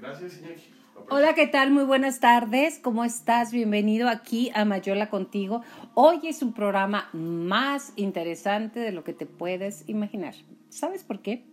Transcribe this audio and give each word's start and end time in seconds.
Gracias, 0.00 0.38
Iñaki. 0.38 0.62
Hola, 1.10 1.34
¿qué 1.34 1.46
tal? 1.46 1.70
Muy 1.70 1.84
buenas 1.84 2.20
tardes. 2.20 2.78
¿Cómo 2.78 3.04
estás? 3.04 3.52
Bienvenido 3.52 4.08
aquí 4.08 4.50
a 4.54 4.64
Mayola 4.64 5.10
contigo. 5.10 5.62
Hoy 5.94 6.20
es 6.24 6.42
un 6.42 6.54
programa 6.54 7.10
más 7.12 7.92
interesante 7.96 8.80
de 8.80 8.92
lo 8.92 9.04
que 9.04 9.12
te 9.12 9.26
puedes 9.26 9.86
imaginar. 9.88 10.34
¿Sabes 10.70 11.04
por 11.04 11.20
qué? 11.20 11.44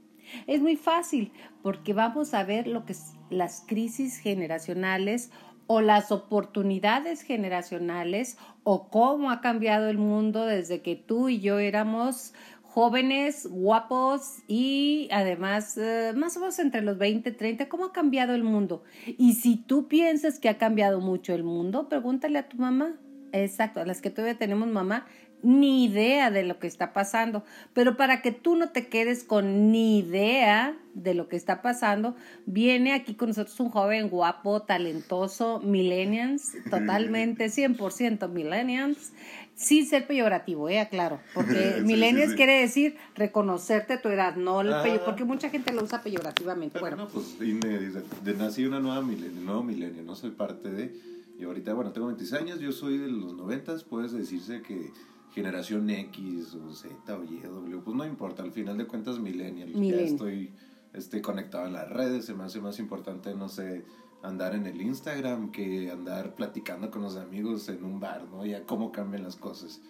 Es 0.46 0.62
muy 0.62 0.78
fácil, 0.78 1.34
porque 1.62 1.94
vamos 1.94 2.34
a 2.34 2.44
ver 2.44 2.68
lo 2.68 2.86
que 2.86 2.94
es 2.94 3.14
las 3.30 3.64
crisis 3.68 4.18
generacionales 4.20 5.32
o 5.68 5.82
las 5.82 6.14
oportunidades 6.14 7.22
generacionales 7.22 8.38
o 8.64 8.90
cómo 8.90 9.30
ha 9.30 9.42
cambiado 9.42 9.90
el 9.90 9.98
mundo 9.98 10.46
desde 10.46 10.82
que 10.82 10.96
tú 10.96 11.28
y 11.28 11.40
yo 11.40 11.60
éramos 11.60 12.34
jóvenes, 12.78 13.48
guapos 13.50 14.44
y 14.48 15.10
además 15.12 15.80
eh, 15.80 16.14
más 16.16 16.38
o 16.38 16.42
menos 16.42 16.60
entre 16.60 16.84
los 16.84 17.00
20, 17.00 17.32
30, 17.32 17.68
¿cómo 17.70 17.86
ha 17.86 17.92
cambiado 17.92 18.36
el 18.36 18.44
mundo? 18.44 18.84
Y 19.18 19.34
si 19.34 19.58
tú 19.58 19.88
piensas 19.88 20.38
que 20.38 20.48
ha 20.48 20.60
cambiado 20.60 21.02
mucho 21.02 21.34
el 21.34 21.44
mundo, 21.44 21.90
pregúntale 21.90 22.38
a 22.38 22.48
tu 22.48 22.58
mamá. 22.58 22.94
Exacto, 23.32 23.80
a 23.80 23.86
las 23.88 24.00
que 24.00 24.12
todavía 24.12 24.38
tenemos 24.38 24.68
mamá, 24.68 25.08
ni 25.42 25.86
idea 25.86 26.30
de 26.30 26.44
lo 26.44 26.60
que 26.60 26.68
está 26.68 26.94
pasando. 26.94 27.44
Pero 27.74 27.98
para 27.98 28.22
que 28.22 28.32
tú 28.32 28.56
no 28.56 28.70
te 28.70 28.88
quedes 28.88 29.24
con 29.24 29.72
ni 29.72 29.98
idea 29.98 30.78
de 30.94 31.16
lo 31.16 31.28
que 31.30 31.36
está 31.36 31.64
pasando, 31.64 32.16
viene 32.46 32.94
aquí 32.94 33.16
con 33.16 33.30
nosotros 33.30 33.60
un 33.60 33.70
joven 33.70 34.10
guapo, 34.10 34.62
talentoso, 34.62 35.62
millennials, 35.62 36.54
totalmente 36.70 37.48
100% 37.48 38.30
millennials, 38.30 39.14
sin 39.58 39.88
ser 39.88 40.06
peyorativo, 40.06 40.70
eh, 40.70 40.88
claro, 40.90 41.20
porque 41.34 41.74
Sí, 41.80 41.84
millennials 41.84 42.26
sí, 42.28 42.32
sí. 42.32 42.38
quiere 42.38 42.60
decir 42.62 42.96
reconocerte 43.16 43.98
tu 43.98 44.08
edad, 44.10 44.36
no 44.36 44.62
el 44.62 44.72
Ah. 44.72 44.84
peyo- 44.84 45.04
porque 45.04 45.26
mucha 45.26 45.50
gente 45.50 45.74
lo 45.74 45.84
usa 45.84 46.02
peyorativamente. 46.04 46.80
Pero 46.80 46.96
Bueno, 46.96 47.04
no, 47.06 47.10
pues 47.10 47.38
dice, 47.40 48.04
de, 48.24 48.34
nací 48.36 48.66
una 48.66 48.80
nueva 48.80 49.02
milenio, 49.02 49.42
nuevo 49.42 49.64
milenio, 49.64 50.04
no 50.04 50.16
soy 50.16 50.30
parte 50.32 50.70
de... 50.70 50.96
Y 51.40 51.44
ahorita, 51.44 51.74
bueno, 51.74 51.92
tengo 51.92 52.08
26 52.08 52.42
años, 52.42 52.60
yo 52.60 52.72
soy 52.72 52.98
de 53.00 53.08
los 53.10 53.34
90, 53.34 53.76
puedes 53.90 54.12
decirse 54.12 54.62
que 54.62 54.92
generación 55.34 55.88
X 55.90 56.54
o 56.56 56.74
Z 56.74 57.16
o 57.16 57.24
Y, 57.24 57.40
W, 57.42 57.82
pues 57.84 57.96
no 57.98 58.06
importa, 58.06 58.42
al 58.44 58.52
final 58.52 58.78
de 58.78 58.86
cuentas 58.86 59.20
millennial. 59.20 59.72
Ya 59.74 59.98
estoy 60.02 60.52
este, 60.94 61.22
conectado 61.22 61.66
en 61.68 61.74
las 61.74 61.90
redes, 61.90 62.26
se 62.26 62.34
me 62.34 62.44
hace 62.44 62.60
más 62.60 62.80
importante, 62.80 63.34
no 63.36 63.50
sé, 63.50 63.84
andar 64.24 64.56
en 64.56 64.66
el 64.68 64.82
Instagram 64.82 65.52
que 65.52 65.92
andar 65.92 66.36
platicando 66.36 66.92
con 66.92 67.02
los 67.02 67.16
amigos 67.16 67.70
en 67.70 67.84
un 67.84 68.00
bar, 68.00 68.26
¿no? 68.30 68.46
Ya 68.46 68.64
cómo 68.64 68.92
cambian 68.92 69.24
las 69.24 69.36
cosas. 69.36 69.82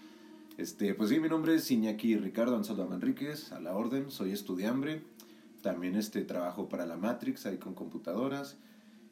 Este, 0.58 0.94
pues 0.96 1.10
sí, 1.10 1.20
mi 1.20 1.30
nombre 1.30 1.56
es 1.56 1.70
Iñaki 1.70 2.18
Ricardo 2.18 2.56
Ansaldo 2.56 2.88
Manríquez, 2.88 3.52
a 3.52 3.60
la 3.60 3.76
orden, 3.76 4.10
soy 4.10 4.32
estudiambre, 4.32 5.04
también 5.62 5.96
este, 5.96 6.24
trabajo 6.24 6.68
para 6.68 6.86
la 6.86 6.98
Matrix, 6.98 7.46
ahí 7.46 7.58
con 7.58 7.76
computadoras, 7.76 8.58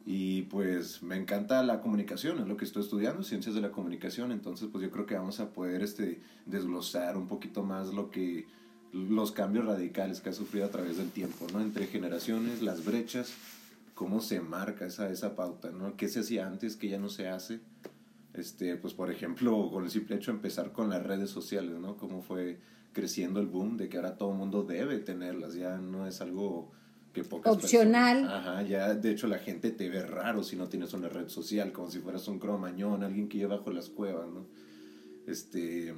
y 0.07 0.43
pues 0.43 1.03
me 1.03 1.15
encanta 1.15 1.63
la 1.63 1.81
comunicación, 1.81 2.39
es 2.39 2.47
lo 2.47 2.57
que 2.57 2.65
estoy 2.65 2.83
estudiando, 2.83 3.23
ciencias 3.23 3.53
de 3.53 3.61
la 3.61 3.71
comunicación, 3.71 4.31
entonces 4.31 4.69
pues 4.71 4.83
yo 4.83 4.89
creo 4.89 5.05
que 5.05 5.15
vamos 5.15 5.39
a 5.39 5.53
poder 5.53 5.83
este, 5.83 6.19
desglosar 6.45 7.15
un 7.15 7.27
poquito 7.27 7.63
más 7.63 7.93
lo 7.93 8.09
que 8.09 8.47
los 8.91 9.31
cambios 9.31 9.65
radicales 9.65 10.21
que 10.21 10.29
ha 10.29 10.33
sufrido 10.33 10.65
a 10.65 10.69
través 10.69 10.97
del 10.97 11.11
tiempo, 11.11 11.45
¿no? 11.51 11.61
Entre 11.61 11.85
generaciones, 11.87 12.61
las 12.61 12.85
brechas, 12.85 13.33
cómo 13.95 14.21
se 14.21 14.39
marca 14.41 14.85
esa, 14.85 15.09
esa 15.09 15.35
pauta, 15.35 15.71
¿no? 15.71 15.95
¿Qué 15.97 16.07
se 16.07 16.19
hacía 16.19 16.45
antes 16.47 16.75
que 16.75 16.89
ya 16.89 16.99
no 16.99 17.09
se 17.09 17.27
hace? 17.29 17.59
Este, 18.33 18.75
pues 18.75 18.93
por 18.93 19.09
ejemplo, 19.09 19.69
con 19.71 19.85
el 19.85 19.89
simple 19.89 20.17
hecho 20.17 20.31
de 20.31 20.35
empezar 20.37 20.71
con 20.73 20.89
las 20.89 21.01
redes 21.03 21.29
sociales, 21.31 21.79
¿no? 21.79 21.95
Cómo 21.97 22.21
fue 22.21 22.59
creciendo 22.93 23.39
el 23.39 23.47
boom 23.47 23.77
de 23.77 23.89
que 23.89 23.97
ahora 23.97 24.17
todo 24.17 24.31
el 24.31 24.37
mundo 24.37 24.63
debe 24.63 24.99
tenerlas, 24.99 25.55
ya 25.55 25.77
no 25.77 26.05
es 26.07 26.21
algo 26.21 26.71
que 27.13 27.23
pocas 27.23 27.53
Opcional. 27.53 28.17
personas- 28.19 28.45
Ajá, 28.47 28.61
ya 28.63 28.93
de 28.93 29.11
hecho 29.11 29.27
la 29.27 29.39
gente 29.39 29.71
te 29.71 29.89
ve 29.89 30.05
raro 30.05 30.43
si 30.43 30.57
no 30.57 30.67
tienes 30.67 30.93
una 30.93 31.07
red 31.07 31.29
social, 31.29 31.71
como 31.71 31.89
si 31.89 31.99
fueras 31.99 32.27
un 32.27 32.39
cromañón, 32.39 33.03
alguien 33.03 33.29
que 33.29 33.37
lleva 33.37 33.55
bajo 33.57 33.71
las 33.71 33.89
cuevas, 33.89 34.27
¿no? 34.29 34.45
Este, 35.25 35.93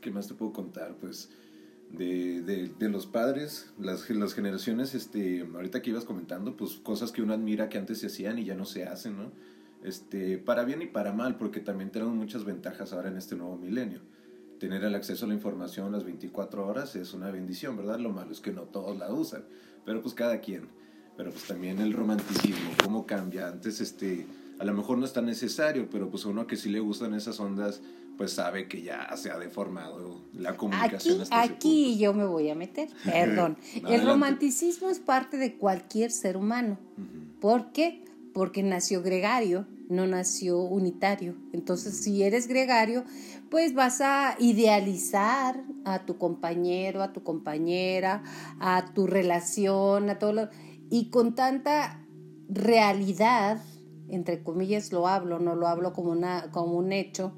¿qué 0.00 0.10
más 0.10 0.28
te 0.28 0.34
puedo 0.34 0.52
contar? 0.52 0.96
Pues 0.96 1.30
de, 1.92 2.70
de, 2.78 2.88
los 2.88 3.06
padres, 3.06 3.70
las, 3.78 4.08
las 4.10 4.34
generaciones, 4.34 4.94
este, 4.94 5.46
ahorita 5.54 5.82
que 5.82 5.90
ibas 5.90 6.04
comentando, 6.04 6.56
pues 6.56 6.72
cosas 6.74 7.12
que 7.12 7.22
uno 7.22 7.34
admira 7.34 7.68
que 7.68 7.78
antes 7.78 8.00
se 8.00 8.06
hacían 8.06 8.38
y 8.38 8.44
ya 8.44 8.54
no 8.54 8.64
se 8.64 8.84
hacen, 8.84 9.16
¿no? 9.16 9.30
Este, 9.82 10.38
para 10.38 10.64
bien 10.64 10.80
y 10.82 10.86
para 10.86 11.12
mal, 11.12 11.36
porque 11.36 11.60
también 11.60 11.90
tenemos 11.90 12.14
muchas 12.14 12.44
ventajas 12.44 12.92
ahora 12.92 13.08
en 13.08 13.16
este 13.16 13.36
nuevo 13.36 13.56
milenio. 13.58 14.00
Tener 14.58 14.84
el 14.84 14.94
acceso 14.94 15.24
a 15.24 15.28
la 15.28 15.34
información 15.34 15.92
las 15.92 16.04
24 16.04 16.66
horas 16.66 16.94
es 16.96 17.14
una 17.14 17.30
bendición, 17.30 17.76
¿verdad? 17.76 17.98
Lo 17.98 18.10
malo 18.10 18.32
es 18.32 18.40
que 18.40 18.52
no 18.52 18.62
todos 18.62 18.96
la 18.96 19.12
usan, 19.12 19.44
pero 19.84 20.00
pues 20.00 20.14
cada 20.14 20.40
quien. 20.40 20.68
Pero 21.16 21.30
pues 21.30 21.44
también 21.44 21.80
el 21.80 21.92
romanticismo, 21.92 22.70
cómo 22.82 23.06
cambia. 23.06 23.48
Antes, 23.48 23.80
este, 23.80 24.26
a 24.58 24.64
lo 24.64 24.72
mejor 24.72 24.98
no 24.98 25.04
es 25.04 25.12
tan 25.12 25.26
necesario, 25.26 25.88
pero 25.90 26.08
pues 26.08 26.24
a 26.24 26.28
uno 26.28 26.46
que 26.46 26.56
sí 26.56 26.70
le 26.70 26.80
gustan 26.80 27.12
esas 27.14 27.40
ondas, 27.40 27.82
pues 28.16 28.32
sabe 28.32 28.68
que 28.68 28.82
ya 28.82 29.14
se 29.16 29.30
ha 29.30 29.38
deformado 29.38 30.20
la 30.34 30.56
comunicación. 30.56 31.22
aquí, 31.30 31.52
aquí 31.52 31.98
yo 31.98 32.14
me 32.14 32.24
voy 32.24 32.50
a 32.50 32.54
meter, 32.54 32.88
perdón. 33.04 33.56
El 33.88 34.04
romanticismo 34.06 34.90
es 34.90 35.00
parte 35.00 35.36
de 35.36 35.56
cualquier 35.56 36.10
ser 36.10 36.36
humano. 36.36 36.78
Ujú. 36.96 37.40
¿Por 37.40 37.72
qué? 37.72 38.04
Porque 38.32 38.62
nació 38.62 39.02
gregario, 39.02 39.66
no 39.88 40.06
nació 40.06 40.60
unitario. 40.60 41.34
Entonces, 41.52 42.02
si 42.02 42.22
eres 42.22 42.48
gregario, 42.48 43.04
pues 43.50 43.74
vas 43.74 44.00
a 44.00 44.36
idealizar 44.38 45.62
a 45.84 46.06
tu 46.06 46.16
compañero, 46.16 47.02
a 47.02 47.12
tu 47.12 47.22
compañera, 47.22 48.22
a 48.58 48.92
tu 48.94 49.06
relación, 49.06 50.08
a 50.08 50.18
todo 50.18 50.32
lo... 50.32 50.48
Y 50.90 51.10
con 51.10 51.34
tanta 51.34 52.02
realidad, 52.48 53.60
entre 54.08 54.42
comillas 54.42 54.92
lo 54.92 55.08
hablo, 55.08 55.38
no 55.38 55.54
lo 55.54 55.68
hablo 55.68 55.92
como, 55.92 56.12
una, 56.12 56.50
como 56.50 56.74
un 56.74 56.92
hecho, 56.92 57.32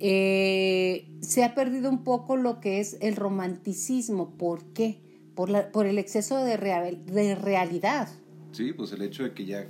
eh, 0.00 1.08
se 1.20 1.44
ha 1.44 1.54
perdido 1.54 1.90
un 1.90 2.04
poco 2.04 2.36
lo 2.36 2.60
que 2.60 2.80
es 2.80 2.96
el 3.00 3.16
romanticismo. 3.16 4.36
¿Por 4.36 4.64
qué? 4.72 5.00
Por, 5.34 5.50
la, 5.50 5.70
por 5.70 5.86
el 5.86 5.98
exceso 5.98 6.36
de, 6.44 6.56
real- 6.56 7.04
de 7.06 7.34
realidad. 7.34 8.08
Sí, 8.52 8.72
pues 8.72 8.92
el 8.92 9.02
hecho 9.02 9.22
de 9.22 9.34
que 9.34 9.44
ya, 9.44 9.68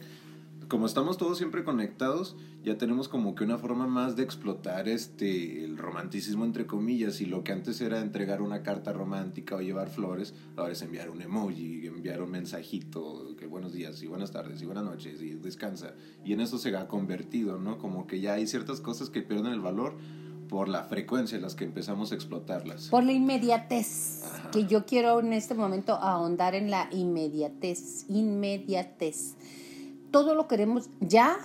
como 0.69 0.87
estamos 0.87 1.19
todos 1.19 1.37
siempre 1.37 1.65
conectados, 1.65 2.37
ya 2.65 2.77
tenemos 2.77 3.09
como 3.09 3.35
que 3.35 3.45
una 3.45 3.57
forma 3.59 3.87
más 3.87 4.17
de 4.17 4.23
explotar 4.25 4.89
este 4.89 5.65
el 5.65 5.79
romanticismo 5.79 6.45
entre 6.45 6.67
comillas 6.67 7.21
y 7.21 7.27
lo 7.27 7.45
que 7.45 7.53
antes 7.53 7.81
era 7.81 8.01
entregar 8.01 8.43
una 8.43 8.63
carta 8.63 8.93
romántica 8.93 9.57
o 9.57 9.61
llevar 9.61 9.89
flores, 9.91 10.35
ahora 10.57 10.73
es 10.73 10.83
enviar 10.83 11.09
un 11.11 11.23
emoji, 11.23 11.87
enviar 11.87 12.21
un 12.21 12.31
mensajito, 12.31 13.37
que 13.39 13.47
buenos 13.47 13.73
días 13.73 14.03
y 14.03 14.07
buenas 14.07 14.33
tardes 14.33 14.61
y 14.61 14.67
buenas 14.67 14.85
noches 14.85 15.23
y 15.23 15.35
descansa. 15.35 15.95
Y 16.25 16.33
en 16.33 16.41
eso 16.41 16.59
se 16.59 16.75
ha 16.77 16.89
convertido, 16.89 17.59
¿no? 17.59 17.79
Como 17.79 18.07
que 18.07 18.21
ya 18.21 18.35
hay 18.35 18.47
ciertas 18.47 18.81
cosas 18.81 19.09
que 19.11 19.23
pierden 19.23 19.53
el 19.53 19.61
valor 19.61 19.97
por 20.49 20.69
la 20.69 20.85
frecuencia 20.85 21.37
en 21.37 21.43
las 21.43 21.55
que 21.55 21.65
empezamos 21.65 22.13
a 22.13 22.15
explotarlas. 22.15 22.89
Por 22.89 23.05
la 23.05 23.13
inmediatez, 23.13 24.25
Ajá. 24.25 24.51
que 24.51 24.67
yo 24.67 24.87
quiero 24.87 25.21
en 25.21 25.33
este 25.33 25.55
momento 25.55 25.95
ahondar 25.95 26.55
en 26.55 26.71
la 26.71 26.89
inmediatez, 26.91 28.07
inmediatez. 28.09 29.35
Todo 30.11 30.35
lo 30.35 30.49
queremos 30.49 30.89
ya, 31.01 31.37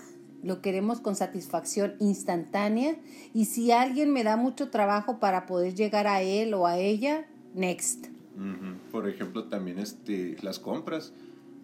lo 0.41 0.61
queremos 0.61 0.99
con 0.99 1.15
satisfacción 1.15 1.95
instantánea 1.99 2.95
y 3.33 3.45
si 3.45 3.71
alguien 3.71 4.11
me 4.11 4.23
da 4.23 4.37
mucho 4.37 4.69
trabajo 4.69 5.19
para 5.19 5.45
poder 5.45 5.75
llegar 5.75 6.07
a 6.07 6.21
él 6.21 6.53
o 6.53 6.65
a 6.67 6.77
ella, 6.77 7.27
next. 7.53 8.07
Por 8.91 9.07
ejemplo, 9.07 9.45
también 9.45 9.79
este, 9.79 10.37
las 10.41 10.59
compras. 10.59 11.13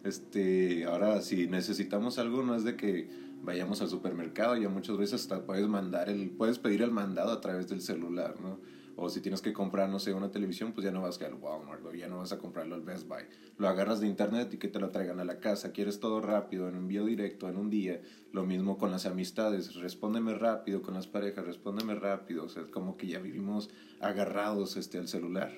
Este, 0.03 0.85
ahora 0.85 1.21
si 1.21 1.47
necesitamos 1.47 2.19
algo 2.19 2.41
no 2.43 2.55
es 2.55 2.63
de 2.63 2.75
que 2.77 3.09
vayamos 3.43 3.81
al 3.81 3.89
supermercado, 3.89 4.55
ya 4.55 4.69
muchas 4.69 4.97
veces 4.97 5.21
hasta 5.21 5.45
puedes 5.45 5.67
mandar 5.67 6.09
el 6.09 6.31
puedes 6.31 6.59
pedir 6.59 6.81
el 6.81 6.91
mandado 6.91 7.31
a 7.31 7.41
través 7.41 7.69
del 7.69 7.81
celular, 7.81 8.39
¿no? 8.41 8.59
O 9.01 9.09
si 9.09 9.21
tienes 9.21 9.41
que 9.41 9.53
comprar, 9.53 9.87
no 9.87 9.97
sé, 9.97 10.13
una 10.13 10.29
televisión, 10.29 10.73
pues 10.73 10.83
ya 10.83 10.91
no 10.91 11.01
vas 11.01 11.21
al 11.21 11.35
Walmart 11.35 11.85
o 11.85 11.93
ya 11.93 12.09
no 12.09 12.17
vas 12.17 12.33
a 12.33 12.37
comprarlo 12.37 12.75
al 12.75 12.81
Best 12.81 13.07
Buy. 13.07 13.23
Lo 13.57 13.69
agarras 13.69 14.01
de 14.01 14.07
internet 14.07 14.53
y 14.53 14.57
que 14.57 14.67
te 14.67 14.77
lo 14.77 14.89
traigan 14.89 15.21
a 15.21 15.23
la 15.23 15.39
casa. 15.39 15.71
Quieres 15.71 16.01
todo 16.01 16.19
rápido, 16.19 16.67
en 16.67 16.75
envío 16.75 17.05
directo, 17.05 17.47
en 17.47 17.55
un 17.55 17.69
día. 17.69 18.01
Lo 18.33 18.45
mismo 18.45 18.77
con 18.77 18.91
las 18.91 19.05
amistades. 19.05 19.75
Respóndeme 19.75 20.33
rápido 20.33 20.81
con 20.81 20.95
las 20.95 21.07
parejas, 21.07 21.45
respóndeme 21.45 21.95
rápido. 21.95 22.43
O 22.43 22.49
sea, 22.49 22.63
como 22.69 22.97
que 22.97 23.07
ya 23.07 23.19
vivimos 23.19 23.69
agarrados 24.01 24.75
este, 24.75 24.97
al 24.97 25.07
celular. 25.07 25.53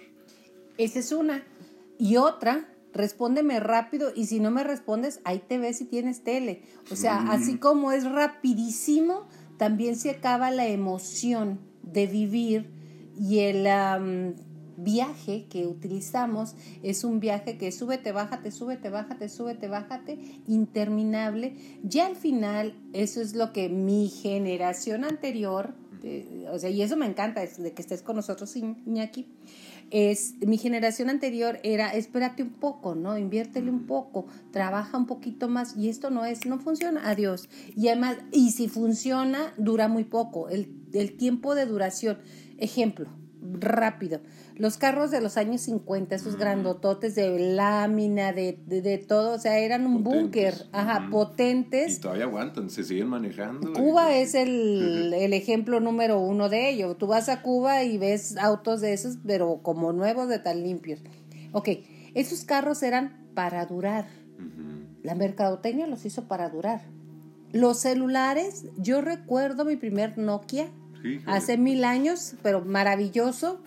Esa 0.78 1.00
es 1.00 1.12
una. 1.12 1.44
Y 1.98 2.18
otra, 2.18 2.72
respóndeme 2.94 3.60
rápido 3.60 4.12
y 4.16 4.26
si 4.26 4.40
no 4.40 4.52
me 4.52 4.64
respondes, 4.64 5.22
ahí 5.24 5.42
te 5.48 5.58
ves 5.58 5.78
si 5.78 5.86
tienes 5.86 6.24
tele. 6.24 6.64
O 6.92 6.96
sea, 6.96 7.32
así 7.32 7.58
como 7.58 7.92
es 7.92 8.10
rapidísimo, 8.10 9.28
también 9.58 9.96
se 9.96 10.10
acaba 10.10 10.52
la 10.52 10.68
emoción 10.68 11.60
de 11.84 12.08
vivir 12.08 12.70
y 13.20 13.40
el 13.40 13.68
viaje 14.78 15.46
que 15.50 15.68
utilizamos 15.68 16.56
es 16.82 17.04
un 17.04 17.20
viaje 17.20 17.58
que 17.58 17.72
súbete, 17.72 18.12
bájate, 18.12 18.52
súbete, 18.52 18.90
bájate, 18.90 19.30
súbete, 19.30 19.68
bájate, 19.68 20.20
interminable. 20.48 21.56
Ya 21.84 22.08
al 22.08 22.16
final, 22.16 22.76
eso 22.94 23.22
es 23.22 23.36
lo 23.36 23.54
que 23.54 23.70
mi 23.70 24.10
generación 24.10 25.04
anterior, 25.04 25.76
eh, 26.04 26.48
o 26.52 26.58
sea, 26.58 26.70
y 26.70 26.82
eso 26.82 26.98
me 26.98 27.06
encanta, 27.06 27.44
es 27.44 27.62
de 27.62 27.74
que 27.74 27.82
estés 27.82 28.02
con 28.02 28.16
nosotros, 28.16 28.56
Iñaki, 28.56 29.28
es 29.92 30.36
mi 30.40 30.58
generación 30.58 31.10
anterior 31.10 31.60
era 31.64 31.94
espérate 31.94 32.44
un 32.44 32.52
poco, 32.52 32.96
¿no? 32.96 33.18
Inviértele 33.18 33.70
un 33.70 33.86
poco, 33.86 34.26
trabaja 34.52 34.98
un 34.98 35.06
poquito 35.06 35.48
más 35.48 35.76
y 35.78 35.90
esto 35.90 36.10
no 36.10 36.26
es, 36.26 36.46
no 36.46 36.60
funciona, 36.60 37.08
adiós. 37.10 37.50
Y 37.76 37.90
además, 37.90 38.18
y 38.32 38.52
si 38.52 38.68
funciona, 38.68 39.54
dura 39.58 39.88
muy 39.88 40.06
poco, 40.06 40.50
el, 40.50 40.74
el 40.94 41.18
tiempo 41.18 41.56
de 41.56 41.66
duración. 41.66 42.18
Ejemplo, 42.58 43.10
rápido. 43.42 44.20
Los 44.56 44.78
carros 44.78 45.12
de 45.12 45.22
los 45.22 45.38
años 45.38 45.62
50, 45.62 46.16
esos 46.16 46.36
grandototes 46.36 47.16
de 47.16 47.54
lámina, 47.56 48.34
de, 48.34 48.60
de, 48.66 48.98
todo, 48.98 49.36
o 49.36 49.40
sea, 49.40 49.58
eran 49.60 49.86
un 49.86 50.04
búnker, 50.04 50.54
ajá, 50.72 51.08
potentes. 51.10 51.98
Y 51.98 52.02
todavía 52.02 52.26
aguantan, 52.26 52.70
se 52.70 52.84
siguen 52.84 53.08
manejando. 53.08 53.74
Cuba 53.74 54.16
es 54.16 54.36
el, 54.36 55.14
el, 55.14 55.34
ejemplo 55.34 55.80
número 55.80 56.20
uno 56.20 56.50
de 56.50 56.70
ello. 56.70 56.96
Tú 56.96 57.08
vas 57.08 57.30
a 57.30 57.42
Cuba 57.42 57.84
y 57.84 57.98
ves 57.98 58.38
autos 58.38 58.82
de 58.82 58.94
esos, 58.94 59.18
pero 59.26 59.62
como 59.64 59.94
nuevos 59.94 60.28
de 60.30 60.40
tan 60.40 60.62
limpios. 60.64 61.00
Ok, 61.52 61.70
esos 62.14 62.44
carros 62.44 62.84
eran 62.84 63.26
para 63.34 63.66
durar. 63.66 64.06
La 65.04 65.16
mercadotecnia 65.16 65.88
los 65.88 66.06
hizo 66.06 66.28
para 66.28 66.50
durar. 66.50 66.82
Los 67.52 67.80
celulares, 67.80 68.66
yo 68.78 69.02
recuerdo 69.02 69.66
mi 69.66 69.76
primer 69.76 70.18
Nokia, 70.18 70.70
hace 71.26 71.58
mil 71.58 71.84
años, 71.84 72.36
pero 72.44 72.62
maravilloso. 72.62 73.62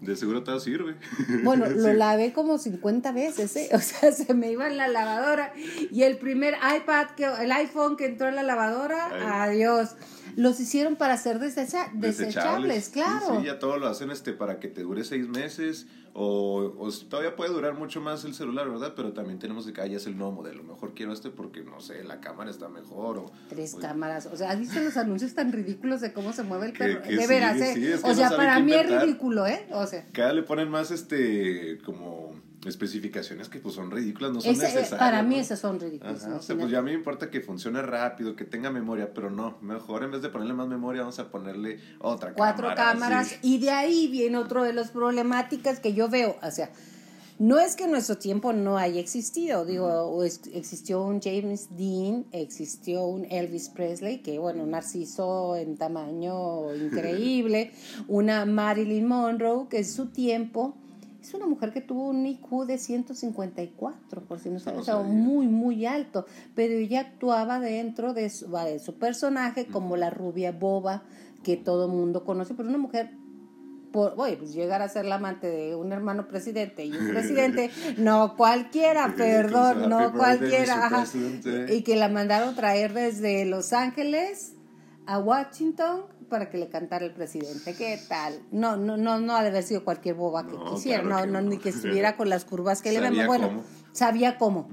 De 0.00 0.14
seguro 0.14 0.44
todo 0.44 0.60
sirve. 0.60 0.94
Bueno, 1.42 1.66
lo 1.66 1.92
lavé 1.92 2.32
como 2.32 2.58
50 2.58 3.12
veces, 3.12 3.56
¿eh? 3.56 3.68
O 3.74 3.78
sea, 3.80 4.12
se 4.12 4.32
me 4.34 4.50
iba 4.50 4.68
en 4.68 4.76
la 4.76 4.88
lavadora. 4.88 5.52
Y 5.90 6.02
el 6.02 6.18
primer 6.18 6.54
iPad, 6.54 7.08
que, 7.16 7.24
el 7.24 7.52
iPhone 7.52 7.96
que 7.96 8.06
entró 8.06 8.28
en 8.28 8.36
la 8.36 8.42
lavadora, 8.42 9.42
adiós 9.42 9.96
los 10.36 10.60
hicieron 10.60 10.94
para 10.94 11.16
ser 11.16 11.40
desechables, 11.40 12.90
claro. 12.90 13.40
Sí, 13.40 13.46
ya 13.46 13.58
todo 13.58 13.76
lo 13.76 13.88
hacen 13.88 14.12
este 14.12 14.32
para 14.32 14.60
que 14.60 14.68
te 14.68 14.82
dure 14.82 15.02
seis 15.02 15.26
meses 15.26 15.88
o, 16.20 16.90
todavía 17.08 17.36
puede 17.36 17.52
durar 17.52 17.74
mucho 17.74 18.00
más 18.00 18.24
el 18.24 18.34
celular, 18.34 18.68
¿verdad? 18.68 18.94
Pero 18.96 19.12
también 19.12 19.38
tenemos 19.38 19.70
que, 19.70 19.80
ah, 19.80 19.86
ya 19.86 19.98
es 19.98 20.06
el 20.08 20.18
nuevo 20.18 20.32
modelo, 20.32 20.64
mejor 20.64 20.92
quiero 20.92 21.12
este 21.12 21.30
porque, 21.30 21.62
no 21.62 21.80
sé, 21.80 22.02
la 22.02 22.20
cámara 22.20 22.50
está 22.50 22.68
mejor 22.68 23.18
o... 23.18 23.32
Tres 23.48 23.76
cámaras, 23.76 24.26
o 24.26 24.36
sea, 24.36 24.50
¿has 24.50 24.58
visto 24.58 24.80
los 24.80 24.96
anuncios 24.96 25.34
tan 25.34 25.52
ridículos 25.52 26.00
de 26.00 26.12
cómo 26.12 26.32
se 26.32 26.42
mueve 26.42 26.66
el 26.66 26.72
perro? 26.72 27.02
de 27.02 27.26
veras, 27.28 27.60
¿eh? 27.60 28.00
o 28.02 28.14
sea, 28.14 28.30
para 28.30 28.58
mí 28.58 28.72
es 28.72 29.00
ridículo, 29.00 29.46
¿eh? 29.46 29.68
O 29.70 29.86
sea. 29.86 30.06
Cada 30.12 30.32
le 30.32 30.42
ponen 30.42 30.68
más, 30.68 30.90
este, 30.90 31.78
como 31.84 32.34
especificaciones 32.66 33.48
que 33.48 33.60
pues 33.60 33.74
son 33.74 33.90
ridículas, 33.90 34.32
no 34.32 34.40
son 34.40 34.52
necesarias. 34.52 34.94
Para 34.94 35.22
mí 35.22 35.38
esas 35.38 35.60
son 35.60 35.78
ridículas. 35.78 36.24
o 36.26 36.42
sea, 36.42 36.56
pues 36.56 36.70
ya 36.70 36.78
a 36.78 36.82
mí 36.82 36.90
me 36.90 36.96
importa 36.96 37.30
que 37.30 37.40
funcione 37.40 37.82
rápido, 37.82 38.34
que 38.34 38.44
tenga 38.44 38.70
memoria, 38.70 39.12
pero 39.14 39.30
no, 39.30 39.58
mejor 39.60 40.02
en 40.02 40.10
vez 40.10 40.22
de 40.22 40.28
ponerle 40.28 40.54
más 40.54 40.68
memoria 40.68 41.02
vamos 41.02 41.18
a 41.18 41.30
ponerle 41.30 41.80
otra 42.00 42.32
Cuatro 42.34 42.74
cámaras 42.74 43.36
y 43.42 43.58
de 43.58 43.70
ahí 43.70 44.08
viene 44.08 44.36
otro 44.38 44.64
de 44.64 44.72
las 44.72 44.90
problemáticas 44.90 45.80
que 45.80 45.94
yo 45.94 46.08
veo, 46.08 46.36
o 46.42 46.50
sea, 46.50 46.70
no 47.38 47.60
es 47.60 47.76
que 47.76 47.84
en 47.84 47.92
nuestro 47.92 48.18
tiempo 48.18 48.52
no 48.52 48.78
haya 48.78 49.00
existido, 49.00 49.64
digo, 49.64 50.24
existió 50.24 51.04
un 51.04 51.20
James 51.22 51.68
Dean, 51.76 52.26
existió 52.32 53.04
un 53.04 53.24
Elvis 53.26 53.68
Presley, 53.68 54.18
que 54.18 54.40
bueno, 54.40 54.66
narciso 54.66 55.54
en 55.54 55.76
tamaño 55.76 56.74
increíble, 56.76 57.70
una 58.08 58.44
Marilyn 58.44 59.06
Monroe, 59.06 59.68
que 59.68 59.78
es 59.78 59.92
su 59.92 60.06
tiempo 60.06 60.76
es 61.20 61.34
una 61.34 61.46
mujer 61.46 61.72
que 61.72 61.80
tuvo 61.80 62.08
un 62.08 62.24
IQ 62.26 62.64
de 62.66 62.78
154, 62.78 64.22
por 64.22 64.38
si 64.38 64.50
no 64.50 64.60
sabes, 64.60 64.88
muy, 65.04 65.46
muy 65.48 65.84
alto, 65.84 66.26
pero 66.54 66.74
ella 66.74 67.00
actuaba 67.00 67.60
dentro 67.60 68.14
de 68.14 68.30
su, 68.30 68.50
de 68.50 68.78
su 68.78 68.94
personaje 68.94 69.66
como 69.66 69.96
la 69.96 70.10
rubia 70.10 70.52
boba 70.52 71.02
que 71.42 71.56
todo 71.56 71.88
mundo 71.88 72.24
conoce, 72.24 72.54
pero 72.54 72.68
una 72.68 72.78
mujer 72.78 73.10
por, 73.92 74.14
pues 74.14 74.52
llegar 74.52 74.82
a 74.82 74.88
ser 74.88 75.06
la 75.06 75.16
amante 75.16 75.48
de 75.48 75.74
un 75.74 75.92
hermano 75.92 76.28
presidente 76.28 76.84
y 76.84 76.92
un 76.92 77.08
presidente, 77.12 77.70
no 77.96 78.36
cualquiera, 78.36 79.14
perdón, 79.16 79.88
no 79.88 80.12
cualquiera, 80.12 81.04
y 81.68 81.82
que 81.82 81.96
la 81.96 82.08
mandaron 82.08 82.54
traer 82.54 82.92
desde 82.92 83.44
Los 83.44 83.72
Ángeles 83.72 84.54
a 85.06 85.18
Washington 85.18 86.02
para 86.28 86.50
que 86.50 86.58
le 86.58 86.68
cantara 86.68 87.04
el 87.04 87.12
presidente. 87.12 87.74
¿Qué 87.74 87.98
tal? 88.08 88.40
No, 88.50 88.76
no, 88.76 88.96
no, 88.96 89.20
no 89.20 89.36
ha 89.36 89.42
de 89.42 89.48
haber 89.48 89.62
sido 89.62 89.84
cualquier 89.84 90.14
boba 90.14 90.46
que 90.46 90.56
quisiera, 90.70 91.02
no, 91.02 91.26
no, 91.26 91.40
ni 91.40 91.58
que 91.58 91.70
estuviera 91.70 92.16
con 92.16 92.28
las 92.28 92.44
curvas 92.44 92.82
que 92.82 92.92
le 92.92 93.00
vemos. 93.00 93.26
Bueno, 93.26 93.62
sabía 93.92 94.38
cómo. 94.38 94.68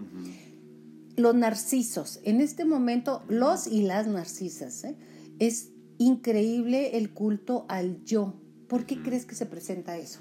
Los 1.16 1.34
narcisos, 1.34 2.20
en 2.24 2.42
este 2.42 2.66
momento, 2.66 3.24
los 3.30 3.68
y 3.68 3.84
las 3.84 4.08
narcisas, 4.08 4.84
¿eh? 4.84 4.98
es 5.40 5.70
increíble 5.98 6.98
el 6.98 7.14
culto 7.14 7.66
al 7.70 8.04
yo. 8.04 8.34
¿Por 8.68 8.86
qué 8.86 9.02
crees 9.02 9.26
que 9.26 9.36
se 9.36 9.46
presenta 9.46 9.98
eso? 9.98 10.20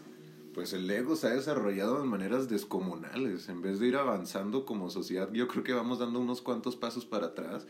Pues 0.55 0.73
el 0.73 0.91
ego 0.91 1.17
se 1.17 1.27
ha 1.27 1.31
desarrollado 1.31 1.99
de 1.99 2.05
maneras 2.07 2.49
descomunales. 2.49 3.49
En 3.49 3.61
vez 3.61 3.81
de 3.81 3.89
ir 3.89 3.97
avanzando 3.97 4.65
como 4.65 4.89
sociedad, 4.89 5.31
yo 5.33 5.49
creo 5.49 5.65
que 5.65 5.73
vamos 5.73 5.99
dando 5.99 6.21
unos 6.21 6.41
cuantos 6.41 6.77
pasos 6.77 7.05
para 7.05 7.27
atrás, 7.27 7.67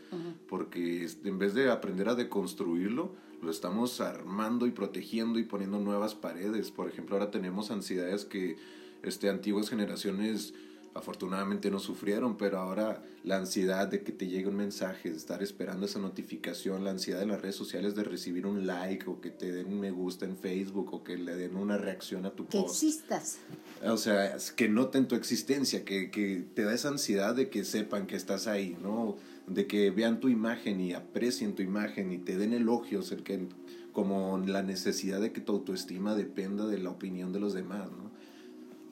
porque 0.47 1.09
en 1.23 1.39
vez 1.39 1.53
de 1.53 1.71
aprender 1.71 2.07
a 2.07 2.15
deconstruirlo, 2.15 3.11
lo 3.41 3.51
estamos 3.51 3.99
armando 4.01 4.67
y 4.67 4.71
protegiendo 4.71 5.39
y 5.39 5.43
poniendo 5.43 5.79
nuevas 5.79 6.15
paredes. 6.15 6.71
Por 6.71 6.87
ejemplo, 6.87 7.15
ahora 7.15 7.31
tenemos 7.31 7.71
ansiedades 7.71 8.25
que 8.25 8.57
este, 9.03 9.29
antiguas 9.29 9.69
generaciones 9.69 10.53
afortunadamente 10.95 11.69
no 11.69 11.79
sufrieron, 11.79 12.37
pero 12.37 12.57
ahora 12.57 13.03
la 13.25 13.35
ansiedad 13.35 13.85
de 13.87 14.01
que 14.01 14.13
te 14.13 14.27
llegue 14.27 14.47
un 14.47 14.55
mensaje, 14.55 15.11
de 15.11 15.17
estar 15.17 15.43
esperando 15.43 15.85
esa 15.85 15.99
notificación, 15.99 16.85
la 16.85 16.91
ansiedad 16.91 17.19
de 17.19 17.25
las 17.25 17.41
redes 17.41 17.55
sociales 17.57 17.95
de 17.95 18.05
recibir 18.05 18.47
un 18.47 18.65
like 18.65 19.05
o 19.09 19.19
que 19.19 19.29
te 19.29 19.51
den 19.51 19.67
un 19.67 19.81
me 19.81 19.91
gusta 19.91 20.25
en 20.25 20.37
Facebook 20.37 20.93
o 20.93 21.03
que 21.03 21.17
le 21.17 21.35
den 21.35 21.57
una 21.57 21.77
reacción 21.77 22.25
a 22.25 22.31
tu 22.31 22.45
post. 22.45 22.53
Que 22.53 22.87
existas. 22.87 23.39
O 23.83 23.97
sea, 23.97 24.37
que 24.55 24.69
noten 24.69 25.09
tu 25.09 25.15
existencia, 25.15 25.83
que, 25.83 26.09
que 26.09 26.45
te 26.55 26.63
da 26.63 26.73
esa 26.73 26.87
ansiedad 26.87 27.35
de 27.35 27.49
que 27.49 27.65
sepan 27.65 28.07
que 28.07 28.15
estás 28.15 28.47
ahí, 28.47 28.77
¿no? 28.81 29.17
De 29.47 29.67
que 29.67 29.91
vean 29.91 30.21
tu 30.21 30.29
imagen 30.29 30.79
y 30.79 30.93
aprecien 30.93 31.55
tu 31.55 31.61
imagen 31.61 32.13
y 32.13 32.19
te 32.19 32.37
den 32.37 32.53
elogios, 32.53 33.11
el 33.11 33.23
que, 33.23 33.49
como 33.91 34.37
la 34.37 34.63
necesidad 34.63 35.19
de 35.19 35.33
que 35.33 35.41
tu 35.41 35.51
autoestima 35.51 36.15
dependa 36.15 36.65
de 36.67 36.77
la 36.77 36.89
opinión 36.89 37.33
de 37.33 37.41
los 37.41 37.53
demás, 37.53 37.91
¿no? 37.91 38.14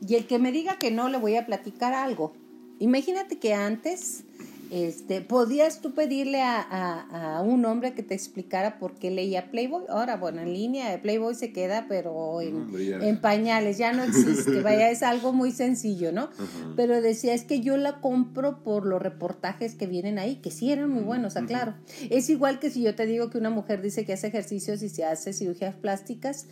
Y 0.06 0.16
el 0.16 0.28
que 0.28 0.40
me 0.40 0.52
diga 0.52 0.78
que 0.78 0.92
no, 0.92 1.10
le 1.10 1.18
voy 1.18 1.36
a 1.36 1.46
platicar 1.46 1.94
algo. 1.94 2.34
Imagínate 2.80 3.40
que 3.40 3.54
antes 3.54 4.26
este, 4.74 5.22
podías 5.22 5.82
tú 5.82 5.94
pedirle 5.94 6.42
a, 6.42 6.60
a, 6.60 7.42
un 7.44 7.64
hombre 7.64 7.94
que 7.94 8.02
te 8.02 8.16
explicara 8.16 8.80
por 8.80 8.96
qué 8.96 9.12
leía 9.12 9.52
Playboy. 9.52 9.84
Ahora, 9.88 10.18
bueno, 10.18 10.42
en 10.42 10.52
línea 10.52 11.00
Playboy 11.00 11.36
se 11.36 11.54
queda, 11.54 11.86
pero 11.88 12.42
en, 12.42 12.70
en 12.76 13.22
pañales, 13.22 13.78
ya 13.78 13.94
no 13.94 14.04
existe. 14.04 14.62
Vaya, 14.62 14.90
es 14.90 15.04
algo 15.04 15.32
muy 15.32 15.52
sencillo, 15.52 16.12
¿no? 16.12 16.30
Pero 16.76 17.04
decía, 17.04 17.36
es 17.36 17.44
que 17.44 17.62
yo 17.62 17.78
la 17.78 18.02
compro 18.02 18.64
por 18.64 18.88
los 18.88 19.00
reportajes 19.00 19.76
que 19.76 19.86
vienen 19.86 20.18
ahí, 20.18 20.38
que 20.38 20.50
sí 20.50 20.72
eran 20.72 20.90
muy 20.90 21.04
buenos, 21.04 21.36
claro. 21.46 21.76
Es 22.10 22.32
igual 22.32 22.60
que 22.60 22.72
si 22.72 22.82
yo 22.82 22.96
te 22.96 23.06
digo 23.06 23.30
que 23.30 23.38
una 23.38 23.52
mujer 23.52 23.80
dice 23.80 24.06
que 24.06 24.14
hace 24.14 24.26
ejercicios 24.26 24.82
y 24.82 24.90
se 24.90 25.06
hace 25.06 25.34
cirugías 25.34 25.76
plásticas 25.76 26.48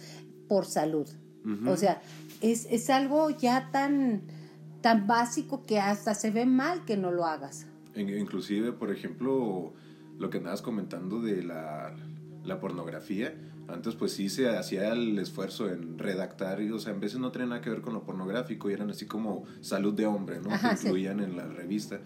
por 0.47 0.67
salud. 0.67 1.07
O 1.65 1.75
sea, 1.75 2.01
es, 2.41 2.67
es 2.69 2.89
algo 2.89 3.29
ya 3.29 3.69
tan, 3.71 4.23
tan 4.81 5.07
básico 5.07 5.65
que 5.65 5.79
hasta 5.79 6.13
se 6.13 6.31
ve 6.31 6.45
mal 6.45 6.85
que 6.85 6.97
no 6.97 7.11
lo 7.11 7.25
hagas. 7.25 7.67
Inclusive, 7.95 8.71
por 8.71 8.91
ejemplo, 8.91 9.73
lo 10.17 10.29
que 10.29 10.37
andabas 10.37 10.61
comentando 10.61 11.21
de 11.21 11.43
la, 11.43 11.95
la 12.43 12.59
pornografía, 12.59 13.35
antes 13.67 13.95
pues 13.95 14.13
sí 14.13 14.29
se 14.29 14.49
hacía 14.49 14.91
el 14.93 15.17
esfuerzo 15.19 15.69
en 15.69 15.97
redactar, 15.97 16.61
y, 16.61 16.71
o 16.71 16.79
sea, 16.79 16.93
en 16.93 16.99
veces 16.99 17.19
no 17.19 17.31
tenía 17.31 17.47
nada 17.47 17.61
que 17.61 17.69
ver 17.69 17.81
con 17.81 17.93
lo 17.93 18.03
pornográfico 18.03 18.69
y 18.69 18.73
eran 18.73 18.89
así 18.89 19.05
como 19.05 19.45
salud 19.61 19.93
de 19.93 20.05
hombre, 20.05 20.39
¿no? 20.39 20.49
que 20.49 20.73
incluían 20.73 21.19
en 21.19 21.35
la 21.35 21.45
revista. 21.47 21.99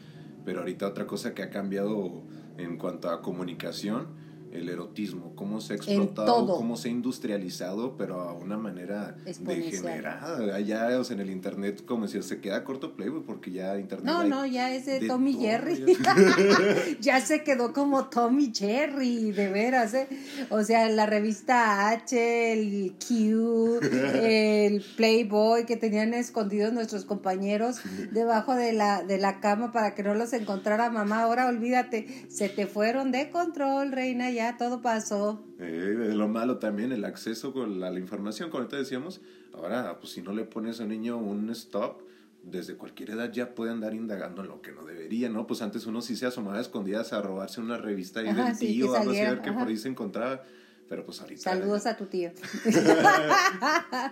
Pero 0.43 0.59
ahorita 0.59 0.87
otra 0.87 1.07
cosa 1.07 1.33
que 1.33 1.43
ha 1.43 1.49
cambiado 1.49 2.23
en 2.57 2.77
cuanto 2.77 3.09
a 3.09 3.21
comunicación 3.21 4.24
el 4.55 4.69
erotismo, 4.69 5.33
cómo 5.35 5.61
se 5.61 5.73
ha 5.73 5.75
explotado, 5.75 6.55
cómo 6.55 6.77
se 6.77 6.89
ha 6.89 6.91
industrializado, 6.91 7.97
pero 7.97 8.21
a 8.21 8.33
una 8.33 8.57
manera 8.57 9.17
degenerada. 9.25 10.55
Allá, 10.55 10.99
o 10.99 11.03
sea, 11.03 11.15
en 11.15 11.21
el 11.21 11.29
internet, 11.29 11.83
como 11.85 12.05
decía, 12.05 12.21
se 12.21 12.39
queda 12.39 12.63
corto 12.63 12.95
Playboy 12.95 13.23
porque 13.25 13.51
ya 13.51 13.77
internet. 13.77 14.05
No, 14.05 14.23
no, 14.23 14.45
ya 14.45 14.73
es 14.73 14.85
de, 14.85 15.07
Tommy 15.07 15.33
Jerry. 15.33 15.85
ya 17.01 17.19
se 17.21 17.43
quedó 17.43 17.73
como 17.73 18.05
Tommy 18.05 18.51
Jerry, 18.53 19.31
de 19.31 19.49
veras, 19.49 19.93
¿eh? 19.93 20.07
O 20.49 20.63
sea, 20.63 20.89
la 20.89 21.05
revista 21.05 21.89
H, 21.89 22.53
el 22.53 22.95
Q, 22.95 23.79
el 23.81 24.83
Playboy 24.95 25.65
que 25.65 25.77
tenían 25.77 26.13
escondidos 26.13 26.73
nuestros 26.73 27.05
compañeros 27.05 27.77
debajo 28.11 28.55
de 28.55 28.73
la, 28.73 29.03
de 29.03 29.17
la 29.17 29.39
cama 29.39 29.71
para 29.71 29.95
que 29.95 30.03
no 30.03 30.15
los 30.15 30.33
encontrara 30.33 30.89
mamá. 30.89 31.23
Ahora 31.23 31.47
olvídate, 31.47 32.27
se 32.29 32.49
te 32.49 32.67
fueron 32.67 33.11
de 33.11 33.29
control, 33.29 33.91
reina, 33.91 34.29
ya 34.29 34.44
todo 34.57 34.81
pasó. 34.81 35.43
Eh, 35.59 36.11
lo 36.13 36.27
malo 36.27 36.57
también, 36.57 36.91
el 36.91 37.05
acceso 37.05 37.53
con 37.53 37.79
la, 37.79 37.91
información, 37.99 38.49
como 38.49 38.67
te 38.67 38.77
decíamos, 38.77 39.21
ahora, 39.53 39.99
pues 39.99 40.13
si 40.13 40.21
no 40.21 40.33
le 40.33 40.45
pones 40.45 40.79
a 40.79 40.83
un 40.83 40.89
niño 40.89 41.17
un 41.17 41.49
stop, 41.49 42.01
desde 42.43 42.75
cualquier 42.75 43.11
edad 43.11 43.31
ya 43.31 43.55
puede 43.55 43.71
andar 43.71 43.93
indagando 43.95 44.43
en 44.43 44.49
lo 44.49 44.61
que 44.61 44.71
no 44.71 44.85
debería, 44.85 45.29
¿no? 45.29 45.47
Pues 45.47 45.61
antes 45.61 45.87
uno 45.87 46.01
sí 46.01 46.15
se 46.15 46.27
asomaba 46.27 46.59
a 46.59 46.61
escondidas 46.61 47.11
a 47.11 47.21
robarse 47.21 47.59
una 47.59 47.77
revista 47.77 48.19
ahí 48.19 48.31
del 48.31 48.57
tío, 48.57 48.95
a 48.95 49.03
ver 49.03 49.41
qué 49.41 49.51
por 49.51 49.67
ahí 49.67 49.77
se 49.77 49.89
encontraba. 49.89 50.43
Pero 50.87 51.03
pues 51.03 51.19
ahorita. 51.19 51.41
Saludos 51.41 51.87
a 51.87 51.97
tu 51.97 52.05
tío. 52.05 52.31
ah, 52.75 54.11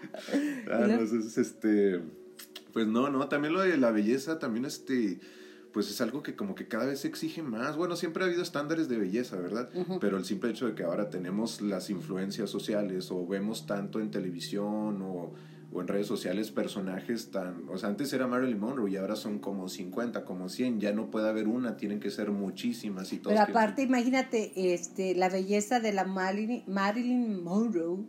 entonces, 0.72 1.38
este. 1.38 2.02
Pues 2.72 2.88
no, 2.88 3.10
no, 3.10 3.28
también 3.30 3.54
lo 3.54 3.62
de 3.62 3.78
la 3.78 3.92
belleza, 3.92 4.40
también 4.40 4.66
este 4.66 5.20
pues 5.74 5.90
es 5.90 6.00
algo 6.02 6.22
que 6.22 6.36
como 6.36 6.54
que 6.54 6.68
cada 6.68 6.86
vez 6.86 7.00
se 7.00 7.08
exige 7.08 7.42
más. 7.42 7.76
Bueno, 7.76 7.96
siempre 7.96 8.24
ha 8.24 8.28
habido 8.28 8.44
estándares 8.44 8.88
de 8.88 8.98
belleza, 8.98 9.38
¿verdad? 9.38 9.70
Pero 10.00 10.18
el 10.18 10.24
simple 10.24 10.52
hecho 10.52 10.68
de 10.68 10.76
que 10.76 10.84
ahora 10.84 11.10
tenemos 11.10 11.62
las 11.62 11.90
influencias 11.90 12.50
sociales 12.52 13.10
o 13.12 13.26
vemos 13.26 13.66
tanto 13.66 14.00
en 14.00 14.12
televisión 14.12 15.02
o, 15.02 15.34
o, 15.72 15.82
en 15.82 15.88
redes 15.88 16.06
sociales 16.06 16.52
personajes 16.52 17.32
tan... 17.32 17.68
O 17.70 17.78
sea, 17.80 17.90
antes 17.90 18.14
era 18.14 18.28
Marilyn 18.28 18.60
Monroe 18.60 18.92
y 18.92 18.98
ahora 18.98 19.16
son 19.16 19.40
como 19.40 19.68
50, 19.68 20.24
como 20.26 20.48
100. 20.48 20.80
Ya 20.80 20.94
no 20.94 21.10
puede 21.10 21.28
haber 21.28 21.48
una, 21.48 21.76
tienen 21.76 22.00
que 22.00 22.12
ser 22.12 22.30
muchísimas 22.30 23.12
y 23.12 23.18
todo. 23.18 23.34
Pero 23.34 23.44
aparte, 23.44 23.82
imagínate, 23.82 24.74
este, 24.74 25.16
la 25.16 25.30
belleza 25.30 25.80
de 25.80 25.92
la 25.92 26.06
Marilyn, 26.06 26.64
Marilyn 26.68 27.44
Monroe 27.44 28.06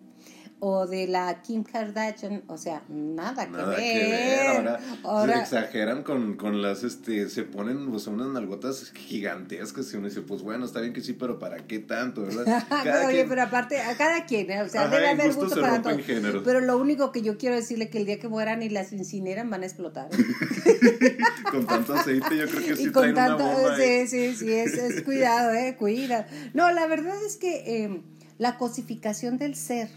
o 0.66 0.86
de 0.86 1.06
la 1.06 1.42
Kim 1.42 1.62
Kardashian, 1.62 2.42
o 2.46 2.56
sea, 2.56 2.82
nada 2.88 3.44
que 3.50 3.52
ver. 3.52 3.76
que 3.76 3.98
ver. 4.08 4.46
Ahora, 4.56 4.80
Ahora- 5.02 5.34
se 5.34 5.56
exageran 5.58 6.02
con, 6.02 6.38
con 6.38 6.62
las, 6.62 6.84
este, 6.84 7.28
se 7.28 7.42
ponen 7.42 7.90
pues, 7.90 8.06
unas 8.06 8.28
nalgotas 8.28 8.90
gigantescas 8.92 9.92
y 9.92 9.96
uno 9.98 10.08
dice, 10.08 10.22
pues 10.22 10.40
bueno, 10.40 10.64
está 10.64 10.80
bien 10.80 10.94
que 10.94 11.02
sí, 11.02 11.12
pero 11.12 11.38
¿para 11.38 11.58
qué 11.66 11.80
tanto, 11.80 12.22
verdad? 12.26 12.64
Cada 12.68 13.06
Oye, 13.08 13.16
quien- 13.16 13.28
pero 13.28 13.42
aparte, 13.42 13.78
a 13.82 13.94
cada 13.98 14.24
quien, 14.24 14.50
¿eh? 14.50 14.62
o 14.62 14.68
sea, 14.70 14.84
Ajá, 14.86 14.94
debe 14.96 15.08
haber 15.10 15.26
gusto 15.34 15.54
se 15.54 15.60
para 15.60 15.82
todos. 15.82 16.00
Pero 16.42 16.60
lo 16.60 16.78
único 16.78 17.12
que 17.12 17.20
yo 17.20 17.36
quiero 17.36 17.56
decirle 17.56 17.90
que 17.90 17.98
el 17.98 18.06
día 18.06 18.18
que 18.18 18.28
mueran 18.28 18.62
y 18.62 18.70
las 18.70 18.90
incineran 18.94 19.50
van 19.50 19.64
a 19.64 19.66
explotar. 19.66 20.08
¿eh? 20.14 21.18
con 21.50 21.66
tanto 21.66 21.92
aceite 21.92 22.38
yo 22.38 22.46
creo 22.48 22.66
que 22.66 22.76
sí 22.76 22.84
y 22.84 22.86
con 22.90 23.02
traen 23.02 23.14
tanto, 23.16 23.44
una 23.44 23.54
bomba. 23.54 23.74
ahí. 23.74 24.06
sí, 24.06 24.30
sí, 24.30 24.36
sí, 24.36 24.52
es, 24.52 24.72
es 24.74 25.02
cuidado, 25.02 25.52
eh, 25.52 25.76
cuida. 25.78 26.26
No, 26.54 26.70
la 26.72 26.86
verdad 26.86 27.16
es 27.26 27.36
que 27.36 27.84
eh, 27.84 28.00
la 28.38 28.56
cosificación 28.56 29.36
del 29.38 29.54
ser 29.56 29.88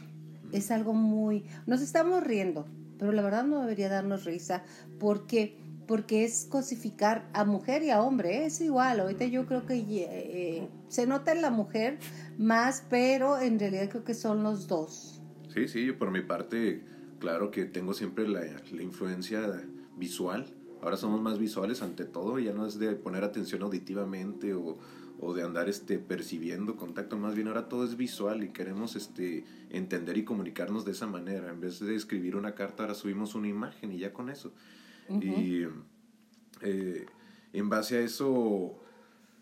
es 0.51 0.71
algo 0.71 0.93
muy, 0.93 1.43
nos 1.65 1.81
estamos 1.81 2.23
riendo, 2.23 2.65
pero 2.97 3.11
la 3.11 3.21
verdad 3.21 3.43
no 3.43 3.61
debería 3.61 3.89
darnos 3.89 4.25
risa 4.25 4.63
porque 4.99 5.57
porque 5.87 6.25
es 6.25 6.45
cosificar 6.49 7.29
a 7.33 7.45
mujer 7.45 7.81
y 7.81 7.89
a 7.91 8.01
hombre, 8.01 8.43
¿eh? 8.43 8.45
es 8.47 8.59
igual, 8.61 8.99
ahorita 8.99 9.25
yo 9.25 9.45
creo 9.45 9.65
que 9.65 9.75
eh, 9.75 10.67
se 10.89 11.07
nota 11.07 11.31
en 11.31 11.41
la 11.41 11.49
mujer 11.49 11.97
más, 12.37 12.85
pero 12.89 13.39
en 13.39 13.57
realidad 13.57 13.89
creo 13.89 14.03
que 14.03 14.13
son 14.13 14.43
los 14.43 14.67
dos. 14.67 15.21
Sí, 15.53 15.67
sí, 15.67 15.85
yo 15.85 15.97
por 15.97 16.11
mi 16.11 16.21
parte, 16.21 16.83
claro 17.19 17.51
que 17.51 17.65
tengo 17.65 17.93
siempre 17.93 18.27
la, 18.27 18.41
la 18.71 18.83
influencia 18.83 19.63
visual. 19.95 20.45
Ahora 20.81 20.97
somos 20.97 21.21
más 21.21 21.39
visuales 21.39 21.81
ante 21.81 22.03
todo, 22.03 22.37
ya 22.37 22.53
no 22.53 22.67
es 22.67 22.77
de 22.77 22.93
poner 22.95 23.23
atención 23.23 23.63
auditivamente 23.63 24.53
o, 24.53 24.77
o 25.19 25.33
de 25.33 25.43
andar 25.43 25.67
este 25.69 25.97
percibiendo 25.99 26.75
contacto, 26.75 27.17
más 27.17 27.35
bien 27.35 27.47
ahora 27.47 27.67
todo 27.67 27.83
es 27.83 27.97
visual 27.97 28.43
y 28.43 28.49
queremos 28.49 28.95
este 28.95 29.45
entender 29.69 30.17
y 30.17 30.23
comunicarnos 30.23 30.85
de 30.85 30.91
esa 30.91 31.07
manera. 31.07 31.49
En 31.49 31.59
vez 31.59 31.79
de 31.79 31.95
escribir 31.95 32.35
una 32.35 32.53
carta, 32.53 32.83
ahora 32.83 32.95
subimos 32.95 33.35
una 33.35 33.47
imagen 33.47 33.91
y 33.91 33.99
ya 33.99 34.13
con 34.13 34.29
eso. 34.29 34.53
Y 35.09 35.63
eh, 36.61 37.05
en 37.53 37.69
base 37.69 37.97
a 37.97 38.01
eso, 38.01 38.79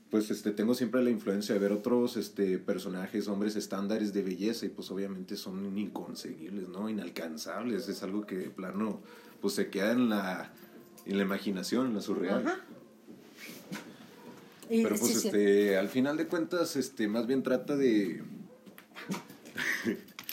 pues 0.10 0.32
este 0.32 0.51
tengo 0.51 0.75
siempre 0.75 1.03
la 1.03 1.10
influencia 1.10 1.53
de 1.53 1.60
ver 1.60 1.72
otros 1.72 2.17
este 2.17 2.60
personajes, 2.60 3.27
hombres 3.27 3.55
estándares 3.55 4.13
de 4.13 4.24
belleza 4.24 4.65
y 4.65 4.70
pues 4.70 4.91
obviamente 4.91 5.36
son 5.36 5.77
inconseguibles, 5.77 6.70
¿no? 6.70 6.89
Inalcanzables, 6.89 7.89
es 7.89 8.03
algo 8.03 8.25
que 8.25 8.38
de 8.38 8.50
plano 8.50 9.01
pues 9.41 9.55
se 9.55 9.70
queda 9.70 9.91
en 9.91 10.10
la 10.10 10.53
en 11.05 11.17
la 11.17 11.24
imaginación, 11.24 11.88
en 11.88 11.96
la 11.96 12.01
surreal. 12.01 12.48
Ajá. 12.48 12.65
Y- 14.69 14.84
Pero 14.84 14.95
pues 14.95 15.12
sí, 15.13 15.19
sí. 15.19 15.27
este 15.27 15.77
al 15.77 15.89
final 15.89 16.17
de 16.17 16.27
cuentas 16.27 16.75
este 16.75 17.07
más 17.07 17.27
bien 17.27 17.43
trata 17.43 17.75
de 17.75 18.24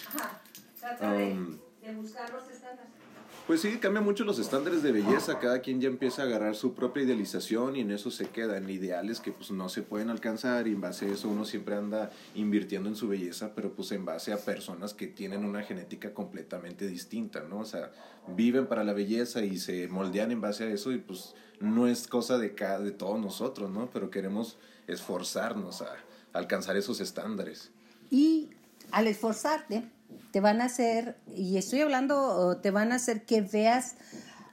Ajá, 0.08 0.42
trata 0.80 1.12
de, 1.12 1.32
Um, 1.32 1.58
de 1.82 1.94
buscar 1.94 2.32
los 2.32 2.48
estándares. 2.50 2.90
Pues 3.46 3.60
sí, 3.60 3.78
cambia 3.78 4.00
mucho 4.00 4.24
los 4.24 4.38
estándares 4.38 4.84
de 4.84 4.92
belleza, 4.92 5.40
cada 5.40 5.60
quien 5.60 5.80
ya 5.80 5.88
empieza 5.88 6.22
a 6.22 6.26
agarrar 6.26 6.54
su 6.54 6.74
propia 6.74 7.02
idealización 7.02 7.74
y 7.74 7.80
en 7.80 7.90
eso 7.90 8.10
se 8.12 8.26
quedan 8.28 8.70
ideales 8.70 9.18
que 9.20 9.32
pues 9.32 9.50
no 9.50 9.68
se 9.68 9.82
pueden 9.82 10.10
alcanzar 10.10 10.68
y 10.68 10.72
en 10.72 10.80
base 10.80 11.06
a 11.06 11.08
eso 11.12 11.28
uno 11.28 11.44
siempre 11.44 11.74
anda 11.74 12.12
invirtiendo 12.36 12.88
en 12.88 12.94
su 12.94 13.08
belleza, 13.08 13.52
pero 13.56 13.72
pues 13.74 13.90
en 13.92 14.04
base 14.04 14.32
a 14.32 14.38
personas 14.38 14.94
que 14.94 15.08
tienen 15.08 15.44
una 15.44 15.62
genética 15.64 16.14
completamente 16.14 16.86
distinta, 16.86 17.42
¿no? 17.42 17.58
O 17.58 17.64
sea, 17.64 17.90
viven 18.28 18.68
para 18.68 18.84
la 18.84 18.92
belleza 18.92 19.44
y 19.44 19.58
se 19.58 19.88
moldean 19.88 20.30
en 20.30 20.40
base 20.40 20.62
a 20.64 20.68
eso 20.70 20.92
y 20.92 20.98
pues 20.98 21.34
no 21.62 21.86
es 21.86 22.06
cosa 22.06 22.38
de 22.38 22.54
cada 22.54 22.80
de 22.80 22.90
todos 22.90 23.20
nosotros, 23.20 23.70
¿no? 23.70 23.88
Pero 23.90 24.10
queremos 24.10 24.58
esforzarnos 24.86 25.82
a 25.82 25.94
alcanzar 26.32 26.76
esos 26.76 27.00
estándares. 27.00 27.70
Y 28.10 28.50
al 28.90 29.06
esforzarte, 29.06 29.84
te 30.32 30.40
van 30.40 30.60
a 30.60 30.66
hacer, 30.66 31.16
y 31.34 31.56
estoy 31.56 31.80
hablando, 31.80 32.58
te 32.62 32.70
van 32.70 32.92
a 32.92 32.96
hacer 32.96 33.24
que 33.24 33.40
veas 33.40 33.96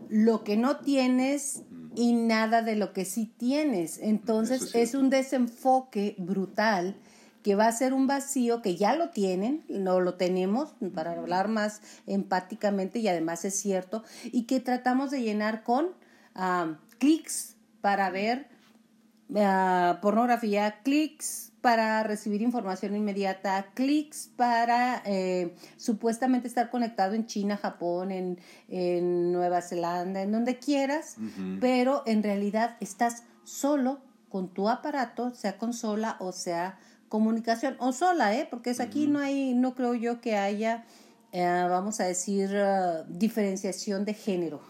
lo 0.07 0.43
que 0.43 0.55
no 0.55 0.77
tienes 0.77 1.63
y 1.95 2.13
nada 2.13 2.61
de 2.61 2.75
lo 2.75 2.93
que 2.93 3.05
sí 3.05 3.31
tienes. 3.37 3.97
Entonces 3.97 4.73
es 4.75 4.93
un 4.93 5.09
desenfoque 5.09 6.15
brutal 6.17 6.95
que 7.43 7.55
va 7.55 7.67
a 7.67 7.71
ser 7.71 7.93
un 7.93 8.07
vacío 8.07 8.61
que 8.61 8.75
ya 8.75 8.95
lo 8.95 9.09
tienen, 9.09 9.63
no 9.69 9.99
lo 9.99 10.15
tenemos, 10.15 10.73
para 10.93 11.13
hablar 11.13 11.47
más 11.47 11.81
empáticamente 12.05 12.99
y 12.99 13.07
además 13.07 13.45
es 13.45 13.55
cierto, 13.55 14.03
y 14.25 14.43
que 14.43 14.59
tratamos 14.59 15.11
de 15.11 15.21
llenar 15.21 15.63
con 15.63 15.87
ah, 16.35 16.77
clics 16.99 17.55
para 17.81 18.09
ver 18.09 18.47
ah, 19.35 19.99
pornografía, 20.01 20.81
clics 20.83 21.51
para 21.61 22.03
recibir 22.03 22.41
información 22.41 22.95
inmediata, 22.95 23.71
clics 23.73 24.29
para 24.35 25.01
eh, 25.05 25.55
supuestamente 25.77 26.47
estar 26.47 26.69
conectado 26.69 27.15
en 27.15 27.25
China, 27.25 27.57
Japón, 27.57 28.11
en, 28.11 28.39
en 28.69 29.31
Nueva 29.33 29.61
Zelanda, 29.61 30.21
en 30.21 30.31
donde 30.31 30.57
quieras, 30.57 31.17
pero 31.59 32.03
en 32.05 32.23
realidad 32.23 32.77
estás 32.79 33.23
solo 33.43 33.99
con 34.29 34.53
tu 34.53 34.69
aparato, 34.69 35.31
sea 35.31 35.57
consola 35.57 36.15
o 36.19 36.31
sea 36.31 36.77
comunicación, 37.09 37.75
o 37.79 37.91
sola, 37.91 38.35
¿eh? 38.35 38.47
porque 38.49 38.69
es 38.69 38.79
aquí 38.79 39.07
no 39.07 39.19
hay, 39.19 39.53
no 39.55 39.73
creo 39.73 39.95
yo 39.95 40.21
que 40.21 40.37
haya, 40.37 40.85
eh, 41.31 41.65
vamos 41.67 41.99
a 41.99 42.05
decir, 42.05 42.55
ah, 42.55 43.03
diferenciación 43.09 44.05
de 44.05 44.13
género. 44.13 44.61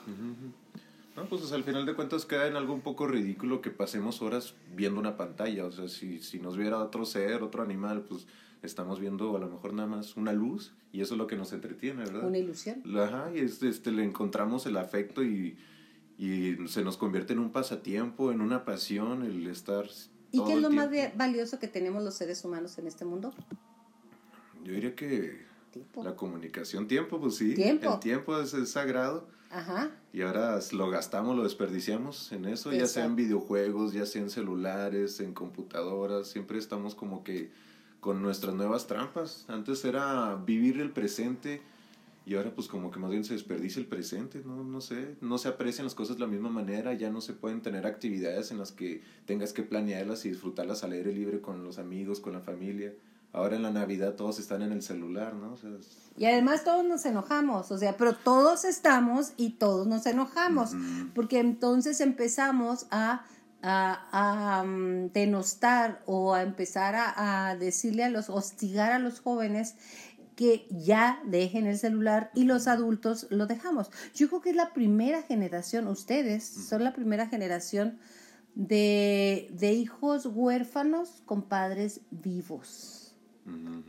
No, 1.20 1.28
pues 1.28 1.52
al 1.52 1.66
final 1.66 1.86
de 1.86 1.96
cuentas 1.96 2.26
queda 2.26 2.48
en 2.48 2.56
algo 2.56 2.74
un 2.74 2.80
poco 2.80 3.06
ridículo 3.06 3.62
que 3.62 3.72
pasemos 3.72 4.22
horas 4.22 4.56
viendo 4.74 5.02
una 5.02 5.18
pantalla. 5.18 5.66
O 5.66 5.72
sea, 5.72 5.90
si, 5.90 6.20
si 6.20 6.40
nos 6.40 6.56
viera 6.56 6.78
otro 6.78 7.04
ser, 7.04 7.44
otro 7.44 7.62
animal, 7.62 8.06
pues 8.08 8.26
estamos 8.62 9.02
viendo 9.02 9.36
a 9.36 9.40
lo 9.40 9.50
mejor 9.50 9.74
nada 9.74 9.90
más 9.90 10.16
una 10.16 10.32
luz 10.32 10.74
y 10.94 11.02
eso 11.02 11.16
es 11.16 11.18
lo 11.18 11.28
que 11.28 11.36
nos 11.36 11.52
entretiene, 11.52 12.06
¿verdad? 12.06 12.26
Una 12.26 12.38
ilusión. 12.38 12.82
Ajá, 12.98 13.32
y 13.36 13.40
este, 13.40 13.68
este, 13.68 13.92
le 13.92 14.06
encontramos 14.06 14.66
el 14.66 14.78
afecto 14.78 15.22
y, 15.22 15.58
y 16.18 16.56
se 16.68 16.86
nos 16.86 16.96
convierte 16.96 17.34
en 17.34 17.40
un 17.40 17.52
pasatiempo, 17.52 18.32
en 18.32 18.40
una 18.40 18.64
pasión, 18.64 19.24
el 19.24 19.46
estar... 19.48 19.88
¿Y 20.32 20.38
todo 20.38 20.48
qué 20.48 20.54
es 20.54 20.62
lo 20.62 20.70
más 20.70 20.90
tiempo. 20.90 21.18
valioso 21.18 21.60
que 21.60 21.68
tenemos 21.68 22.02
los 22.02 22.14
seres 22.14 22.46
humanos 22.46 22.78
en 22.78 22.88
este 22.88 23.04
mundo? 23.04 23.34
Yo 24.64 24.72
diría 24.72 24.96
que 24.96 25.49
La 26.04 26.16
comunicación, 26.16 26.88
tiempo, 26.88 27.20
pues 27.20 27.36
sí. 27.36 27.54
Tiempo. 27.54 27.94
El 27.94 28.00
tiempo 28.00 28.40
es, 28.40 28.54
es 28.54 28.72
sagrado. 28.72 29.28
Ajá. 29.52 29.92
Y 30.14 30.22
ahora 30.22 30.60
lo 30.72 30.90
gastamos, 30.90 31.36
lo 31.36 31.44
desperdiciamos 31.44 32.32
en 32.32 32.46
eso, 32.46 32.72
ya 32.72 32.86
sea 32.86 33.06
en 33.06 33.16
videojuegos, 33.16 33.94
ya 33.94 34.06
sea 34.06 34.22
en 34.22 34.30
celulares, 34.30 35.20
en 35.20 35.34
computadoras, 35.34 36.28
siempre 36.28 36.60
estamos 36.60 36.94
como 36.94 37.24
que 37.24 37.50
con 38.00 38.22
nuestras 38.22 38.54
nuevas 38.54 38.88
trampas. 38.88 39.46
Antes 39.48 39.84
era 39.86 40.36
vivir 40.36 40.80
el 40.80 40.92
presente 40.92 41.62
y 42.26 42.36
ahora 42.36 42.54
pues 42.54 42.68
como 42.68 42.92
que 42.92 43.00
más 43.00 43.10
bien 43.10 43.24
se 43.24 43.34
desperdicia 43.34 43.80
el 43.80 43.88
presente, 43.88 44.44
no, 44.46 44.64
no 44.64 44.82
sé, 44.82 45.16
no 45.20 45.40
se 45.40 45.48
aprecian 45.48 45.86
las 45.86 45.96
cosas 45.96 46.18
de 46.18 46.22
la 46.22 46.28
misma 46.28 46.50
manera, 46.50 46.94
ya 46.94 47.10
no 47.10 47.22
se 47.22 47.34
pueden 47.34 47.62
tener 47.62 47.88
actividades 47.88 48.52
en 48.52 48.60
las 48.60 48.72
que 48.72 49.02
tengas 49.26 49.52
que 49.52 49.64
planearlas 49.64 50.26
y 50.26 50.30
disfrutarlas 50.30 50.84
al 50.84 50.92
aire 50.92 51.12
libre 51.12 51.42
con 51.42 51.64
los 51.64 51.80
amigos, 51.80 52.20
con 52.20 52.34
la 52.34 52.42
familia. 52.42 52.94
Ahora 53.32 53.56
en 53.58 53.64
la 53.64 53.72
Navidad 53.72 54.16
todos 54.16 54.40
están 54.40 54.62
en 54.64 54.72
el 54.72 54.82
celular, 54.82 55.34
¿no? 55.36 55.54
O 55.54 55.58
sea, 55.58 55.70
es- 55.80 55.98
Y 56.18 56.26
además 56.26 56.64
todos 56.64 56.84
nos 56.84 57.06
enojamos, 57.06 57.72
o 57.72 57.78
sea, 57.78 57.96
pero 57.96 58.14
todos 58.16 58.66
estamos 58.66 59.34
y 59.38 59.52
todos 59.52 59.86
nos 59.88 60.06
enojamos, 60.06 60.72
porque 61.16 61.40
entonces 61.40 62.02
empezamos 62.02 62.88
a, 62.92 63.26
a, 63.62 64.60
a, 64.60 64.64
mm, 64.64 65.12
denostar 65.14 66.02
o 66.08 66.34
a 66.34 66.42
empezar 66.42 66.96
a, 66.96 67.50
a 67.50 67.56
decirle 67.56 68.04
a 68.04 68.10
los, 68.10 68.30
hostigar 68.30 68.92
a 68.92 69.00
los 69.00 69.20
jóvenes 69.22 69.76
que 70.36 70.68
ya 70.72 71.22
dejen 71.26 71.68
el 71.68 71.78
celular 71.78 72.32
y 72.34 72.46
los 72.46 72.68
adultos 72.68 73.28
lo 73.30 73.46
dejamos. 73.46 73.92
Yo 74.16 74.28
creo 74.30 74.42
que 74.42 74.50
es 74.52 74.56
la 74.56 74.74
primera 74.74 75.22
generación, 75.22 75.88
ustedes 75.88 76.44
son 76.46 76.84
la 76.84 76.94
primera 76.94 77.28
generación 77.28 78.00
de, 78.56 79.50
de 79.54 79.74
hijos 79.74 80.26
huérfanos 80.26 81.22
con 81.26 81.44
padres 81.44 82.02
vivos. 82.12 82.99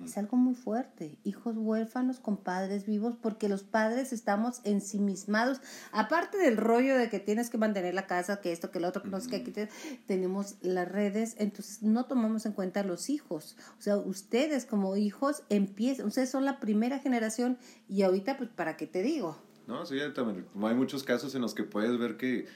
Es 0.05 0.17
algo 0.17 0.37
muy 0.37 0.55
fuerte. 0.55 1.19
Hijos 1.25 1.57
huérfanos 1.57 2.19
con 2.19 2.37
padres 2.39 2.87
vivos, 2.87 3.17
porque 3.21 3.49
los 3.49 3.63
padres 3.63 4.13
estamos 4.13 4.61
ensimismados. 4.65 5.61
Aparte 5.93 6.39
del 6.39 6.57
rollo 6.57 6.97
de 6.97 7.09
que 7.11 7.21
tienes 7.21 7.51
que 7.51 7.59
mantener 7.59 7.95
la 7.95 8.07
casa, 8.07 8.41
que 8.41 8.53
esto, 8.53 8.71
que 8.71 8.81
lo 8.81 8.89
otro, 8.89 9.03
que 9.03 9.09
no 9.09 9.21
sé 9.21 9.29
qué, 9.29 9.37
aquí 9.37 9.53
tenemos 10.07 10.57
las 10.63 10.89
redes, 10.89 11.35
entonces 11.39 11.83
no 11.83 12.07
tomamos 12.07 12.47
en 12.47 12.53
cuenta 12.53 12.83
los 12.83 13.11
hijos. 13.11 13.57
O 13.79 13.83
sea, 13.83 13.97
ustedes 13.97 14.65
como 14.65 14.97
hijos 14.97 15.43
empiezan, 15.49 16.07
ustedes 16.07 16.31
son 16.31 16.45
la 16.45 16.61
primera 16.61 16.99
generación 16.99 17.59
y 17.89 18.03
ahorita, 18.03 18.39
pues, 18.39 18.51
¿para 18.51 18.77
qué 18.77 18.87
te 18.87 19.03
digo? 19.03 19.37
No, 19.67 19.87
sí, 19.87 19.97
también. 20.15 20.47
Hay 20.63 20.75
muchos 20.75 21.05
casos 21.05 21.35
en 21.35 21.43
los 21.43 21.55
que 21.55 21.65
puedes 21.65 21.97
ver 21.99 22.17
que 22.17 22.47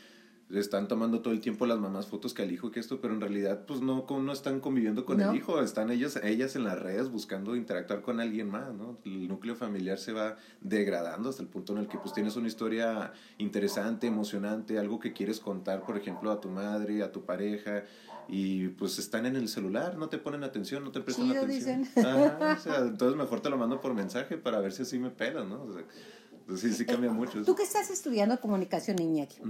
están 0.50 0.88
tomando 0.88 1.20
todo 1.20 1.32
el 1.32 1.40
tiempo 1.40 1.66
las 1.66 1.78
mamás 1.78 2.06
fotos 2.06 2.34
que 2.34 2.42
al 2.42 2.52
hijo 2.52 2.70
que 2.70 2.80
esto, 2.80 3.00
pero 3.00 3.14
en 3.14 3.20
realidad 3.20 3.64
pues 3.66 3.80
no, 3.80 4.06
no 4.08 4.32
están 4.32 4.60
conviviendo 4.60 5.04
con 5.04 5.20
el 5.20 5.34
hijo, 5.34 5.60
están 5.60 5.90
ellas, 5.90 6.20
ellas 6.22 6.54
en 6.56 6.64
las 6.64 6.78
redes 6.78 7.10
buscando 7.10 7.56
interactuar 7.56 8.02
con 8.02 8.20
alguien 8.20 8.50
más, 8.50 8.72
¿no? 8.74 8.98
El 9.04 9.28
núcleo 9.28 9.56
familiar 9.56 9.98
se 9.98 10.12
va 10.12 10.36
degradando 10.60 11.30
hasta 11.30 11.42
el 11.42 11.48
punto 11.48 11.72
en 11.72 11.80
el 11.80 11.88
que 11.88 11.98
pues 11.98 12.12
tienes 12.12 12.36
una 12.36 12.48
historia 12.48 13.12
interesante, 13.38 14.06
emocionante, 14.06 14.78
algo 14.78 14.98
que 15.00 15.12
quieres 15.12 15.40
contar, 15.40 15.84
por 15.84 15.96
ejemplo, 15.96 16.30
a 16.30 16.40
tu 16.40 16.48
madre, 16.48 17.02
a 17.02 17.10
tu 17.10 17.24
pareja, 17.24 17.84
y 18.28 18.68
pues 18.68 18.98
están 18.98 19.26
en 19.26 19.36
el 19.36 19.48
celular, 19.48 19.96
no 19.96 20.08
te 20.08 20.18
ponen 20.18 20.44
atención, 20.44 20.84
no 20.84 20.92
te 20.92 21.00
prestan 21.00 21.30
atención. 21.30 21.82
Dicen. 21.82 22.04
o 22.04 22.56
sea, 22.56 22.78
entonces 22.78 23.16
mejor 23.16 23.40
te 23.40 23.50
lo 23.50 23.56
mando 23.56 23.80
por 23.80 23.94
mensaje 23.94 24.38
para 24.38 24.60
ver 24.60 24.72
si 24.72 24.82
así 24.82 24.98
me 24.98 25.10
pelas, 25.10 25.46
¿no? 25.46 25.62
O 25.62 25.72
sea, 25.72 25.84
sí, 26.56 26.72
sí 26.72 26.84
cambia 26.84 27.10
mucho. 27.10 27.42
Tú 27.44 27.54
que 27.54 27.62
estás 27.62 27.90
estudiando 27.90 28.40
comunicación, 28.40 29.00
Iñaki, 29.00 29.40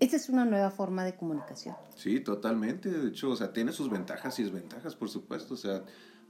esta 0.00 0.16
es 0.16 0.28
una 0.28 0.44
nueva 0.44 0.70
forma 0.70 1.04
de 1.04 1.14
comunicación. 1.14 1.74
Sí, 1.96 2.20
totalmente. 2.20 2.90
De 2.90 3.08
hecho, 3.08 3.30
o 3.30 3.36
sea, 3.36 3.52
tiene 3.52 3.72
sus 3.72 3.90
ventajas 3.90 4.38
y 4.38 4.44
desventajas, 4.44 4.94
por 4.94 5.08
supuesto. 5.08 5.54
O 5.54 5.56
sea, 5.56 5.82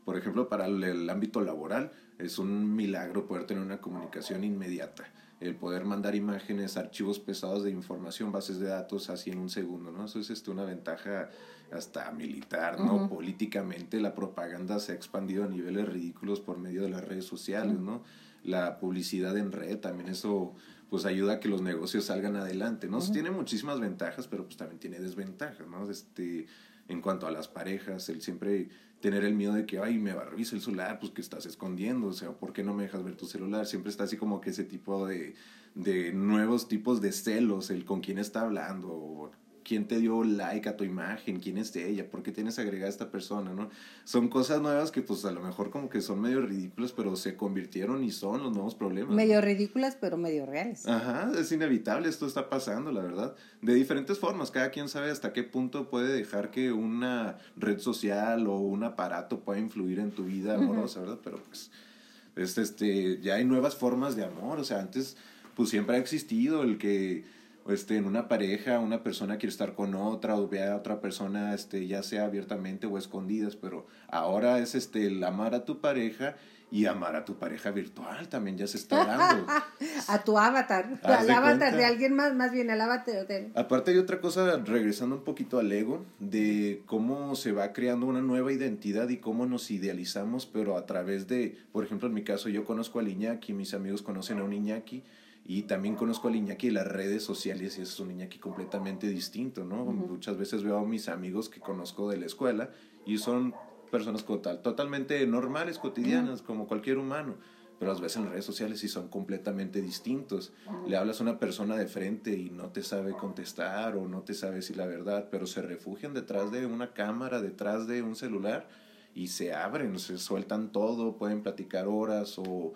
por 0.05 0.17
ejemplo, 0.17 0.49
para 0.49 0.67
el, 0.67 1.09
ámbito 1.09 1.41
laboral, 1.41 1.93
es 2.19 2.39
un 2.39 2.75
milagro 2.75 3.27
poder 3.27 3.47
tener 3.47 3.63
una 3.63 3.81
comunicación 3.81 4.45
inmediata. 4.45 5.05
El 5.41 5.57
poder 5.57 5.85
mandar 5.85 6.15
imágenes, 6.15 6.77
archivos 6.77 7.19
pesados 7.19 7.65
de 7.65 7.71
información, 7.71 8.31
bases 8.31 8.61
de 8.61 8.69
datos, 8.69 9.11
así 9.11 9.31
en 9.31 9.39
un 9.39 9.51
segundo, 9.51 9.91
¿no? 9.91 10.05
Eso 10.05 10.21
es 10.21 10.31
este, 10.31 10.53
una 10.53 10.65
ventaja 10.65 11.31
hasta 11.73 12.11
militar, 12.13 12.79
¿no? 12.79 13.09
Políticamente 13.09 14.01
la 14.01 14.15
propaganda 14.15 14.79
se 14.79 14.93
ha 14.93 14.95
expandido 14.95 15.45
a 15.45 15.49
niveles 15.49 15.89
ridículos 15.89 16.41
por 16.41 16.59
medio 16.59 16.83
de 16.83 16.91
las 16.91 17.05
redes 17.05 17.25
sociales, 17.25 17.79
¿no? 17.79 18.03
La 18.43 18.79
publicidad 18.79 19.37
en 19.37 19.53
red, 19.53 19.79
también 19.79 20.09
eso 20.09 20.55
pues 20.91 21.07
ayuda 21.07 21.35
a 21.35 21.41
que 21.41 21.49
los 21.49 21.63
negocios 21.63 22.05
salgan 22.05 22.37
adelante, 22.37 22.87
¿no? 22.87 23.01
Tiene 23.01 23.31
muchísimas 23.31 23.81
ventajas, 23.81 24.29
pero 24.29 24.45
pues 24.45 24.59
también 24.59 24.79
tiene 24.79 25.01
desventajas, 25.01 25.67
¿no? 25.67 25.91
Este, 25.91 26.47
en 26.87 27.01
cuanto 27.01 27.27
a 27.27 27.31
las 27.31 27.49
parejas, 27.49 28.11
el 28.11 28.21
siempre 28.21 28.69
tener 29.01 29.25
el 29.25 29.35
miedo 29.35 29.55
de 29.55 29.65
que, 29.65 29.79
ay, 29.79 29.99
me 29.99 30.13
va 30.13 30.23
a 30.23 30.25
revisar 30.27 30.57
el 30.57 30.61
celular, 30.63 30.99
pues 31.01 31.13
que 31.13 31.23
estás 31.23 31.47
escondiendo, 31.47 32.09
o 32.09 32.13
sea, 32.13 32.33
¿por 32.33 32.53
qué 32.53 32.63
no 32.63 32.75
me 32.75 32.83
dejas 32.83 33.03
ver 33.03 33.17
tu 33.17 33.27
celular? 33.27 33.67
Siempre 33.67 33.91
está 33.91 34.05
así 34.05 34.19
como 34.19 34.41
que 34.41 34.51
ese 34.51 34.65
tipo 34.65 35.07
de, 35.07 35.35
de 35.75 36.13
nuevos 36.13 36.69
tipos 36.69 37.01
de 37.01 37.13
celos, 37.13 37.71
el 37.71 37.85
con 37.85 38.01
quién 38.01 38.19
está 38.19 38.43
hablando, 38.43 39.33
quién 39.73 39.89
te 39.89 39.99
dio 40.01 40.23
like 40.23 40.69
a 40.69 40.77
tu 40.77 40.85
imagen, 40.85 41.41
quién 41.41 41.57
es 41.57 41.73
de 41.73 41.89
ella, 41.89 42.11
por 42.11 42.23
qué 42.23 42.31
tienes 42.31 42.59
agregada 42.59 42.89
a 42.89 42.91
esta 42.91 43.11
persona, 43.11 43.55
¿no? 43.55 43.71
Son 44.05 44.29
cosas 44.29 44.61
nuevas 44.61 44.91
que 44.91 45.01
pues 45.01 45.25
a 45.25 45.33
lo 45.33 45.41
mejor 45.41 45.71
como 45.71 45.89
que 45.89 46.03
son 46.03 46.21
medio 46.21 46.43
ridículas, 46.43 46.93
pero 46.93 47.17
se 47.17 47.37
convirtieron 47.37 48.05
y 48.05 48.11
son 48.11 48.43
los 48.43 48.53
nuevos 48.53 48.75
problemas. 48.75 49.17
Medio 49.17 49.41
ridículas, 49.41 49.97
pero 49.99 50.19
medio 50.19 50.45
reales. 50.45 50.87
Ajá, 50.87 51.33
es 51.39 51.51
inevitable, 51.53 52.11
esto 52.11 52.27
está 52.27 52.51
pasando, 52.51 52.93
la 52.93 53.01
verdad. 53.01 53.35
De 53.63 53.73
diferentes 53.73 54.19
formas, 54.19 54.51
cada 54.51 54.71
quien 54.71 54.91
sabe 54.91 55.11
hasta 55.11 55.33
qué 55.33 55.43
punto 55.43 55.89
puede 55.89 56.13
dejar 56.13 56.51
que 56.51 56.71
una 56.71 57.39
red 57.57 57.79
social 57.79 58.47
o 58.49 58.59
un 58.59 58.85
aparato 58.85 59.41
pueda 59.41 59.59
influir 59.59 60.01
en 60.01 60.11
tu 60.11 60.25
vida 60.25 60.57
amorosa, 60.57 61.01
¿verdad? 61.01 61.21
Pero 61.25 61.43
pues, 61.45 62.59
este, 62.59 63.23
ya 63.23 63.37
hay 63.37 63.47
nuevas 63.47 63.75
formas 63.75 64.17
de 64.17 64.25
amor, 64.27 64.59
o 64.59 64.65
sea, 64.65 64.81
antes 64.81 65.17
pues 65.57 65.71
siempre 65.71 65.97
ha 65.97 65.99
existido 65.99 66.63
el 66.63 66.77
que 66.77 67.25
este, 67.69 67.97
en 67.97 68.07
una 68.07 68.29
pareja, 68.29 68.79
una 68.79 69.03
persona 69.03 69.39
quiere 69.39 69.51
estar 69.51 69.75
con 69.75 69.95
otra 69.95 70.37
o 70.37 70.49
ve 70.49 70.63
a 70.65 70.77
otra 70.77 71.01
persona, 71.01 71.55
este, 71.55 71.87
ya 71.87 72.03
sea 72.03 72.25
abiertamente 72.25 72.87
o 72.87 72.99
escondidas, 72.99 73.57
pero 73.57 73.87
ahora 74.09 74.59
es 74.59 74.75
este, 74.75 75.07
el 75.07 75.23
amar 75.23 75.55
a 75.55 75.65
tu 75.65 75.81
pareja 75.81 76.37
y 76.73 76.87
amar 76.87 77.15
a 77.17 77.25
tu 77.27 77.35
pareja 77.35 77.71
virtual 77.71 78.29
también 78.29 78.57
ya 78.57 78.67
se 78.67 78.79
está 78.79 79.05
dando. 79.05 79.47
a 80.09 80.25
tu 80.25 80.39
avatar, 80.39 80.99
al 81.03 81.31
avatar 81.31 81.77
de 81.77 81.85
alguien 81.85 82.15
más, 82.15 82.35
más 82.35 82.51
bien 82.51 82.71
al 82.71 82.81
avatar 82.81 83.27
de... 83.27 83.51
Aparte 83.55 83.91
hay 83.91 83.99
otra 83.99 84.23
cosa, 84.23 84.57
regresando 84.57 85.17
un 85.17 85.23
poquito 85.23 85.59
al 85.59 85.71
ego, 85.71 86.07
de 86.19 86.83
cómo 86.87 87.37
se 87.37 87.53
va 87.53 87.75
creando 87.75 88.07
una 88.07 88.23
nueva 88.23 88.55
identidad 88.55 89.11
y 89.11 89.19
cómo 89.19 89.45
nos 89.45 89.71
idealizamos, 89.71 90.47
pero 90.47 90.79
a 90.79 90.87
través 90.87 91.29
de, 91.29 91.59
por 91.73 91.85
ejemplo, 91.85 92.09
en 92.09 92.15
mi 92.15 92.25
caso 92.25 92.49
yo 92.49 92.65
conozco 92.65 93.01
a 93.01 93.03
Iñaki, 93.03 93.53
mis 93.53 93.75
amigos 93.75 94.01
conocen 94.01 94.39
a 94.39 94.45
un 94.45 94.55
Iñaki, 94.55 95.05
y 95.45 95.63
también 95.63 95.97
conozco 95.97 96.29
al 96.29 96.37
Iñaki 96.37 96.69
de 96.69 96.75
las 96.75 96.87
redes 96.87 97.25
sociales 97.25 97.79
y 97.79 97.83
es 97.83 97.99
un 97.99 98.13
Iñaki 98.13 98.39
completamente 98.39 99.09
distinto, 99.09 99.65
¿no? 99.65 99.85
Muchas 99.85 100.37
veces 100.37 100.63
veo 100.63 100.79
a 100.79 100.85
mis 100.85 101.09
amigos 101.09 101.49
que 101.49 101.61
conozco 101.61 102.09
de 102.11 102.17
la 102.17 102.27
escuela 102.27 102.71
y 103.05 103.19
son 103.19 103.55
personas 103.91 104.25
total, 104.25 104.63
totalmente 104.63 105.27
normales, 105.27 105.79
cotidianas, 105.79 106.43
como 106.43 106.67
cualquier 106.67 106.99
humano, 106.99 107.37
pero 107.79 107.91
las 107.91 108.01
ves 108.01 108.17
en 108.17 108.31
redes 108.31 108.45
sociales 108.45 108.85
y 108.85 108.89
son 108.89 109.09
completamente 109.09 109.83
distintos. 109.83 110.53
Le 110.87 110.97
hablas 110.97 111.21
a 111.21 111.25
una 111.25 111.41
persona 111.41 111.77
de 111.77 111.89
frente 111.89 112.39
y 112.39 112.49
no 112.51 112.71
te 112.71 112.85
sabe 112.85 113.13
contestar 113.13 113.97
o 113.97 114.07
no 114.07 114.23
te 114.23 114.35
sabe 114.35 114.57
decir 114.57 114.77
la 114.77 114.87
verdad, 114.87 115.29
pero 115.31 115.47
se 115.47 115.61
refugian 115.61 116.15
detrás 116.15 116.53
de 116.53 116.67
una 116.67 116.93
cámara, 116.93 117.43
detrás 117.43 117.89
de 117.89 118.03
un 118.03 118.15
celular 118.15 118.69
y 119.15 119.27
se 119.27 119.53
abren, 119.53 119.99
se 119.99 120.19
sueltan 120.19 120.71
todo, 120.71 121.17
pueden 121.17 121.43
platicar 121.43 121.87
horas 121.89 122.39
o 122.39 122.73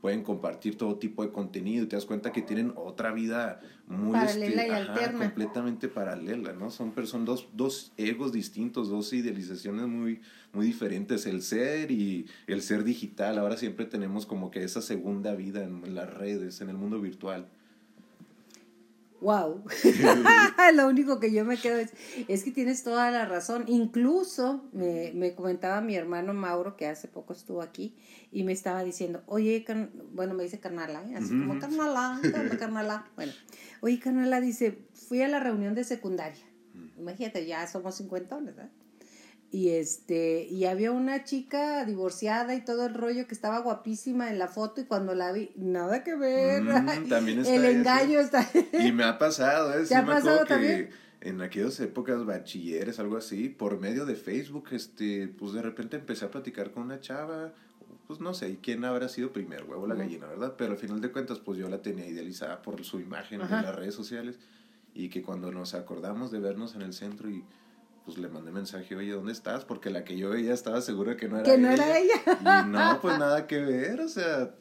pueden 0.00 0.22
compartir 0.22 0.76
todo 0.76 0.96
tipo 0.96 1.24
de 1.24 1.30
contenido 1.30 1.84
y 1.84 1.88
te 1.88 1.96
das 1.96 2.06
cuenta 2.06 2.32
que 2.32 2.42
tienen 2.42 2.72
otra 2.76 3.12
vida 3.12 3.60
muy 3.86 4.12
paralela 4.12 4.66
y 4.66 4.70
alterna. 4.70 5.18
completamente 5.18 5.88
paralela, 5.88 6.52
¿no? 6.52 6.70
Son 6.70 6.92
personas 6.92 7.26
dos, 7.26 7.48
dos 7.52 7.92
egos 7.96 8.32
distintos, 8.32 8.88
dos 8.88 9.12
idealizaciones 9.12 9.86
muy 9.86 10.20
muy 10.52 10.66
diferentes, 10.66 11.26
el 11.26 11.42
ser 11.42 11.90
y 11.90 12.26
el 12.46 12.62
ser 12.62 12.84
digital. 12.84 13.38
Ahora 13.38 13.56
siempre 13.56 13.86
tenemos 13.86 14.26
como 14.26 14.50
que 14.50 14.64
esa 14.64 14.82
segunda 14.82 15.34
vida 15.34 15.62
en 15.62 15.94
las 15.94 16.12
redes, 16.12 16.60
en 16.60 16.70
el 16.70 16.76
mundo 16.76 17.00
virtual. 17.00 17.46
Wow. 19.20 19.64
Lo 20.74 20.88
único 20.88 21.20
que 21.20 21.32
yo 21.32 21.44
me 21.44 21.58
quedo 21.58 21.78
es, 21.78 21.90
es 22.28 22.42
que 22.42 22.50
tienes 22.50 22.82
toda 22.82 23.10
la 23.10 23.26
razón. 23.26 23.64
Incluso 23.66 24.64
me, 24.72 25.12
me, 25.14 25.34
comentaba 25.34 25.80
mi 25.80 25.94
hermano 25.94 26.32
Mauro, 26.32 26.76
que 26.76 26.86
hace 26.86 27.08
poco 27.08 27.32
estuvo 27.32 27.60
aquí, 27.62 27.96
y 28.32 28.44
me 28.44 28.52
estaba 28.52 28.82
diciendo, 28.82 29.22
oye, 29.26 29.64
bueno, 30.12 30.34
me 30.34 30.42
dice 30.42 30.58
Carnala, 30.58 31.02
¿eh? 31.04 31.16
así 31.16 31.28
como 31.28 31.58
Carnala, 31.58 32.20
Carnala. 32.58 33.06
Bueno, 33.16 33.32
oye, 33.80 33.98
Carnala 33.98 34.40
dice, 34.40 34.78
fui 34.94 35.22
a 35.22 35.28
la 35.28 35.40
reunión 35.40 35.74
de 35.74 35.84
secundaria. 35.84 36.44
Imagínate, 36.98 37.46
ya 37.46 37.66
somos 37.66 37.96
cincuentones, 37.96 38.56
¿verdad? 38.56 38.70
Y 39.52 39.70
este 39.70 40.46
y 40.48 40.64
había 40.66 40.92
una 40.92 41.24
chica 41.24 41.84
divorciada 41.84 42.54
y 42.54 42.64
todo 42.64 42.86
el 42.86 42.94
rollo 42.94 43.26
que 43.26 43.34
estaba 43.34 43.58
guapísima 43.58 44.30
en 44.30 44.38
la 44.38 44.46
foto 44.46 44.80
y 44.80 44.84
cuando 44.84 45.14
la 45.14 45.32
vi 45.32 45.50
nada 45.56 46.04
que 46.04 46.14
ver. 46.14 46.62
Mm, 46.62 47.08
también 47.08 47.38
está 47.40 47.54
el 47.54 47.64
engaño 47.64 48.20
está 48.20 48.48
y 48.72 48.92
me 48.92 49.04
ha 49.04 49.18
pasado 49.18 49.76
¿eh? 49.78 49.84
ha 49.94 50.06
pasado 50.06 50.44
también 50.44 50.90
en 51.20 51.42
aquellas 51.42 51.80
épocas 51.80 52.24
bachilleres 52.24 53.00
algo 53.00 53.16
así 53.16 53.48
por 53.48 53.80
medio 53.80 54.06
de 54.06 54.14
Facebook 54.14 54.68
este 54.70 55.26
pues 55.26 55.52
de 55.52 55.62
repente 55.62 55.96
empecé 55.96 56.26
a 56.26 56.30
platicar 56.30 56.70
con 56.70 56.84
una 56.84 57.00
chava 57.00 57.52
pues 58.06 58.20
no 58.20 58.34
sé 58.34 58.58
quién 58.62 58.84
habrá 58.84 59.08
sido 59.08 59.32
primero 59.32 59.66
huevo 59.66 59.86
la 59.88 59.96
gallina 59.96 60.26
verdad 60.26 60.54
pero 60.56 60.72
al 60.72 60.78
final 60.78 61.00
de 61.00 61.10
cuentas 61.10 61.40
pues 61.40 61.58
yo 61.58 61.68
la 61.68 61.82
tenía 61.82 62.06
idealizada 62.06 62.62
por 62.62 62.84
su 62.84 63.00
imagen 63.00 63.40
en 63.40 63.50
las 63.50 63.74
redes 63.74 63.94
sociales 63.94 64.38
y 64.94 65.08
que 65.08 65.22
cuando 65.22 65.50
nos 65.50 65.74
acordamos 65.74 66.30
de 66.30 66.38
vernos 66.38 66.74
en 66.76 66.82
el 66.82 66.92
centro 66.92 67.28
y 67.28 67.44
pues 68.04 68.18
le 68.18 68.28
mandé 68.28 68.50
mensaje, 68.50 68.94
oye, 68.96 69.12
¿dónde 69.12 69.32
estás? 69.32 69.64
Porque 69.64 69.90
la 69.90 70.04
que 70.04 70.16
yo 70.16 70.30
veía 70.30 70.54
estaba 70.54 70.80
segura 70.80 71.16
que 71.16 71.28
no 71.28 71.38
era 71.38 71.46
ella. 71.46 71.54
Que 71.54 71.62
no 71.62 71.70
era 71.70 71.98
ella. 71.98 72.64
Y 72.64 72.68
no, 72.68 72.98
pues 73.02 73.18
nada 73.18 73.46
que 73.46 73.58
ver, 73.60 74.00
o 74.00 74.08
sea, 74.08 74.54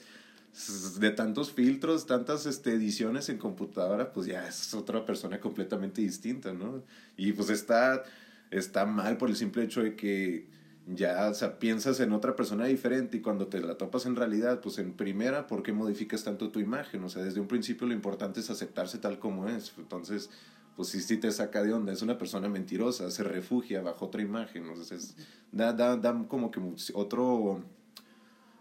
de 0.99 1.11
tantos 1.11 1.51
filtros, 1.51 2.05
tantas 2.05 2.45
este, 2.45 2.73
ediciones 2.73 3.29
en 3.29 3.37
computadora, 3.37 4.11
pues 4.11 4.27
ya 4.27 4.47
es 4.47 4.73
otra 4.73 5.05
persona 5.05 5.39
completamente 5.39 6.01
distinta, 6.01 6.53
¿no? 6.53 6.83
Y 7.15 7.33
pues 7.33 7.49
está, 7.49 8.03
está 8.51 8.85
mal 8.85 9.17
por 9.17 9.29
el 9.29 9.35
simple 9.35 9.63
hecho 9.63 9.81
de 9.81 9.95
que 9.95 10.47
ya, 10.95 11.29
o 11.29 11.33
sea, 11.33 11.59
piensas 11.59 11.99
en 11.99 12.13
otra 12.13 12.35
persona 12.35 12.65
diferente 12.65 13.17
y 13.17 13.21
cuando 13.21 13.47
te 13.47 13.61
la 13.61 13.77
topas 13.77 14.05
en 14.05 14.15
realidad, 14.15 14.59
pues 14.59 14.79
en 14.79 14.93
primera, 14.93 15.45
¿por 15.45 15.61
qué 15.61 15.71
modificas 15.71 16.23
tanto 16.23 16.49
tu 16.49 16.59
imagen? 16.59 17.03
O 17.03 17.09
sea, 17.09 17.23
desde 17.23 17.39
un 17.39 17.47
principio 17.47 17.87
lo 17.87 17.93
importante 17.93 18.39
es 18.39 18.49
aceptarse 18.49 18.97
tal 18.97 19.19
como 19.19 19.47
es. 19.47 19.73
Entonces, 19.77 20.31
pues 20.79 20.87
sí, 20.87 21.01
sí 21.01 21.17
te 21.17 21.29
saca 21.29 21.61
de 21.61 21.73
onda, 21.73 21.91
es 21.91 22.01
una 22.01 22.17
persona 22.17 22.47
mentirosa, 22.47 23.11
se 23.11 23.21
refugia 23.21 23.81
bajo 23.81 24.05
otra 24.05 24.21
imagen, 24.21 24.65
entonces 24.65 25.13
da, 25.51 25.73
da, 25.73 25.97
da 25.97 26.25
como 26.29 26.51
que 26.51 26.61
otro, 26.93 27.65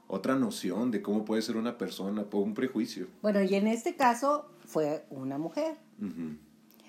otra 0.09 0.35
noción 0.35 0.91
de 0.91 1.01
cómo 1.01 1.25
puede 1.25 1.43
ser 1.43 1.57
una 1.57 1.79
persona, 1.79 2.25
por 2.25 2.43
un 2.43 2.55
prejuicio. 2.55 3.07
Bueno, 3.23 3.41
y 3.41 3.55
en 3.55 3.69
este 3.69 3.95
caso 3.95 4.51
fue 4.67 5.05
una 5.11 5.39
mujer. 5.39 5.77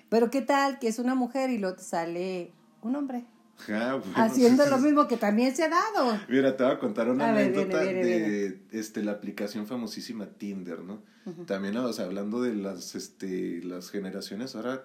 Pero 0.08 0.32
¿qué 0.32 0.42
tal 0.42 0.80
que 0.80 0.88
es 0.88 0.98
una 0.98 1.14
mujer 1.14 1.50
y 1.50 1.58
luego 1.58 1.76
te 1.76 1.84
sale 1.84 2.50
un 2.82 2.96
hombre? 2.96 3.24
Ah, 3.68 4.00
bueno. 4.02 4.14
haciendo 4.16 4.64
lo 4.66 4.78
mismo 4.78 5.06
que 5.06 5.18
también 5.18 5.54
se 5.54 5.62
ha 5.62 5.68
dado. 5.68 6.18
Mira, 6.30 6.56
te 6.56 6.64
voy 6.64 6.72
a 6.72 6.78
contar 6.78 7.10
una 7.10 7.26
A 7.26 7.30
anécdota 7.32 7.82
viene, 7.82 8.02
viene, 8.02 8.30
de 8.30 8.60
este 8.72 9.04
la 9.04 9.12
aplicación 9.12 9.66
famosísima 9.66 10.26
Tinder, 10.26 10.80
¿no? 10.80 11.02
También, 11.46 11.76
o 11.76 11.92
sea, 11.92 12.06
hablando 12.06 12.40
de 12.40 12.54
las 12.54 12.94
este 12.94 13.62
las 13.62 13.90
generaciones 13.90 14.56
ahora 14.56 14.82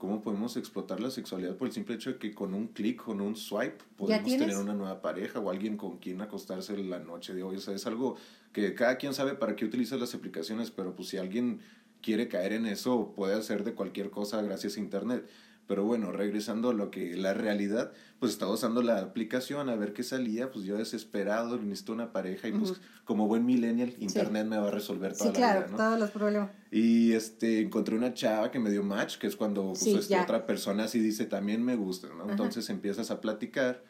cómo 0.00 0.22
podemos 0.22 0.56
explotar 0.56 0.98
la 0.98 1.10
sexualidad 1.10 1.56
por 1.56 1.68
el 1.68 1.74
simple 1.74 1.94
hecho 1.94 2.10
de 2.10 2.18
que 2.18 2.34
con 2.34 2.54
un 2.54 2.68
clic, 2.68 3.04
con 3.04 3.20
un 3.20 3.36
swipe, 3.36 3.84
podemos 3.98 4.30
tener 4.30 4.56
una 4.56 4.72
nueva 4.72 5.02
pareja 5.02 5.40
o 5.40 5.50
alguien 5.50 5.76
con 5.76 5.98
quien 5.98 6.22
acostarse 6.22 6.74
la 6.78 6.98
noche 6.98 7.34
de 7.34 7.42
hoy. 7.42 7.56
O 7.56 7.60
sea, 7.60 7.74
es 7.74 7.86
algo 7.86 8.16
que 8.54 8.74
cada 8.74 8.96
quien 8.96 9.12
sabe 9.12 9.34
para 9.34 9.54
qué 9.56 9.66
utiliza 9.66 9.96
las 9.96 10.14
aplicaciones, 10.14 10.70
pero 10.70 10.96
pues 10.96 11.10
si 11.10 11.18
alguien 11.18 11.60
quiere 12.00 12.28
caer 12.28 12.54
en 12.54 12.64
eso, 12.64 13.12
puede 13.14 13.34
hacer 13.34 13.62
de 13.62 13.74
cualquier 13.74 14.08
cosa 14.08 14.40
gracias 14.40 14.78
a 14.78 14.80
Internet. 14.80 15.28
Pero 15.70 15.84
bueno, 15.84 16.10
regresando 16.10 16.70
a 16.70 16.74
lo 16.74 16.90
que 16.90 17.16
la 17.16 17.32
realidad, 17.32 17.92
pues 18.18 18.32
estaba 18.32 18.50
usando 18.52 18.82
la 18.82 18.98
aplicación 18.98 19.68
a 19.68 19.76
ver 19.76 19.92
qué 19.92 20.02
salía, 20.02 20.50
pues 20.50 20.64
yo 20.64 20.76
desesperado, 20.76 21.56
necesito 21.58 21.92
una 21.92 22.10
pareja 22.12 22.48
y 22.48 22.52
pues 22.52 22.80
como 23.04 23.28
buen 23.28 23.46
millennial, 23.46 23.94
Internet 24.00 24.48
me 24.48 24.58
va 24.58 24.66
a 24.66 24.70
resolver 24.72 25.12
toda 25.16 25.26
Sí, 25.32 25.40
la 25.40 25.46
claro, 25.52 25.60
vida, 25.60 25.70
¿no? 25.70 25.76
todos 25.76 26.00
los 26.00 26.10
problemas. 26.10 26.50
Y 26.72 27.12
este 27.12 27.60
encontré 27.60 27.94
una 27.96 28.12
chava 28.14 28.50
que 28.50 28.58
me 28.58 28.68
dio 28.68 28.82
match, 28.82 29.16
que 29.18 29.28
es 29.28 29.36
cuando 29.36 29.62
pues, 29.68 29.78
Sí, 29.78 29.94
este, 29.94 30.18
otra 30.18 30.44
persona 30.44 30.82
así 30.86 30.98
dice 30.98 31.24
también 31.26 31.64
me 31.64 31.76
gusta, 31.76 32.08
¿no? 32.18 32.28
Entonces 32.28 32.68
empiezas 32.68 33.12
a 33.12 33.20
platicar 33.20 33.84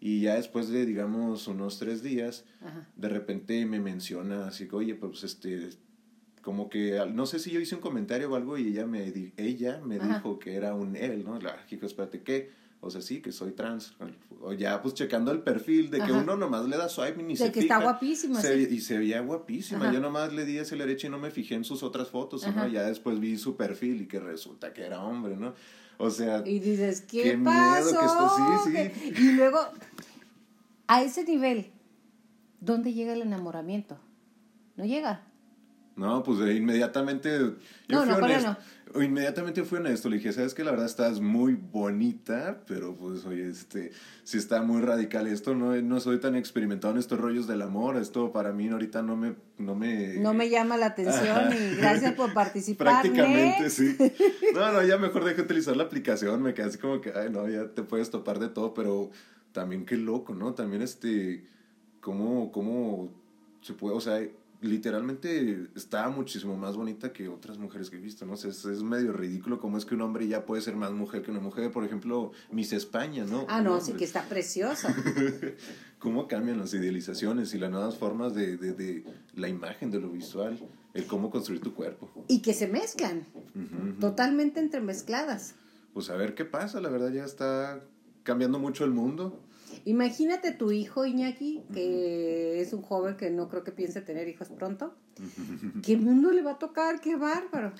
y 0.00 0.20
ya 0.20 0.34
después 0.34 0.68
de 0.68 0.84
digamos 0.84 1.48
unos 1.48 1.78
tres 1.78 2.02
días, 2.02 2.44
Ajá. 2.60 2.86
de 2.94 3.08
repente 3.08 3.64
me 3.64 3.80
menciona 3.80 4.48
así 4.48 4.68
oye 4.70 4.96
pues 4.96 5.24
este 5.24 5.70
como 6.42 6.68
que 6.68 7.00
no 7.12 7.24
sé 7.26 7.38
si 7.38 7.50
yo 7.50 7.60
hice 7.60 7.74
un 7.76 7.80
comentario 7.80 8.30
o 8.30 8.36
algo 8.36 8.58
y 8.58 8.68
ella 8.68 8.86
me 8.86 9.10
di- 9.12 9.32
ella 9.36 9.80
me 9.84 9.96
Ajá. 9.96 10.08
dijo 10.16 10.38
que 10.38 10.54
era 10.54 10.74
un 10.74 10.96
él, 10.96 11.24
¿no? 11.24 11.38
La 11.40 11.56
hijo, 11.70 11.86
espérate, 11.86 12.22
¿qué? 12.22 12.50
O 12.84 12.90
sea, 12.90 13.00
sí, 13.00 13.22
que 13.22 13.30
soy 13.30 13.52
trans. 13.52 13.94
O 14.40 14.52
ya, 14.52 14.82
pues 14.82 14.94
checando 14.94 15.30
el 15.30 15.40
perfil 15.42 15.88
de 15.90 15.98
que 15.98 16.02
Ajá. 16.04 16.18
uno 16.18 16.36
nomás 16.36 16.66
le 16.68 16.76
da 16.76 16.88
swipe 16.88 17.20
y 17.20 17.24
ni 17.24 17.34
De 17.34 17.46
se 17.46 17.52
que 17.52 17.60
está 17.60 17.78
guapísima, 17.80 18.40
Se- 18.40 18.66
sí. 18.66 18.74
Y 18.74 18.80
se 18.80 18.98
veía 18.98 19.20
guapísima. 19.20 19.84
Ajá. 19.84 19.92
Yo 19.94 20.00
nomás 20.00 20.32
le 20.32 20.44
di 20.44 20.58
hacia 20.58 20.76
la 20.76 20.84
derecha 20.84 21.06
y 21.06 21.10
no 21.10 21.18
me 21.20 21.30
fijé 21.30 21.54
en 21.54 21.62
sus 21.62 21.84
otras 21.84 22.08
fotos, 22.08 22.44
¿no? 22.54 22.66
Ya 22.66 22.82
después 22.82 23.20
vi 23.20 23.38
su 23.38 23.56
perfil 23.56 24.02
y 24.02 24.06
que 24.06 24.18
resulta 24.18 24.72
que 24.72 24.82
era 24.84 25.00
hombre, 25.04 25.36
¿no? 25.36 25.54
O 25.98 26.10
sea, 26.10 26.42
Y 26.44 26.58
dices, 26.58 27.02
¿qué, 27.02 27.22
Qué 27.22 27.36
miedo 27.36 27.52
pasó? 27.52 27.98
que 28.00 28.04
esto- 28.84 29.12
sí. 29.14 29.22
Y 29.22 29.32
luego, 29.34 29.60
a 30.88 31.02
ese 31.04 31.22
nivel, 31.24 31.70
¿dónde 32.60 32.92
llega 32.92 33.12
el 33.12 33.22
enamoramiento? 33.22 33.96
No 34.76 34.84
llega. 34.84 35.24
No, 36.02 36.22
pues 36.24 36.40
eh, 36.40 36.54
inmediatamente. 36.54 37.30
Yo 37.38 37.54
No, 37.88 38.02
fui 38.02 38.10
no, 38.10 38.16
honesto. 38.16 38.56
Inmediatamente 39.00 39.62
fui 39.62 39.78
honesto. 39.78 40.08
Le 40.10 40.16
dije, 40.16 40.32
¿sabes 40.32 40.52
que 40.52 40.64
La 40.64 40.72
verdad 40.72 40.86
estás 40.86 41.20
muy 41.20 41.54
bonita, 41.54 42.60
pero 42.66 42.94
pues, 42.96 43.24
oye, 43.24 43.48
este, 43.48 43.92
sí 44.24 44.36
está 44.36 44.62
muy 44.62 44.82
radical 44.82 45.28
esto. 45.28 45.54
No, 45.54 45.74
no 45.80 46.00
soy 46.00 46.18
tan 46.18 46.34
experimentado 46.34 46.92
en 46.92 46.98
estos 46.98 47.20
rollos 47.20 47.46
del 47.46 47.62
amor. 47.62 47.96
Esto 47.96 48.32
para 48.32 48.52
mí 48.52 48.68
ahorita 48.68 49.02
no 49.02 49.16
me. 49.16 49.34
No 49.58 49.76
me, 49.76 50.14
No 50.18 50.34
me 50.34 50.50
llama 50.50 50.76
la 50.76 50.86
atención 50.86 51.52
y 51.52 51.76
gracias 51.76 52.14
por 52.14 52.32
participar. 52.34 52.88
Prácticamente, 52.88 53.70
sí. 53.70 53.96
No, 54.54 54.72
no, 54.72 54.82
ya 54.82 54.98
mejor 54.98 55.24
dejé 55.24 55.36
de 55.36 55.42
utilizar 55.42 55.76
la 55.76 55.84
aplicación. 55.84 56.42
Me 56.42 56.52
quedé 56.52 56.66
así 56.66 56.78
como 56.78 57.00
que, 57.00 57.12
ay, 57.14 57.30
no, 57.30 57.48
ya 57.48 57.68
te 57.68 57.84
puedes 57.84 58.10
topar 58.10 58.40
de 58.40 58.48
todo, 58.48 58.74
pero 58.74 59.10
también 59.52 59.86
qué 59.86 59.96
loco, 59.96 60.34
¿no? 60.34 60.52
También 60.54 60.82
este, 60.82 61.46
cómo, 62.00 62.50
cómo 62.52 63.14
se 63.62 63.72
puede, 63.74 63.94
o 63.96 64.00
sea, 64.00 64.20
literalmente 64.62 65.68
estaba 65.74 66.08
muchísimo 66.08 66.56
más 66.56 66.76
bonita 66.76 67.12
que 67.12 67.28
otras 67.28 67.58
mujeres 67.58 67.90
que 67.90 67.96
he 67.96 68.00
visto, 68.00 68.24
¿no? 68.24 68.34
O 68.34 68.36
sea, 68.36 68.50
es, 68.50 68.64
es 68.64 68.82
medio 68.82 69.12
ridículo 69.12 69.58
cómo 69.58 69.76
es 69.76 69.84
que 69.84 69.94
un 69.94 70.02
hombre 70.02 70.26
ya 70.26 70.46
puede 70.46 70.62
ser 70.62 70.76
más 70.76 70.92
mujer 70.92 71.22
que 71.22 71.30
una 71.30 71.40
mujer. 71.40 71.70
Por 71.70 71.84
ejemplo, 71.84 72.32
Miss 72.50 72.72
España, 72.72 73.24
¿no? 73.24 73.46
Ah, 73.48 73.60
no, 73.60 73.80
sí 73.80 73.92
que 73.92 74.04
está 74.04 74.22
preciosa. 74.28 74.94
cómo 75.98 76.26
cambian 76.26 76.58
las 76.58 76.74
idealizaciones 76.74 77.54
y 77.54 77.58
las 77.58 77.70
nuevas 77.70 77.96
formas 77.96 78.34
de, 78.34 78.56
de, 78.56 78.72
de 78.72 79.04
la 79.34 79.48
imagen, 79.48 79.90
de 79.90 80.00
lo 80.00 80.10
visual, 80.10 80.58
el 80.94 81.06
cómo 81.06 81.30
construir 81.30 81.60
tu 81.60 81.74
cuerpo. 81.74 82.10
Y 82.26 82.42
que 82.42 82.54
se 82.54 82.66
mezclan, 82.66 83.24
totalmente 84.00 84.58
entremezcladas. 84.58 85.54
Pues 85.94 86.10
a 86.10 86.16
ver 86.16 86.34
qué 86.34 86.44
pasa, 86.44 86.80
la 86.80 86.88
verdad 86.88 87.12
ya 87.12 87.24
está 87.24 87.84
cambiando 88.24 88.58
mucho 88.58 88.84
el 88.84 88.90
mundo. 88.90 89.40
Imagínate 89.84 90.52
tu 90.52 90.72
hijo, 90.72 91.06
Iñaki, 91.06 91.62
que 91.72 92.60
es 92.60 92.72
un 92.72 92.82
joven 92.82 93.16
que 93.16 93.30
no 93.30 93.48
creo 93.48 93.64
que 93.64 93.72
piense 93.72 94.00
tener 94.00 94.28
hijos 94.28 94.48
pronto. 94.48 94.94
¿Qué 95.82 95.96
mundo 95.96 96.32
le 96.32 96.42
va 96.42 96.52
a 96.52 96.58
tocar? 96.58 97.00
¡Qué 97.00 97.16
bárbaro! 97.16 97.72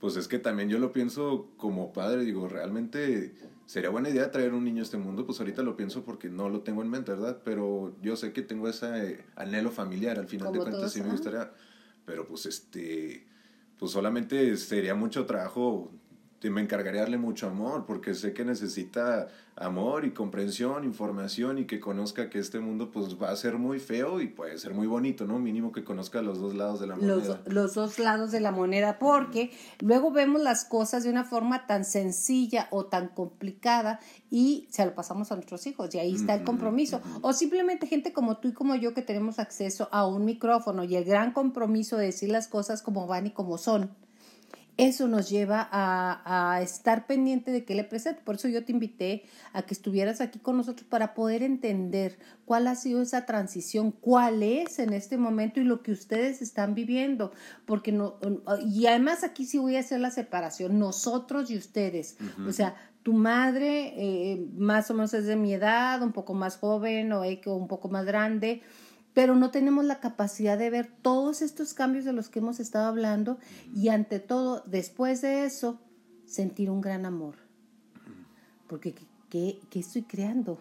Pues 0.00 0.16
es 0.16 0.28
que 0.28 0.38
también 0.38 0.70
yo 0.70 0.78
lo 0.78 0.92
pienso 0.92 1.50
como 1.58 1.92
padre, 1.92 2.24
digo, 2.24 2.48
realmente 2.48 3.34
sería 3.66 3.90
buena 3.90 4.08
idea 4.08 4.30
traer 4.30 4.54
un 4.54 4.64
niño 4.64 4.80
a 4.80 4.84
este 4.84 4.96
mundo, 4.96 5.26
pues 5.26 5.38
ahorita 5.40 5.62
lo 5.62 5.76
pienso 5.76 6.04
porque 6.04 6.30
no 6.30 6.48
lo 6.48 6.62
tengo 6.62 6.80
en 6.82 6.88
mente, 6.88 7.12
¿verdad? 7.12 7.42
Pero 7.44 7.94
yo 8.00 8.16
sé 8.16 8.32
que 8.32 8.40
tengo 8.40 8.68
ese 8.68 9.12
eh, 9.12 9.24
anhelo 9.36 9.70
familiar, 9.70 10.18
al 10.18 10.26
final 10.26 10.52
de 10.52 10.58
Como 10.58 10.62
cuentas 10.62 10.80
todos, 10.80 10.92
sí 10.92 11.02
me 11.02 11.10
gustaría, 11.10 11.52
pero 12.06 12.26
pues 12.26 12.46
este, 12.46 13.26
pues 13.78 13.92
solamente 13.92 14.56
sería 14.56 14.94
mucho 14.94 15.26
trabajo, 15.26 15.92
me 16.48 16.62
encargaría 16.62 17.00
de 17.00 17.06
darle 17.06 17.18
mucho 17.18 17.48
amor, 17.48 17.84
porque 17.86 18.14
sé 18.14 18.32
que 18.32 18.46
necesita 18.46 19.28
amor 19.56 20.06
y 20.06 20.12
comprensión, 20.12 20.84
información 20.84 21.58
y 21.58 21.66
que 21.66 21.80
conozca 21.80 22.30
que 22.30 22.38
este 22.38 22.60
mundo 22.60 22.90
pues 22.90 23.20
va 23.20 23.30
a 23.30 23.36
ser 23.36 23.58
muy 23.58 23.78
feo 23.78 24.22
y 24.22 24.28
puede 24.28 24.56
ser 24.56 24.72
muy 24.72 24.86
bonito, 24.86 25.26
¿no? 25.26 25.38
Mínimo 25.38 25.70
que 25.70 25.84
conozca 25.84 26.22
los 26.22 26.38
dos 26.38 26.54
lados 26.54 26.80
de 26.80 26.86
la 26.86 26.96
moneda. 26.96 27.42
Los, 27.44 27.52
los 27.52 27.74
dos 27.74 27.98
lados 27.98 28.30
de 28.30 28.40
la 28.40 28.52
moneda, 28.52 28.98
porque 28.98 29.50
luego 29.80 30.12
vemos 30.12 30.40
las 30.40 30.64
cosas 30.64 31.04
de 31.04 31.10
una 31.10 31.24
forma 31.24 31.66
tan 31.66 31.84
sencilla 31.84 32.68
o 32.70 32.86
tan 32.86 33.08
complicada 33.08 34.00
y 34.30 34.66
se 34.70 34.86
lo 34.86 34.94
pasamos 34.94 35.30
a 35.32 35.34
nuestros 35.34 35.66
hijos 35.66 35.94
y 35.94 35.98
ahí 35.98 36.14
está 36.14 36.34
el 36.34 36.44
compromiso. 36.44 37.02
O 37.20 37.34
simplemente 37.34 37.86
gente 37.86 38.14
como 38.14 38.38
tú 38.38 38.48
y 38.48 38.52
como 38.54 38.76
yo 38.76 38.94
que 38.94 39.02
tenemos 39.02 39.38
acceso 39.38 39.90
a 39.92 40.06
un 40.06 40.24
micrófono 40.24 40.84
y 40.84 40.96
el 40.96 41.04
gran 41.04 41.32
compromiso 41.32 41.98
de 41.98 42.06
decir 42.06 42.30
las 42.30 42.48
cosas 42.48 42.80
como 42.80 43.06
van 43.06 43.26
y 43.26 43.32
como 43.32 43.58
son. 43.58 43.90
Eso 44.80 45.08
nos 45.08 45.28
lleva 45.28 45.68
a, 45.70 46.54
a 46.54 46.62
estar 46.62 47.06
pendiente 47.06 47.50
de 47.50 47.64
qué 47.64 47.74
le 47.74 47.84
presento. 47.84 48.22
Por 48.24 48.36
eso 48.36 48.48
yo 48.48 48.64
te 48.64 48.72
invité 48.72 49.24
a 49.52 49.62
que 49.62 49.74
estuvieras 49.74 50.20
aquí 50.20 50.38
con 50.38 50.56
nosotros 50.56 50.86
para 50.88 51.14
poder 51.14 51.42
entender 51.42 52.18
cuál 52.44 52.66
ha 52.66 52.74
sido 52.74 53.02
esa 53.02 53.26
transición, 53.26 53.92
cuál 53.92 54.42
es 54.42 54.78
en 54.78 54.92
este 54.92 55.16
momento 55.18 55.60
y 55.60 55.64
lo 55.64 55.82
que 55.82 55.92
ustedes 55.92 56.42
están 56.42 56.74
viviendo. 56.74 57.32
Porque 57.66 57.92
no, 57.92 58.18
y 58.66 58.86
además 58.86 59.24
aquí 59.24 59.46
sí 59.46 59.58
voy 59.58 59.76
a 59.76 59.80
hacer 59.80 60.00
la 60.00 60.10
separación, 60.10 60.78
nosotros 60.78 61.50
y 61.50 61.56
ustedes. 61.56 62.16
O 62.46 62.52
sea, 62.52 62.74
tu 63.02 63.12
madre 63.12 63.94
eh, 63.96 64.46
más 64.56 64.90
o 64.90 64.94
menos 64.94 65.14
es 65.14 65.26
de 65.26 65.36
mi 65.36 65.52
edad, 65.54 66.02
un 66.02 66.12
poco 66.12 66.34
más 66.34 66.56
joven 66.56 67.12
o, 67.12 67.24
eh, 67.24 67.40
o 67.46 67.54
un 67.54 67.68
poco 67.68 67.88
más 67.88 68.04
grande 68.04 68.62
pero 69.14 69.34
no 69.34 69.50
tenemos 69.50 69.84
la 69.84 70.00
capacidad 70.00 70.56
de 70.58 70.70
ver 70.70 70.90
todos 71.02 71.42
estos 71.42 71.74
cambios 71.74 72.04
de 72.04 72.12
los 72.12 72.28
que 72.28 72.38
hemos 72.38 72.60
estado 72.60 72.86
hablando 72.86 73.38
y 73.74 73.88
ante 73.88 74.20
todo, 74.20 74.62
después 74.66 75.20
de 75.20 75.44
eso, 75.44 75.80
sentir 76.26 76.70
un 76.70 76.80
gran 76.80 77.06
amor. 77.06 77.34
Porque, 78.68 78.94
¿qué, 79.28 79.58
qué, 79.68 79.80
estoy 79.80 80.02
creando? 80.02 80.60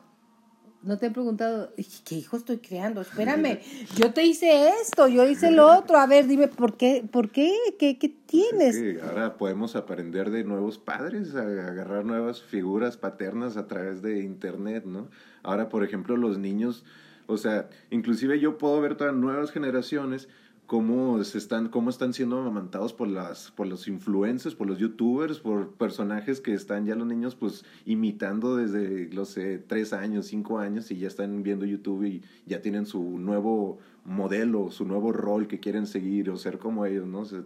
No 0.81 0.97
te 0.97 1.07
he 1.07 1.11
preguntado, 1.11 1.73
¿qué 2.05 2.15
hijo 2.15 2.37
estoy 2.37 2.57
creando? 2.57 3.01
Espérame, 3.01 3.59
yo 3.95 4.13
te 4.13 4.25
hice 4.25 4.69
esto, 4.81 5.07
yo 5.07 5.27
hice 5.27 5.51
lo 5.51 5.71
otro. 5.77 5.97
A 5.97 6.07
ver, 6.07 6.25
dime, 6.25 6.47
¿por 6.47 6.75
qué? 6.75 7.07
¿Por 7.11 7.29
qué? 7.29 7.53
¿Qué, 7.77 7.99
qué 7.99 8.09
tienes? 8.09 8.77
Es 8.77 8.97
que 8.97 9.01
ahora 9.03 9.37
podemos 9.37 9.75
aprender 9.75 10.31
de 10.31 10.43
nuevos 10.43 10.79
padres, 10.79 11.35
a 11.35 11.41
agarrar 11.41 12.03
nuevas 12.03 12.41
figuras 12.41 12.97
paternas 12.97 13.57
a 13.57 13.67
través 13.67 14.01
de 14.01 14.23
internet, 14.23 14.85
¿no? 14.85 15.09
Ahora, 15.43 15.69
por 15.69 15.83
ejemplo, 15.83 16.17
los 16.17 16.39
niños, 16.39 16.83
o 17.29 17.37
sea, 17.37 17.69
inclusive 17.91 18.39
yo 18.39 18.57
puedo 18.57 18.81
ver 18.81 18.97
todas 18.97 19.13
nuevas 19.13 19.51
generaciones 19.51 20.27
cómo 20.65 21.23
se 21.23 21.37
están 21.37 21.69
cómo 21.69 21.91
están 21.91 22.13
siendo 22.13 22.39
amamantados 22.39 22.91
por 22.93 23.07
las 23.07 23.51
por 23.51 23.67
los 23.67 23.87
influencers, 23.87 24.55
por 24.55 24.67
los 24.67 24.79
youtubers, 24.79 25.39
por 25.39 25.73
personajes 25.73 26.41
que 26.41 26.55
están 26.55 26.87
ya 26.87 26.95
los 26.95 27.05
niños 27.05 27.35
pues 27.35 27.65
imitando 27.85 28.55
desde 28.55 29.09
los 29.13 29.29
sé, 29.29 29.59
tres 29.59 29.93
años, 29.93 30.25
cinco 30.25 30.57
años 30.57 30.89
y 30.89 30.97
ya 30.97 31.07
están 31.07 31.43
viendo 31.43 31.65
YouTube 31.65 32.03
y 32.05 32.23
ya 32.47 32.61
tienen 32.63 32.87
su 32.87 33.19
nuevo 33.19 33.77
modelo, 34.05 34.71
su 34.71 34.85
nuevo 34.85 35.11
rol 35.11 35.47
que 35.47 35.59
quieren 35.59 35.85
seguir 35.85 36.31
o 36.31 36.37
ser 36.37 36.57
como 36.57 36.85
ellos, 36.87 37.05
¿no? 37.05 37.19
O 37.19 37.25
sea, 37.25 37.43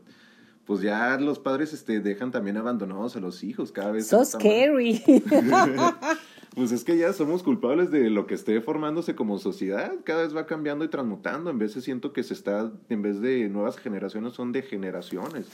pues 0.65 0.82
ya 0.82 1.17
los 1.17 1.39
padres 1.39 1.74
este, 1.74 2.00
dejan 2.00 2.32
también 2.32 2.56
abandonados 2.56 3.17
a 3.17 3.19
los 3.19 3.43
hijos 3.43 3.74
cada 3.74 3.91
vez. 3.91 4.08
So 4.08 4.24
scary. 4.24 5.04
Pues 6.56 6.72
es 6.72 6.84
que 6.84 6.98
ya 6.98 7.13
somos 7.13 7.42
culpables 7.42 7.89
de 7.89 8.10
lo 8.12 8.28
que 8.28 8.36
esté 8.36 8.62
formándose 8.62 9.16
como 9.16 9.39
sociedad. 9.39 9.92
Cada 10.04 10.22
vez 10.24 10.36
va 10.36 10.46
cambiando 10.46 10.86
y 10.86 10.88
transmutando. 10.88 11.50
En 11.50 11.58
veces 11.58 11.84
siento 11.84 12.13
que 12.13 12.22
se 12.24 12.34
está, 12.36 12.72
en 12.89 13.02
vez 13.02 13.22
de 13.22 13.50
nuevas 13.50 13.78
generaciones, 13.78 14.34
son 14.34 14.52
de 14.52 14.62
generaciones. 14.62 15.48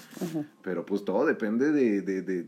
Pero 0.62 0.86
pues 0.86 1.06
todo 1.06 1.26
depende 1.26 1.72
de, 1.72 2.02
de, 2.02 2.22
de- 2.22 2.48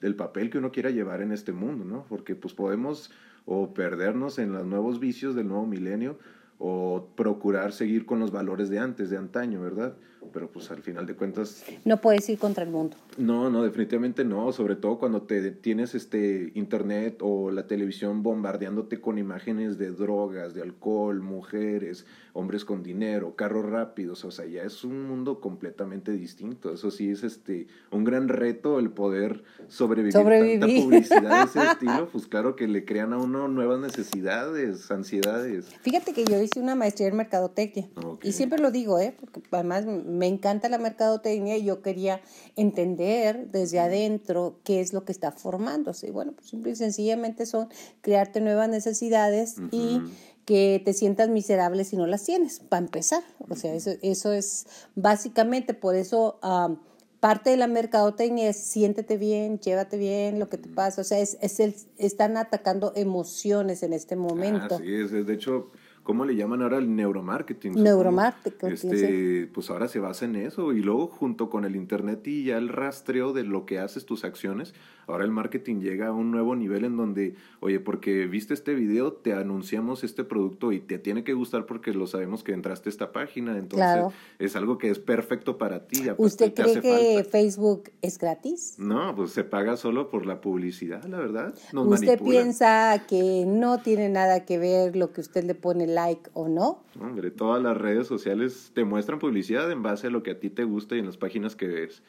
del 0.00 0.14
papel 0.14 0.48
que 0.48 0.58
uno 0.58 0.70
quiera 0.70 0.90
llevar 0.90 1.22
en 1.22 1.32
este 1.32 1.50
mundo, 1.52 1.84
¿no? 1.84 2.04
Porque 2.08 2.36
pues 2.36 2.54
podemos 2.54 3.10
o 3.46 3.74
perdernos 3.74 4.38
en 4.38 4.52
los 4.52 4.64
nuevos 4.64 5.00
vicios 5.00 5.34
del 5.34 5.48
nuevo 5.48 5.66
milenio 5.66 6.18
o 6.58 7.08
procurar 7.14 7.72
seguir 7.72 8.04
con 8.04 8.18
los 8.18 8.32
valores 8.32 8.68
de 8.68 8.78
antes, 8.78 9.10
de 9.10 9.16
antaño, 9.16 9.60
¿verdad? 9.60 9.94
Pero 10.32 10.50
pues 10.50 10.70
al 10.70 10.82
final 10.82 11.06
de 11.06 11.14
cuentas... 11.14 11.64
No 11.84 12.00
puedes 12.00 12.28
ir 12.28 12.38
contra 12.38 12.64
el 12.64 12.70
mundo. 12.70 12.96
No, 13.16 13.48
no, 13.48 13.62
definitivamente 13.62 14.24
no, 14.24 14.52
sobre 14.52 14.76
todo 14.76 14.98
cuando 14.98 15.22
te 15.22 15.52
tienes 15.52 15.94
este 15.94 16.50
internet 16.54 17.18
o 17.20 17.50
la 17.50 17.66
televisión 17.66 18.22
bombardeándote 18.22 19.00
con 19.00 19.18
imágenes 19.18 19.78
de 19.78 19.92
drogas, 19.92 20.54
de 20.54 20.62
alcohol, 20.62 21.22
mujeres, 21.22 22.04
hombres 22.38 22.64
con 22.64 22.84
dinero, 22.84 23.34
carros 23.34 23.68
rápidos, 23.68 24.24
o 24.24 24.30
sea, 24.30 24.46
ya 24.46 24.62
es 24.62 24.84
un 24.84 25.08
mundo 25.08 25.40
completamente 25.40 26.12
distinto. 26.12 26.72
Eso 26.72 26.92
sí 26.92 27.10
es 27.10 27.24
este 27.24 27.66
un 27.90 28.04
gran 28.04 28.28
reto 28.28 28.78
el 28.78 28.90
poder 28.90 29.42
sobrevivir, 29.66 30.12
Sobrevivir. 30.12 30.60
tanta 30.60 30.82
publicidad 30.82 31.38
de 31.38 31.50
ese 31.50 31.62
estilo, 31.72 32.08
pues 32.12 32.28
claro 32.28 32.54
que 32.54 32.68
le 32.68 32.84
crean 32.84 33.12
a 33.12 33.18
uno 33.18 33.48
nuevas 33.48 33.80
necesidades, 33.80 34.88
ansiedades. 34.88 35.66
Fíjate 35.82 36.12
que 36.12 36.24
yo 36.24 36.40
hice 36.40 36.60
una 36.60 36.76
maestría 36.76 37.08
en 37.08 37.16
mercadotecnia 37.16 37.88
y 38.22 38.30
siempre 38.30 38.60
lo 38.60 38.70
digo, 38.70 39.00
¿eh? 39.00 39.16
porque 39.18 39.42
además 39.50 39.84
me 39.86 40.28
encanta 40.28 40.68
la 40.68 40.78
mercadotecnia 40.78 41.56
y 41.56 41.64
yo 41.64 41.82
quería 41.82 42.20
entender 42.54 43.48
desde 43.50 43.80
adentro 43.80 44.60
qué 44.62 44.80
es 44.80 44.92
lo 44.92 45.04
que 45.04 45.10
está 45.10 45.32
formándose. 45.32 46.06
Y 46.06 46.10
bueno, 46.12 46.32
pues 46.32 46.50
simple 46.50 46.70
y 46.70 46.76
sencillamente 46.76 47.46
son 47.46 47.68
crearte 48.00 48.40
nuevas 48.40 48.68
necesidades 48.68 49.56
y. 49.72 50.02
que 50.48 50.80
te 50.82 50.94
sientas 50.94 51.28
miserable 51.28 51.84
si 51.84 51.98
no 51.98 52.06
las 52.06 52.24
tienes, 52.24 52.60
para 52.60 52.80
empezar. 52.80 53.22
O 53.50 53.54
sea, 53.54 53.74
eso, 53.74 53.90
eso 54.00 54.32
es 54.32 54.66
básicamente, 54.94 55.74
por 55.74 55.94
eso 55.94 56.38
am, 56.40 56.80
parte 57.20 57.50
de 57.50 57.58
la 57.58 57.66
mercadotecnia 57.66 58.48
es 58.48 58.56
siéntete 58.56 59.18
bien, 59.18 59.60
llévate 59.60 59.98
bien, 59.98 60.38
lo 60.38 60.48
que 60.48 60.56
te 60.56 60.70
pasa. 60.70 61.02
O 61.02 61.04
sea, 61.04 61.18
es, 61.18 61.36
es 61.42 61.60
el, 61.60 61.74
están 61.98 62.38
atacando 62.38 62.94
emociones 62.96 63.82
en 63.82 63.92
este 63.92 64.16
momento. 64.16 64.78
Sí, 64.78 64.94
es, 64.94 65.12
es, 65.12 65.26
de 65.26 65.34
hecho, 65.34 65.70
¿cómo 66.08 66.24
le 66.24 66.34
llaman 66.36 66.62
ahora 66.62 66.78
el 66.78 66.96
neuromarketing? 66.96 67.74
Neuromarketing, 67.82 68.70
Este, 68.72 69.46
pues 69.52 69.68
ahora 69.68 69.88
se 69.88 69.98
basa 69.98 70.24
en 70.24 70.36
eso 70.36 70.72
y 70.72 70.80
luego 70.80 71.06
junto 71.08 71.50
con 71.50 71.66
el 71.66 71.76
internet 71.76 72.26
y 72.26 72.44
ya 72.44 72.56
el 72.56 72.70
rastreo 72.70 73.34
de 73.34 73.44
lo 73.44 73.66
que 73.66 73.78
haces, 73.78 74.06
tus 74.06 74.24
acciones, 74.24 74.72
ahora 75.06 75.24
el 75.24 75.30
marketing 75.30 75.80
llega 75.80 76.06
a 76.06 76.12
un 76.12 76.30
nuevo 76.30 76.56
nivel 76.56 76.86
en 76.86 76.96
donde, 76.96 77.34
oye, 77.60 77.78
porque 77.78 78.26
viste 78.26 78.54
este 78.54 78.74
video, 78.74 79.12
te 79.12 79.34
anunciamos 79.34 80.02
este 80.02 80.24
producto 80.24 80.72
y 80.72 80.80
te 80.80 80.98
tiene 80.98 81.24
que 81.24 81.34
gustar 81.34 81.66
porque 81.66 81.92
lo 81.92 82.06
sabemos 82.06 82.42
que 82.42 82.52
entraste 82.52 82.88
a 82.88 82.92
esta 82.92 83.12
página, 83.12 83.52
entonces 83.58 83.76
Claro. 83.76 84.12
es 84.38 84.56
algo 84.56 84.78
que 84.78 84.88
es 84.88 84.98
perfecto 84.98 85.58
para 85.58 85.86
ti. 85.86 86.04
¿Usted 86.16 86.54
te 86.54 86.62
cree 86.62 86.72
hace 86.72 86.80
que 86.80 87.14
falta. 87.16 87.30
Facebook 87.30 87.90
es 88.00 88.16
gratis? 88.18 88.76
No, 88.78 89.14
pues 89.14 89.32
se 89.32 89.44
paga 89.44 89.76
solo 89.76 90.08
por 90.08 90.24
la 90.24 90.40
publicidad, 90.40 91.04
la 91.04 91.18
verdad. 91.18 91.54
Nos 91.74 91.86
¿Usted 91.86 92.06
manipulan. 92.06 92.32
piensa 92.44 93.04
que 93.06 93.44
no 93.46 93.82
tiene 93.82 94.08
nada 94.08 94.46
que 94.46 94.56
ver 94.56 94.96
lo 94.96 95.12
que 95.12 95.20
usted 95.20 95.44
le 95.44 95.54
pone 95.54 95.86
like 95.98 96.30
o 96.34 96.48
no? 96.48 96.82
Hombre, 97.00 97.30
todas 97.30 97.62
las 97.62 97.76
redes 97.76 98.06
sociales 98.06 98.70
te 98.74 98.84
muestran 98.84 99.18
publicidad 99.18 99.70
en 99.70 99.82
base 99.82 100.06
a 100.06 100.10
lo 100.10 100.22
que 100.22 100.30
a 100.32 100.38
ti 100.40 100.50
te 100.50 100.64
gusta 100.64 100.94
y 100.96 101.00
en 101.00 101.06
las 101.06 101.16
páginas 101.16 101.56
que 101.56 101.66
ves. 101.66 102.02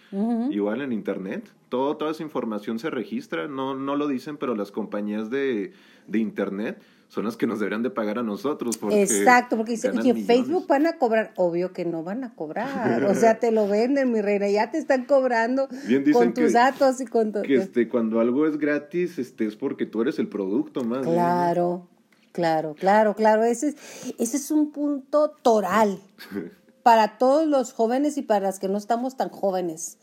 Igual 0.52 0.82
en 0.82 0.92
internet, 0.92 1.50
todo, 1.70 1.98
toda 1.98 2.12
esa 2.12 2.24
información 2.24 2.78
se 2.80 2.90
registra, 2.90 3.48
no, 3.48 3.74
no 3.76 3.96
lo 3.96 4.08
dicen, 4.08 4.38
pero 4.38 4.56
las 4.56 4.72
compañías 4.72 5.30
de, 5.30 5.74
de 6.08 6.20
internet 6.20 6.82
son 7.08 7.26
las 7.26 7.38
que 7.38 7.48
nos 7.48 7.58
deberían 7.58 7.82
de 7.82 7.90
pagar 7.90 8.20
a 8.20 8.24
nosotros. 8.24 8.78
Porque 8.78 9.02
Exacto, 9.02 9.58
porque 9.58 9.72
dice 9.72 9.90
que 9.92 9.98
millones. 9.98 10.28
Facebook 10.28 10.68
van 10.68 10.86
a 10.86 10.98
cobrar, 11.00 11.34
obvio 11.38 11.74
que 11.74 11.84
no 11.86 12.04
van 12.04 12.24
a 12.24 12.36
cobrar, 12.36 13.04
o 13.06 13.16
sea, 13.16 13.40
te 13.40 13.52
lo 13.52 13.68
venden, 13.68 14.12
mi 14.12 14.22
reina, 14.22 14.48
ya 14.50 14.70
te 14.70 14.78
están 14.78 15.06
cobrando 15.06 15.68
Bien 15.88 16.04
dicen 16.04 16.14
con 16.26 16.34
tus 16.36 16.46
que- 16.46 16.52
datos 16.52 17.02
y 17.02 17.06
con 17.08 17.32
todo. 17.32 17.42
Que 17.44 17.56
este, 17.56 17.90
cuando 17.90 18.20
algo 18.20 18.46
es 18.46 18.58
gratis, 18.60 19.18
este, 19.18 19.48
es 19.48 19.56
porque 19.56 19.88
tú 19.88 20.02
eres 20.04 20.20
el 20.20 20.28
producto 20.28 20.84
más. 20.84 21.02
bien, 21.04 21.16
¿no? 21.16 21.88
Claro, 22.32 22.76
claro, 22.76 23.16
claro, 23.16 23.44
ese 23.44 23.70
es, 23.70 23.76
ese 24.18 24.38
es 24.38 24.52
un 24.52 24.72
punto 24.72 25.32
toral 25.42 26.00
para 26.84 27.18
todos 27.18 27.48
los 27.48 27.74
jóvenes 27.74 28.18
y 28.18 28.22
para 28.22 28.48
las 28.48 28.60
que 28.60 28.68
no 28.70 28.78
estamos 28.78 29.18
tan 29.18 29.30
jóvenes. 29.30 29.98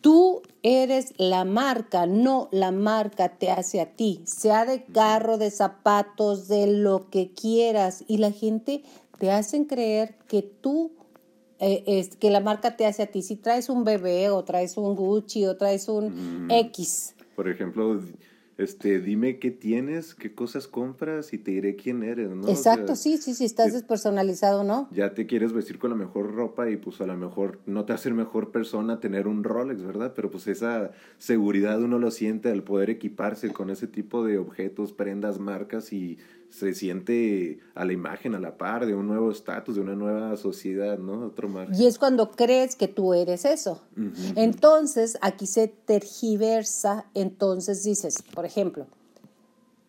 Tú 0.00 0.42
eres 0.62 1.14
la 1.16 1.46
marca, 1.46 2.04
no 2.06 2.48
la 2.52 2.70
marca 2.72 3.30
te 3.30 3.50
hace 3.50 3.80
a 3.80 3.96
ti, 3.96 4.20
sea 4.26 4.66
de 4.66 4.84
carro, 4.84 5.38
de 5.38 5.50
zapatos, 5.50 6.46
de 6.46 6.66
lo 6.66 7.08
que 7.08 7.32
quieras. 7.32 8.04
Y 8.06 8.18
la 8.18 8.30
gente 8.30 8.82
te 9.18 9.30
hacen 9.30 9.64
creer 9.64 10.14
que 10.28 10.42
tú, 10.42 10.92
eh, 11.58 11.84
es, 11.86 12.16
que 12.16 12.28
la 12.30 12.40
marca 12.40 12.76
te 12.76 12.84
hace 12.84 13.02
a 13.02 13.06
ti. 13.06 13.22
Si 13.22 13.36
traes 13.36 13.70
un 13.70 13.84
bebé 13.84 14.28
o 14.28 14.44
traes 14.44 14.76
un 14.76 14.94
Gucci 14.94 15.46
o 15.46 15.56
traes 15.56 15.88
un 15.88 16.48
Mm. 16.48 16.50
X, 16.50 17.14
Por 17.34 17.48
ejemplo, 17.48 18.02
este, 18.56 19.00
dime 19.00 19.38
qué 19.38 19.50
tienes, 19.50 20.14
qué 20.14 20.32
cosas 20.34 20.68
compras 20.68 21.32
y 21.32 21.38
te 21.38 21.50
diré 21.50 21.74
quién 21.76 22.02
eres, 22.04 22.30
¿no? 22.30 22.46
O 22.46 22.50
Exacto, 22.50 22.94
sea, 22.94 22.96
sí, 22.96 23.18
sí, 23.18 23.34
sí, 23.34 23.44
estás 23.44 23.66
te- 23.68 23.72
despersonalizado, 23.72 24.62
¿no? 24.64 24.88
ya 24.92 25.12
te 25.14 25.26
quieres 25.26 25.52
vestir 25.52 25.78
con 25.78 25.90
la 25.90 25.96
mejor 25.96 26.32
ropa 26.34 26.70
y 26.70 26.76
pues 26.76 27.00
a 27.00 27.06
lo 27.06 27.16
mejor 27.16 27.58
no 27.66 27.84
te 27.84 27.92
hace 27.92 28.10
mejor 28.12 28.52
persona 28.52 29.00
tener 29.00 29.26
un 29.26 29.42
Rolex, 29.44 29.82
¿verdad? 29.82 30.12
Pero 30.14 30.30
pues 30.30 30.46
esa 30.46 30.92
seguridad 31.18 31.82
uno 31.82 31.98
lo 31.98 32.10
siente 32.10 32.48
al 32.50 32.62
poder 32.62 32.90
equiparse 32.90 33.50
con 33.52 33.70
ese 33.70 33.86
tipo 33.88 34.24
de 34.24 34.38
objetos, 34.38 34.92
prendas, 34.92 35.38
marcas 35.40 35.92
y 35.92 36.18
se 36.54 36.72
siente 36.72 37.58
a 37.74 37.84
la 37.84 37.92
imagen, 37.92 38.36
a 38.36 38.38
la 38.38 38.56
par 38.56 38.86
de 38.86 38.94
un 38.94 39.08
nuevo 39.08 39.32
estatus, 39.32 39.74
de 39.74 39.80
una 39.80 39.96
nueva 39.96 40.36
sociedad, 40.36 40.98
¿no? 40.98 41.26
Otro 41.26 41.48
mar. 41.48 41.68
Y 41.72 41.86
es 41.86 41.98
cuando 41.98 42.30
crees 42.30 42.76
que 42.76 42.86
tú 42.86 43.12
eres 43.12 43.44
eso. 43.44 43.82
Entonces, 44.36 45.18
aquí 45.20 45.46
se 45.46 45.66
tergiversa, 45.66 47.06
entonces 47.14 47.82
dices, 47.82 48.22
por 48.34 48.44
ejemplo, 48.44 48.86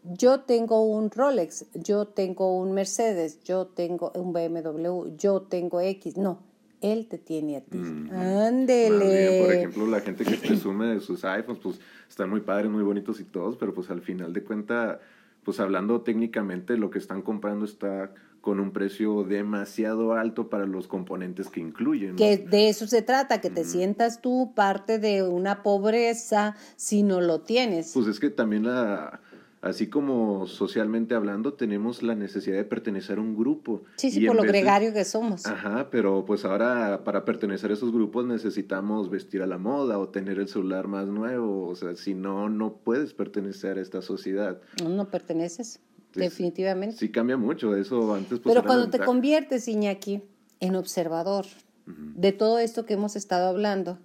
yo 0.04 0.39
tengo 0.39 0.84
un 0.84 1.12
Rolex, 1.12 1.65
yo 1.75 2.08
tengo 2.08 2.58
un 2.58 2.71
Mercedes, 2.71 3.43
yo 3.43 3.67
tengo 3.67 4.12
un 4.15 4.34
BMW, 4.34 5.15
yo 5.17 5.43
tengo 5.43 5.82
X. 5.82 6.17
No, 6.17 6.39
él 6.82 7.06
te 7.08 7.19
tiene 7.19 7.58
a 7.58 7.62
ti. 7.62 7.78
Ándele. 7.78 9.43
Por 9.43 9.54
ejemplo, 9.54 9.86
la 9.86 10.01
gente 10.01 10.25
que 10.25 10.38
presume 10.38 10.95
de 10.95 10.99
sus 10.99 11.23
iPhones, 11.23 11.62
pues 11.62 11.80
están 12.10 12.32
muy 12.32 12.41
padres, 12.41 12.71
muy 12.71 12.82
bonitos 12.82 13.19
y 13.19 13.23
todos, 13.23 13.56
pero 13.56 13.71
pues 13.71 13.91
al 13.91 14.01
final 14.01 14.34
de 14.34 14.43
cuenta, 14.43 14.99
pues 15.46 15.60
hablando 15.60 16.02
técnicamente, 16.02 16.76
lo 16.76 16.90
que 16.90 16.98
están 16.98 17.22
comprando 17.22 17.64
está 17.64 18.12
con 18.42 18.60
un 18.60 18.72
precio 18.72 19.24
demasiado 19.24 20.14
alto 20.14 20.50
para 20.50 20.66
los 20.66 20.88
componentes 20.88 21.50
que 21.50 21.62
incluyen. 21.62 22.12
¿no? 22.12 22.16
Que 22.18 22.38
de 22.38 22.70
eso 22.70 22.88
se 22.88 23.02
trata, 23.02 23.42
que 23.42 23.50
te 23.50 23.64
sientas 23.64 24.22
tú 24.22 24.54
parte 24.56 25.00
de 25.00 25.24
una 25.24 25.64
pobreza 25.64 26.56
si 26.76 27.04
no 27.04 27.22
lo 27.22 27.42
tienes. 27.42 27.92
Pues 27.94 28.08
es 28.08 28.20
que 28.20 28.30
también 28.30 28.66
la... 28.66 29.22
Así 29.65 29.88
como 29.88 30.45
socialmente 30.45 31.15
hablando, 31.15 31.54
tenemos 31.56 32.04
la 32.04 32.13
necesidad 32.13 32.56
de 32.56 32.65
pertenecer 32.65 33.17
a 33.17 33.21
un 33.21 33.36
grupo. 33.36 33.82
sí, 33.95 34.12
sí, 34.12 34.23
Y 34.23 34.28
por 34.28 34.36
lo 34.36 34.43
de- 34.43 34.49
gregario 34.49 34.93
que 34.93 35.04
somos. 35.04 35.47
Ajá, 35.47 35.89
pero 35.89 36.23
pues 36.23 36.45
ahora 36.45 37.04
para 37.04 37.25
pertenecer 37.25 37.71
a 37.71 37.73
esos 37.73 37.91
grupos 37.91 38.28
necesitamos 38.28 39.10
vestir 39.10 39.41
a 39.41 39.47
la 39.47 39.58
moda 39.58 39.97
o 39.97 40.10
tener 40.10 40.38
el 40.38 40.47
celular 40.49 40.88
más 40.88 41.08
nuevo, 41.08 41.67
o 41.67 41.75
sea, 41.75 41.95
si 41.95 42.13
no, 42.13 42.47
no 42.47 42.73
puedes 42.75 43.15
pertenecer 43.15 43.80
a 43.80 43.82
esta 43.82 44.04
sociedad. 44.04 44.62
No, 44.84 44.89
no 44.89 45.10
perteneces, 45.10 45.80
Sí, 46.13 46.19
definitivamente. 46.19 46.97
Sí 46.97 47.10
cambia 47.10 47.36
mucho, 47.36 47.75
eso 47.75 48.13
antes 48.13 48.39
pues 48.41 48.54
Pero 48.54 48.67
cuando 48.67 48.91
te 48.91 48.99
conviertes, 48.99 49.67
Iñaki, 49.67 50.21
en 50.60 50.75
observador 50.75 51.45
de 51.88 52.32
todo 52.34 52.60
esto 52.60 52.86
que 52.86 52.93
hemos 52.93 53.15
estado 53.15 53.47
hablando, 53.47 53.97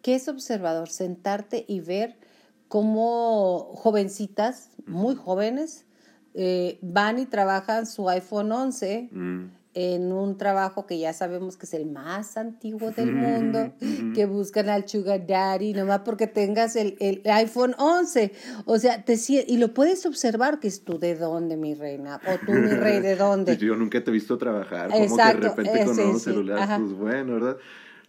¿qué 0.00 0.14
es 0.14 0.28
observador? 0.28 0.88
Sentarte 0.90 1.64
y 1.66 1.80
ver 1.80 2.16
cómo 2.72 3.74
jovencitas, 3.74 4.70
muy 4.86 5.14
jóvenes, 5.14 5.84
eh, 6.32 6.78
van 6.80 7.18
y 7.18 7.26
trabajan 7.26 7.84
su 7.84 8.08
iPhone 8.08 8.50
11 8.50 9.10
Mm, 9.12 9.50
en 9.74 10.10
un 10.10 10.38
trabajo 10.38 10.86
que 10.86 10.98
ya 10.98 11.12
sabemos 11.12 11.58
que 11.58 11.66
es 11.66 11.74
el 11.74 11.84
más 11.84 12.38
antiguo 12.38 12.90
del 12.90 13.12
mundo, 13.12 13.74
que 14.14 14.24
buscan 14.24 14.70
al 14.70 14.88
sugar 14.88 15.26
daddy, 15.26 15.74
nomás 15.74 16.00
porque 16.00 16.26
tengas 16.26 16.76
el, 16.76 16.96
el 16.98 17.20
iPhone 17.24 17.74
11. 17.78 18.32
O 18.64 18.78
sea, 18.78 19.04
te, 19.04 19.18
y 19.46 19.56
lo 19.58 19.74
puedes 19.74 20.06
observar 20.06 20.58
que 20.58 20.68
es 20.68 20.82
tú 20.82 20.98
de 20.98 21.14
dónde, 21.14 21.58
mi 21.58 21.74
reina, 21.74 22.20
o 22.26 22.38
tú, 22.44 22.52
mi 22.52 22.70
rey, 22.70 23.00
de 23.00 23.16
dónde. 23.16 23.56
Yo 23.58 23.76
nunca 23.76 24.02
te 24.02 24.10
he 24.10 24.12
visto 24.14 24.38
trabajar, 24.38 24.90
como 24.90 25.04
Exacto, 25.04 25.54
que 25.54 25.62
de 25.62 25.70
repente 25.70 25.82
eh, 25.82 25.84
con 25.84 25.96
sí, 25.96 26.02
un 26.02 26.20
celular, 26.20 26.78
pues 26.78 26.92
bueno, 26.92 27.34
¿verdad? 27.34 27.56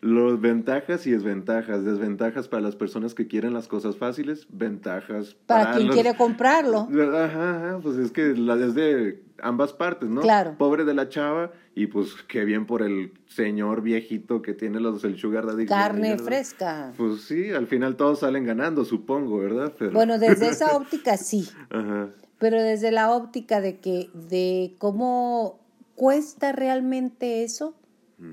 Los 0.04 0.42
ventajas 0.42 1.08
y 1.08 1.12
desventajas. 1.12 1.86
Desventajas 1.86 2.50
para 2.50 2.62
las 2.62 2.76
personas 2.76 3.14
que 3.14 3.26
quieren 3.28 3.54
las 3.54 3.70
cosas 3.70 3.96
fáciles, 3.96 4.46
ventajas 4.50 5.36
Para 5.46 5.72
quien 5.72 5.88
los- 5.88 5.96
quiere 5.96 6.14
comprarlo. 6.18 6.90
Ajá, 7.16 7.56
ajá, 7.70 7.80
pues 7.82 7.98
es 7.98 8.12
que 8.12 8.36
la, 8.36 8.56
es 8.56 8.76
de 8.76 9.24
ambas 9.42 9.72
partes, 9.72 10.10
¿no? 10.10 10.20
Claro. 10.20 10.56
Pobre 10.58 10.84
de 10.84 10.94
la 10.94 11.08
chava 11.08 11.54
y 11.74 11.88
pues 11.88 12.16
qué 12.28 12.44
bien 12.44 12.66
por 12.66 12.82
el 12.82 13.14
señor 13.28 13.82
viejito 13.82 14.42
que 14.42 14.54
tiene 14.54 14.82
los 14.82 15.06
el 15.06 15.18
sugar 15.18 15.46
daddy. 15.46 15.68
Carne 15.68 16.10
¿verdad? 16.12 16.26
fresca. 16.26 16.94
Pues 16.98 17.22
sí, 17.22 17.52
al 17.52 17.68
final 17.68 17.96
todos 17.96 18.20
salen 18.20 18.44
ganando, 18.46 18.84
supongo, 18.84 19.38
¿verdad? 19.40 19.72
Pero, 19.80 19.92
Bueno, 19.94 20.20
desde 20.20 20.50
esa 20.50 20.72
óptica 20.76 21.16
sí, 21.16 21.48
Ajá. 21.70 22.10
pero 22.40 22.62
desde 22.62 22.92
la 22.92 23.10
óptica 23.12 23.62
de 23.62 23.78
que 23.80 24.10
de 24.14 24.76
cómo 24.80 25.62
cuesta 25.96 26.52
realmente 26.52 27.44
eso, 27.46 27.74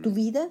tu 0.03 0.13
vida. 0.13 0.49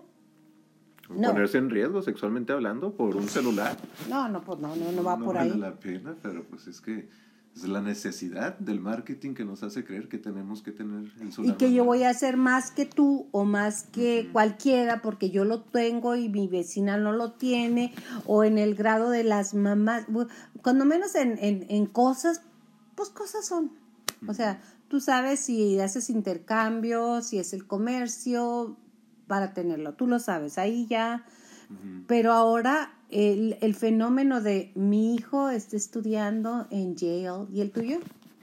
No. 1.09 1.29
Ponerse 1.29 1.57
en 1.57 1.69
riesgo 1.69 2.01
sexualmente 2.01 2.53
hablando 2.53 2.93
por 2.93 3.15
un 3.15 3.27
celular. 3.27 3.75
No, 4.09 4.29
no, 4.29 4.41
pues 4.41 4.59
no, 4.59 4.75
no, 4.75 4.91
no 4.91 5.03
va 5.03 5.17
por 5.17 5.35
vale 5.35 5.53
ahí. 5.53 5.57
la 5.57 5.73
pena, 5.79 6.15
pero 6.21 6.43
pues 6.43 6.67
es 6.67 6.81
que 6.81 7.09
Es 7.55 7.67
la 7.67 7.81
necesidad 7.81 8.59
del 8.59 8.79
marketing 8.79 9.33
que 9.33 9.43
nos 9.43 9.63
hace 9.63 9.83
creer 9.83 10.07
que 10.07 10.19
tenemos 10.19 10.61
que 10.61 10.71
tener 10.71 11.11
el 11.19 11.45
Y 11.45 11.53
que 11.53 11.73
yo 11.73 11.83
voy 11.83 12.03
a 12.03 12.11
hacer 12.11 12.37
más 12.37 12.69
que 12.69 12.85
tú 12.85 13.27
o 13.31 13.43
más 13.43 13.83
que 13.83 14.29
cualquiera 14.31 15.01
porque 15.01 15.31
yo 15.31 15.45
lo 15.45 15.61
tengo 15.61 16.15
y 16.15 16.29
mi 16.29 16.47
vecina 16.47 16.97
no 16.97 17.11
lo 17.11 17.31
tiene 17.31 17.91
o 18.27 18.43
en 18.43 18.59
el 18.59 18.75
grado 18.75 19.09
de 19.09 19.23
las 19.23 19.55
mamás, 19.55 20.05
cuando 20.61 20.85
menos 20.85 21.15
en, 21.15 21.39
en, 21.39 21.65
en 21.69 21.87
cosas, 21.87 22.43
pues 22.95 23.09
cosas 23.09 23.47
son. 23.47 23.71
O 24.27 24.33
sea, 24.33 24.61
tú 24.89 24.99
sabes 24.99 25.39
si 25.39 25.79
haces 25.79 26.09
intercambio, 26.09 27.21
si 27.21 27.39
es 27.39 27.53
el 27.53 27.65
comercio, 27.65 28.77
para 29.29 29.53
tenerlo, 29.53 29.93
tú 29.93 30.07
lo 30.07 30.19
sabes, 30.19 30.57
ahí 30.57 30.87
ya. 30.87 31.23
Pero 32.07 32.33
ahora 32.33 32.91
el, 33.11 33.55
el, 33.61 33.75
fenómeno 33.75 34.41
de 34.41 34.71
mi 34.73 35.13
hijo 35.13 35.51
está 35.51 35.77
estudiando 35.77 36.65
en 36.71 36.95
Yale 36.95 37.45
y 37.53 37.61
el 37.61 37.69
tuyo. 37.69 37.99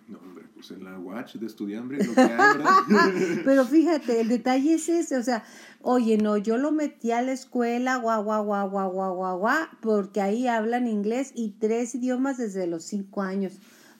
No, 0.06 0.18
hombre, 0.18 0.44
pues 0.54 0.70
en 0.70 0.84
la 0.84 0.96
watch 0.96 1.34
de 1.34 1.46
estudiambre 1.46 1.98
lo 2.04 2.14
que 2.14 2.20
hay, 2.20 2.28
¿verdad? 2.28 2.70
Pero 3.44 3.64
fíjate, 3.64 4.20
el 4.20 4.28
detalle 4.28 4.74
es 4.74 4.88
ese, 4.88 5.16
o 5.16 5.24
sea, 5.24 5.42
oye, 5.82 6.18
no, 6.18 6.36
yo 6.36 6.56
lo 6.56 6.70
metí 6.70 7.10
a 7.10 7.20
la 7.20 7.32
escuela, 7.32 7.96
guau, 7.96 8.22
guau, 8.22 8.44
guau, 8.44 8.70
guau, 8.70 8.92
guau, 8.92 9.14
guau, 9.16 9.38
guau, 9.40 9.66
porque 9.80 10.20
ahí 10.20 10.46
hablan 10.46 10.86
inglés 10.86 11.32
y 11.34 11.56
tres 11.58 11.96
idiomas 11.96 12.38
desde 12.38 12.68
los 12.68 12.84
cinco 12.84 13.22
años. 13.22 13.58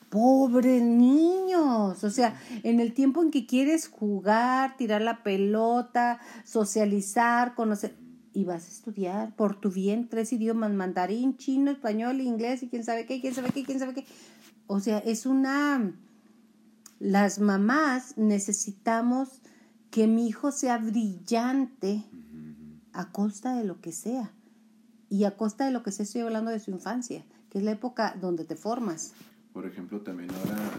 Pobres 0.09 0.81
niños, 0.81 2.03
o 2.03 2.09
sea, 2.09 2.39
en 2.63 2.79
el 2.79 2.93
tiempo 2.93 3.21
en 3.21 3.29
que 3.29 3.45
quieres 3.45 3.87
jugar, 3.87 4.77
tirar 4.77 5.01
la 5.01 5.21
pelota, 5.21 6.19
socializar, 6.45 7.55
conocer, 7.55 7.95
y 8.37 8.45
vas 8.45 8.65
a 8.65 8.69
estudiar 8.69 9.35
por 9.35 9.59
tu 9.59 9.71
bien 9.71 10.09
tres 10.09 10.31
idiomas, 10.31 10.71
mandarín, 10.71 11.37
chino, 11.37 11.71
español, 11.71 12.21
inglés 12.21 12.61
y 12.61 12.69
quién 12.69 12.83
sabe 12.83 13.07
qué, 13.07 13.19
quién 13.19 13.33
sabe 13.33 13.49
qué, 13.49 13.63
quién 13.63 13.79
sabe 13.79 13.95
qué. 13.95 14.05
O 14.67 14.79
sea, 14.79 14.99
es 14.99 15.25
una... 15.25 15.93
Las 16.99 17.39
mamás 17.39 18.15
necesitamos 18.15 19.41
que 19.89 20.05
mi 20.05 20.27
hijo 20.27 20.51
sea 20.51 20.77
brillante 20.77 22.03
a 22.93 23.11
costa 23.11 23.55
de 23.55 23.63
lo 23.63 23.81
que 23.81 23.91
sea. 23.91 24.31
Y 25.09 25.23
a 25.23 25.35
costa 25.35 25.65
de 25.65 25.71
lo 25.71 25.81
que 25.81 25.91
sea 25.91 26.03
estoy 26.03 26.21
hablando 26.21 26.51
de 26.51 26.59
su 26.59 26.69
infancia, 26.69 27.25
que 27.49 27.57
es 27.57 27.63
la 27.63 27.71
época 27.71 28.15
donde 28.21 28.45
te 28.45 28.55
formas 28.55 29.13
por 29.57 29.65
ejemplo, 29.65 30.01
también 30.01 30.29
ahora 30.29 30.69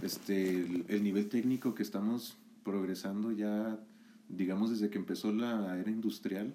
este, 0.00 0.60
el, 0.88 1.02
nivel 1.02 1.28
técnico 1.28 1.74
que 1.74 1.82
estamos 1.82 2.38
progresando 2.64 3.30
ya, 3.30 3.78
digamos, 4.30 4.70
desde 4.70 4.88
que 4.88 4.96
empezó 4.96 5.34
la 5.34 5.78
era 5.78 5.90
industrial, 5.90 6.54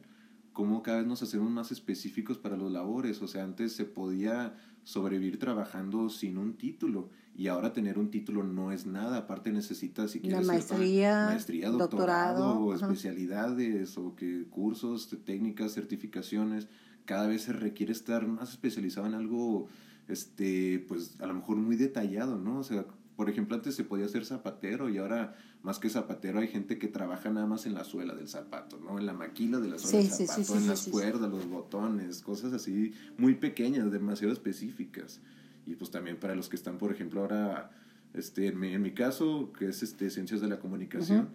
cómo 0.53 0.81
cada 0.81 0.97
vez 0.97 1.07
nos 1.07 1.21
hacemos 1.21 1.51
más 1.51 1.71
específicos 1.71 2.39
para 2.39 2.57
los 2.57 2.71
labores. 2.71 3.21
O 3.21 3.27
sea, 3.27 3.43
antes 3.43 3.73
se 3.73 3.85
podía 3.85 4.55
sobrevivir 4.83 5.37
trabajando 5.37 6.09
sin 6.09 6.39
un 6.39 6.55
título 6.55 7.11
y 7.35 7.45
ahora 7.45 7.73
tener 7.73 7.99
un 7.99 8.09
título 8.09 8.41
no 8.41 8.71
es 8.71 8.87
nada. 8.87 9.17
Aparte 9.17 9.51
necesitas, 9.51 10.09
si 10.09 10.19
quieres, 10.19 10.47
maestría, 10.47 11.27
maestría 11.27 11.69
doctorado, 11.69 12.59
o 12.59 12.73
especialidades 12.73 13.99
o 13.99 14.15
que 14.15 14.47
cursos, 14.49 15.15
técnicas, 15.25 15.75
certificaciones. 15.75 16.67
Cada 17.05 17.27
vez 17.27 17.43
se 17.43 17.53
requiere 17.53 17.91
estar 17.91 18.25
más 18.25 18.49
especializado 18.49 19.05
en 19.05 19.13
algo 19.13 19.69
este, 20.11 20.83
pues 20.87 21.19
a 21.21 21.25
lo 21.25 21.33
mejor 21.33 21.57
muy 21.57 21.75
detallado, 21.75 22.37
¿no? 22.37 22.59
O 22.59 22.63
sea, 22.63 22.85
por 23.15 23.29
ejemplo, 23.29 23.55
antes 23.55 23.75
se 23.75 23.83
podía 23.83 24.07
ser 24.07 24.25
zapatero 24.25 24.89
y 24.89 24.97
ahora 24.97 25.35
más 25.63 25.79
que 25.79 25.89
zapatero 25.89 26.39
hay 26.39 26.47
gente 26.47 26.77
que 26.77 26.87
trabaja 26.87 27.29
nada 27.29 27.45
más 27.45 27.65
en 27.65 27.73
la 27.73 27.83
suela 27.83 28.15
del 28.15 28.27
zapato, 28.27 28.79
¿no? 28.79 28.97
En 28.97 29.05
la 29.05 29.13
maquila 29.13 29.59
de 29.59 29.69
la 29.69 29.77
suela 29.77 29.99
del 29.99 30.27
zapato, 30.27 30.57
en 30.57 30.67
las 30.67 30.87
cuerdas, 30.87 31.29
los 31.29 31.47
botones, 31.47 32.21
cosas 32.21 32.51
así 32.53 32.93
muy 33.17 33.35
pequeñas, 33.35 33.91
demasiado 33.91 34.33
específicas. 34.33 35.21
Y 35.65 35.75
pues 35.75 35.91
también 35.91 36.17
para 36.17 36.35
los 36.35 36.49
que 36.49 36.55
están, 36.55 36.77
por 36.77 36.91
ejemplo, 36.91 37.21
ahora, 37.21 37.71
este, 38.13 38.47
en 38.47 38.59
mi, 38.59 38.73
en 38.73 38.81
mi 38.81 38.93
caso, 38.93 39.53
que 39.57 39.69
es 39.69 39.83
este, 39.83 40.09
ciencias 40.09 40.41
de 40.41 40.47
la 40.47 40.59
comunicación, 40.59 41.29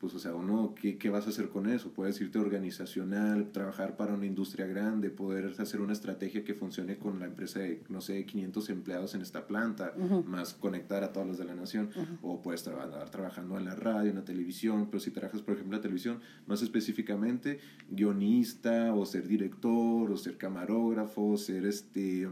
pues, 0.00 0.14
o 0.14 0.18
sea, 0.18 0.34
uno, 0.34 0.74
¿qué, 0.80 0.96
¿qué, 0.96 1.10
vas 1.10 1.26
a 1.26 1.30
hacer 1.30 1.50
con 1.50 1.68
eso? 1.68 1.92
Puedes 1.92 2.18
irte 2.22 2.38
organizacional, 2.38 3.52
trabajar 3.52 3.98
para 3.98 4.14
una 4.14 4.24
industria 4.24 4.66
grande, 4.66 5.10
poder 5.10 5.54
hacer 5.58 5.82
una 5.82 5.92
estrategia 5.92 6.42
que 6.42 6.54
funcione 6.54 6.96
con 6.96 7.20
la 7.20 7.26
empresa 7.26 7.60
de, 7.60 7.82
no 7.90 8.00
sé, 8.00 8.24
500 8.24 8.70
empleados 8.70 9.14
en 9.14 9.20
esta 9.20 9.46
planta, 9.46 9.92
más 10.24 10.54
conectar 10.54 11.04
a 11.04 11.12
todos 11.12 11.26
los 11.26 11.38
de 11.38 11.44
la 11.44 11.54
nación, 11.54 11.90
o 12.22 12.40
puedes 12.40 12.62
trabajar 12.62 13.10
trabajando 13.10 13.58
en 13.58 13.66
la 13.66 13.74
radio, 13.74 14.08
en 14.08 14.16
la 14.16 14.24
televisión, 14.24 14.86
pero 14.90 15.00
si 15.00 15.10
trabajas, 15.10 15.42
por 15.42 15.54
ejemplo, 15.54 15.76
en 15.76 15.80
la 15.80 15.82
televisión, 15.82 16.20
más 16.46 16.62
específicamente, 16.62 17.60
guionista, 17.90 18.94
o 18.94 19.04
ser 19.04 19.28
director, 19.28 20.10
o 20.10 20.16
ser 20.16 20.38
camarógrafo, 20.38 21.36
ser 21.36 21.66
este, 21.66 22.26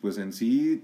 pues 0.00 0.18
en 0.18 0.32
sí 0.32 0.82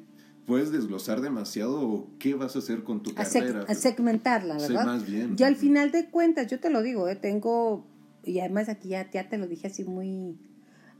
puedes 0.48 0.72
desglosar 0.72 1.20
demasiado 1.20 2.08
qué 2.18 2.34
vas 2.34 2.56
a 2.56 2.60
hacer 2.60 2.82
con 2.82 3.02
tu 3.02 3.12
carrera. 3.12 3.66
A 3.68 3.74
segmentarla, 3.74 4.56
¿verdad? 4.56 4.86
más 4.86 5.06
bien. 5.06 5.36
Yo 5.36 5.46
al 5.46 5.56
final 5.56 5.92
de 5.92 6.08
cuentas, 6.08 6.46
yo 6.46 6.58
te 6.58 6.70
lo 6.70 6.80
digo, 6.82 7.06
¿eh? 7.06 7.16
tengo, 7.16 7.86
y 8.24 8.40
además 8.40 8.70
aquí 8.70 8.88
ya, 8.88 9.08
ya 9.10 9.28
te 9.28 9.36
lo 9.36 9.46
dije 9.46 9.66
así 9.66 9.84
muy, 9.84 10.38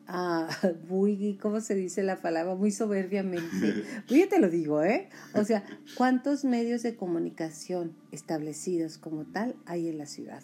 uh, 0.07 0.45
muy, 0.91 1.39
¿cómo 1.41 1.63
se 1.63 1.75
dice 1.75 2.03
la 2.03 2.21
palabra? 2.21 2.55
Muy 2.57 2.71
soberbiamente. 2.71 3.85
pues 4.07 4.21
yo 4.21 4.29
te 4.29 4.39
lo 4.39 4.51
digo, 4.51 4.83
¿eh? 4.83 5.09
O 5.33 5.43
sea, 5.45 5.65
¿cuántos 5.97 6.45
medios 6.45 6.83
de 6.83 6.95
comunicación 6.95 7.97
establecidos 8.13 8.99
como 8.99 9.25
tal 9.25 9.57
hay 9.65 9.89
en 9.89 9.97
la 9.97 10.05
ciudad? 10.05 10.43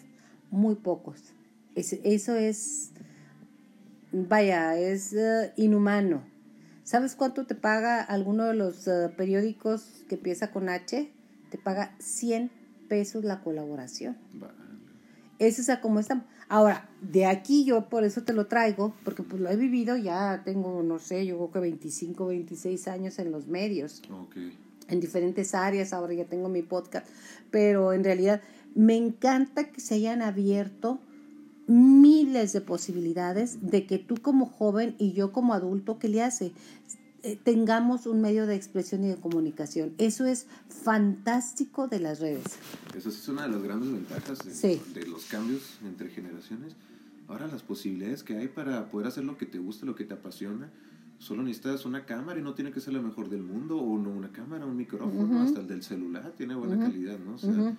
Muy 0.49 0.73
pocos. 0.73 1.21
eso 1.75 2.33
es, 2.33 2.89
vaya, 4.11 4.75
es 4.79 5.13
uh, 5.13 5.51
inhumano 5.61 6.34
¿Sabes 6.85 7.15
cuánto 7.15 7.47
te 7.47 7.55
paga 7.55 7.99
alguno 7.99 8.45
de 8.45 8.53
los 8.53 8.87
eh, 8.87 9.09
periódicos 9.17 10.03
que 10.07 10.15
empieza 10.15 10.51
con 10.51 10.69
H? 10.69 11.11
Te 11.49 11.57
paga 11.57 11.95
100 11.97 12.51
pesos 12.87 13.25
la 13.25 13.41
colaboración. 13.41 14.15
Eso 15.39 15.63
es 15.63 15.69
a 15.69 15.81
cómo 15.81 15.99
estamos. 15.99 16.25
Ahora, 16.47 16.87
de 17.01 17.25
aquí 17.25 17.65
yo 17.65 17.89
por 17.89 18.03
eso 18.03 18.21
te 18.21 18.33
lo 18.33 18.45
traigo, 18.45 18.93
porque 19.03 19.23
pues 19.23 19.41
lo 19.41 19.49
he 19.49 19.55
vivido, 19.55 19.97
ya 19.97 20.43
tengo, 20.45 20.83
no 20.83 20.99
sé, 20.99 21.25
yo 21.25 21.37
creo 21.37 21.51
que 21.51 21.59
25, 21.59 22.27
26 22.27 22.87
años 22.87 23.17
en 23.17 23.31
los 23.31 23.47
medios. 23.47 24.03
En 24.87 24.99
diferentes 24.99 25.55
áreas, 25.55 25.91
ahora 25.91 26.13
ya 26.13 26.25
tengo 26.25 26.49
mi 26.49 26.61
podcast, 26.61 27.07
pero 27.49 27.93
en 27.93 28.03
realidad 28.03 28.43
me 28.75 28.95
encanta 28.95 29.71
que 29.71 29.81
se 29.81 29.95
hayan 29.95 30.21
abierto 30.21 30.99
miles 31.67 32.53
de 32.53 32.61
posibilidades 32.61 33.69
de 33.69 33.85
que 33.85 33.97
tú 33.97 34.15
como 34.21 34.45
joven 34.45 34.95
y 34.97 35.13
yo 35.13 35.31
como 35.31 35.53
adulto, 35.53 35.99
¿qué 35.99 36.09
le 36.09 36.21
hace? 36.21 36.51
Eh, 37.23 37.39
tengamos 37.43 38.05
un 38.05 38.21
medio 38.21 38.45
de 38.45 38.55
expresión 38.55 39.03
y 39.03 39.07
de 39.07 39.15
comunicación. 39.15 39.93
Eso 39.97 40.25
es 40.25 40.45
fantástico 40.69 41.87
de 41.87 41.99
las 41.99 42.19
redes. 42.19 42.43
Eso 42.95 43.09
es 43.09 43.27
una 43.27 43.43
de 43.43 43.49
las 43.49 43.63
grandes 43.63 43.91
ventajas 43.91 44.61
de, 44.61 44.79
de 44.93 45.07
los 45.07 45.25
cambios 45.25 45.79
entre 45.83 46.09
generaciones. 46.09 46.75
Ahora 47.27 47.47
las 47.47 47.63
posibilidades 47.63 48.21
que 48.21 48.37
hay 48.37 48.47
para 48.47 48.91
poder 48.91 49.07
hacer 49.07 49.23
lo 49.23 49.37
que 49.37 49.47
te 49.47 49.57
gusta, 49.57 49.87
lo 49.87 49.95
que 49.95 50.05
te 50.05 50.13
apasiona, 50.13 50.69
solo 51.17 51.41
necesitas 51.41 51.85
una 51.85 52.05
cámara 52.05 52.39
y 52.39 52.43
no 52.43 52.53
tiene 52.53 52.71
que 52.71 52.79
ser 52.79 52.93
la 52.93 53.01
mejor 53.01 53.29
del 53.29 53.41
mundo, 53.41 53.77
o 53.77 53.97
no 53.97 54.11
una 54.11 54.31
cámara, 54.31 54.65
un 54.65 54.77
micrófono, 54.77 55.41
hasta 55.41 55.61
el 55.61 55.67
del 55.67 55.81
celular 55.81 56.33
tiene 56.37 56.53
buena 56.53 56.77
calidad, 56.77 57.17
¿no? 57.17 57.35
O 57.35 57.37
sea, 57.39 57.75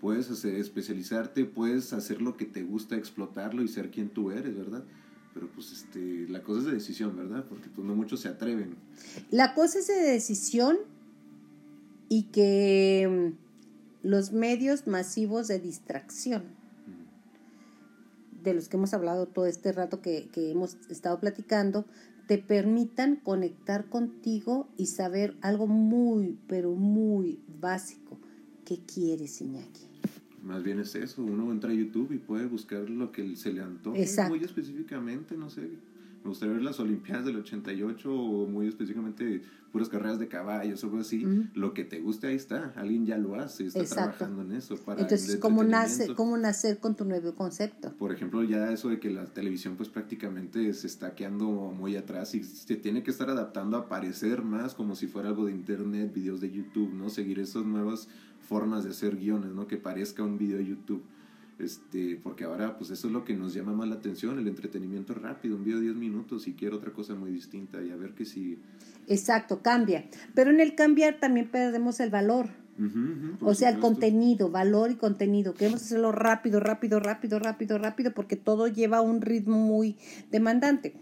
puedes 0.00 0.44
especializarte, 0.44 1.44
puedes 1.44 1.92
hacer 1.92 2.22
lo 2.22 2.36
que 2.36 2.46
te 2.46 2.62
gusta, 2.62 2.96
explotarlo 2.96 3.62
y 3.62 3.68
ser 3.68 3.90
quien 3.90 4.08
tú 4.08 4.30
eres, 4.30 4.56
¿verdad? 4.56 4.82
Pero 5.34 5.48
pues 5.48 5.72
este, 5.72 6.26
la 6.28 6.42
cosa 6.42 6.60
es 6.60 6.66
de 6.66 6.72
decisión, 6.72 7.16
¿verdad? 7.16 7.44
Porque 7.48 7.68
pues 7.68 7.86
no 7.86 7.94
muchos 7.94 8.20
se 8.20 8.28
atreven. 8.28 8.74
La 9.30 9.54
cosa 9.54 9.78
es 9.78 9.86
de 9.86 9.94
decisión 9.94 10.78
y 12.08 12.24
que 12.24 13.34
mm, 13.34 14.08
los 14.08 14.32
medios 14.32 14.86
masivos 14.86 15.46
de 15.48 15.60
distracción, 15.60 16.44
de 18.42 18.54
los 18.54 18.68
que 18.68 18.78
hemos 18.78 18.94
hablado 18.94 19.26
todo 19.26 19.46
este 19.46 19.70
rato 19.70 20.00
que, 20.00 20.30
que 20.32 20.50
hemos 20.50 20.78
estado 20.88 21.20
platicando, 21.20 21.84
te 22.26 22.38
permitan 22.38 23.16
conectar 23.16 23.90
contigo 23.90 24.68
y 24.78 24.86
saber 24.86 25.36
algo 25.42 25.66
muy, 25.66 26.38
pero 26.48 26.72
muy 26.72 27.40
básico. 27.60 28.18
¿Qué 28.64 28.78
quieres, 28.86 29.40
Iñaki? 29.40 29.89
Más 30.42 30.62
bien 30.62 30.80
es 30.80 30.94
eso, 30.94 31.22
uno 31.22 31.52
entra 31.52 31.70
a 31.70 31.74
YouTube 31.74 32.12
y 32.12 32.18
puede 32.18 32.46
buscar 32.46 32.88
lo 32.88 33.12
que 33.12 33.36
se 33.36 33.52
le 33.52 33.60
antoje 33.60 34.06
muy 34.28 34.42
específicamente, 34.42 35.36
no 35.36 35.50
sé. 35.50 35.68
Me 36.22 36.28
gustaría 36.28 36.54
ver 36.54 36.62
las 36.62 36.78
Olimpiadas 36.80 37.24
del 37.24 37.36
88 37.36 38.12
o 38.12 38.46
muy 38.46 38.68
específicamente 38.68 39.42
puras 39.72 39.88
carreras 39.88 40.18
de 40.18 40.28
caballos 40.28 40.82
o 40.82 40.86
algo 40.88 41.00
así. 41.00 41.24
Lo 41.54 41.72
que 41.72 41.84
te 41.84 42.00
guste 42.00 42.26
ahí 42.26 42.34
está, 42.34 42.72
alguien 42.76 43.06
ya 43.06 43.16
lo 43.16 43.36
hace, 43.36 43.66
está 43.66 43.84
trabajando 43.84 44.42
en 44.42 44.52
eso. 44.52 44.76
Para 44.76 45.00
Entonces, 45.00 45.36
¿cómo, 45.36 45.64
nace, 45.64 46.14
¿cómo 46.14 46.36
nacer 46.36 46.78
con 46.78 46.96
tu 46.96 47.04
nuevo 47.04 47.34
concepto? 47.34 47.92
Por 47.96 48.12
ejemplo, 48.12 48.42
ya 48.42 48.70
eso 48.72 48.88
de 48.88 49.00
que 49.00 49.10
la 49.10 49.24
televisión 49.26 49.76
pues 49.76 49.88
prácticamente 49.88 50.72
se 50.74 50.86
está 50.86 51.14
quedando 51.14 51.48
muy 51.48 51.96
atrás 51.96 52.34
y 52.34 52.42
se 52.42 52.76
tiene 52.76 53.02
que 53.02 53.10
estar 53.10 53.30
adaptando 53.30 53.76
a 53.76 53.88
parecer 53.88 54.42
más 54.42 54.74
como 54.74 54.94
si 54.94 55.06
fuera 55.06 55.30
algo 55.30 55.46
de 55.46 55.52
internet, 55.52 56.12
videos 56.12 56.40
de 56.40 56.50
YouTube, 56.50 56.92
¿no? 56.92 57.08
Seguir 57.08 57.38
esas 57.38 57.64
nuevas 57.64 58.08
formas 58.40 58.84
de 58.84 58.90
hacer 58.90 59.16
guiones, 59.16 59.52
¿no? 59.52 59.66
Que 59.66 59.76
parezca 59.76 60.22
un 60.22 60.36
video 60.36 60.58
de 60.58 60.66
YouTube. 60.66 61.02
Este, 61.60 62.18
porque 62.22 62.44
ahora 62.44 62.78
pues 62.78 62.90
eso 62.90 63.08
es 63.08 63.12
lo 63.12 63.24
que 63.24 63.34
nos 63.34 63.52
llama 63.52 63.72
más 63.72 63.88
la 63.88 63.96
atención, 63.96 64.38
el 64.38 64.48
entretenimiento 64.48 65.12
rápido, 65.14 65.56
un 65.56 65.64
video 65.64 65.78
de 65.78 65.86
10 65.86 65.96
minutos 65.96 66.48
y 66.48 66.54
quiero 66.54 66.76
otra 66.76 66.92
cosa 66.92 67.14
muy 67.14 67.30
distinta 67.30 67.82
y 67.82 67.90
a 67.90 67.96
ver 67.96 68.14
qué 68.14 68.24
sigue. 68.24 68.58
Exacto, 69.08 69.60
cambia. 69.60 70.08
Pero 70.34 70.50
en 70.50 70.60
el 70.60 70.74
cambiar 70.74 71.20
también 71.20 71.48
perdemos 71.48 72.00
el 72.00 72.10
valor. 72.10 72.48
O 73.42 73.52
sea, 73.52 73.68
el 73.68 73.78
contenido, 73.78 74.48
valor 74.48 74.90
y 74.90 74.94
contenido. 74.94 75.52
Queremos 75.52 75.82
hacerlo 75.82 76.12
rápido, 76.12 76.60
rápido, 76.60 76.98
rápido, 76.98 77.38
rápido, 77.38 77.76
rápido, 77.76 78.14
porque 78.14 78.36
todo 78.36 78.68
lleva 78.68 79.02
un 79.02 79.20
ritmo 79.20 79.58
muy 79.58 79.96
demandante. 80.30 80.94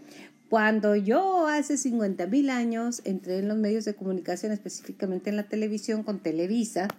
Cuando 0.49 0.97
yo 0.97 1.47
hace 1.47 1.77
50 1.77 2.27
mil 2.27 2.49
años 2.49 3.01
entré 3.05 3.37
en 3.39 3.47
los 3.47 3.57
medios 3.57 3.85
de 3.85 3.95
comunicación, 3.95 4.51
específicamente 4.51 5.29
en 5.29 5.37
la 5.37 5.43
televisión 5.43 6.03
con 6.03 6.19
Televisa, 6.19 6.89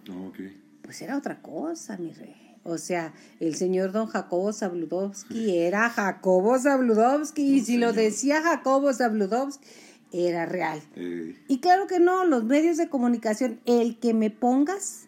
pues 0.81 1.03
era 1.03 1.19
otra 1.19 1.43
cosa, 1.43 1.99
mi 1.99 2.13
rey. 2.13 2.50
O 2.63 2.79
sea, 2.79 3.15
el 3.41 3.55
señor 3.55 3.93
don 3.93 4.07
Jacobo 4.07 4.53
Zabludovsky 4.53 5.57
era 5.59 5.89
Jacobo 5.89 6.59
Zabludovsky, 6.59 7.57
y 7.57 7.61
si 7.61 7.79
lo 7.79 7.93
decía 7.93 8.43
Jacobo 8.43 8.93
Zabludovsky, 8.93 9.67
era 10.13 10.45
real. 10.47 10.83
Eh, 10.97 11.37
Y 11.49 11.61
claro 11.61 11.87
que 11.87 12.01
no, 12.01 12.25
los 12.25 12.45
medios 12.45 12.77
de 12.77 12.89
comunicación, 12.89 13.61
el 13.65 13.99
que 13.99 14.13
me 14.13 14.31
pongas, 14.31 15.07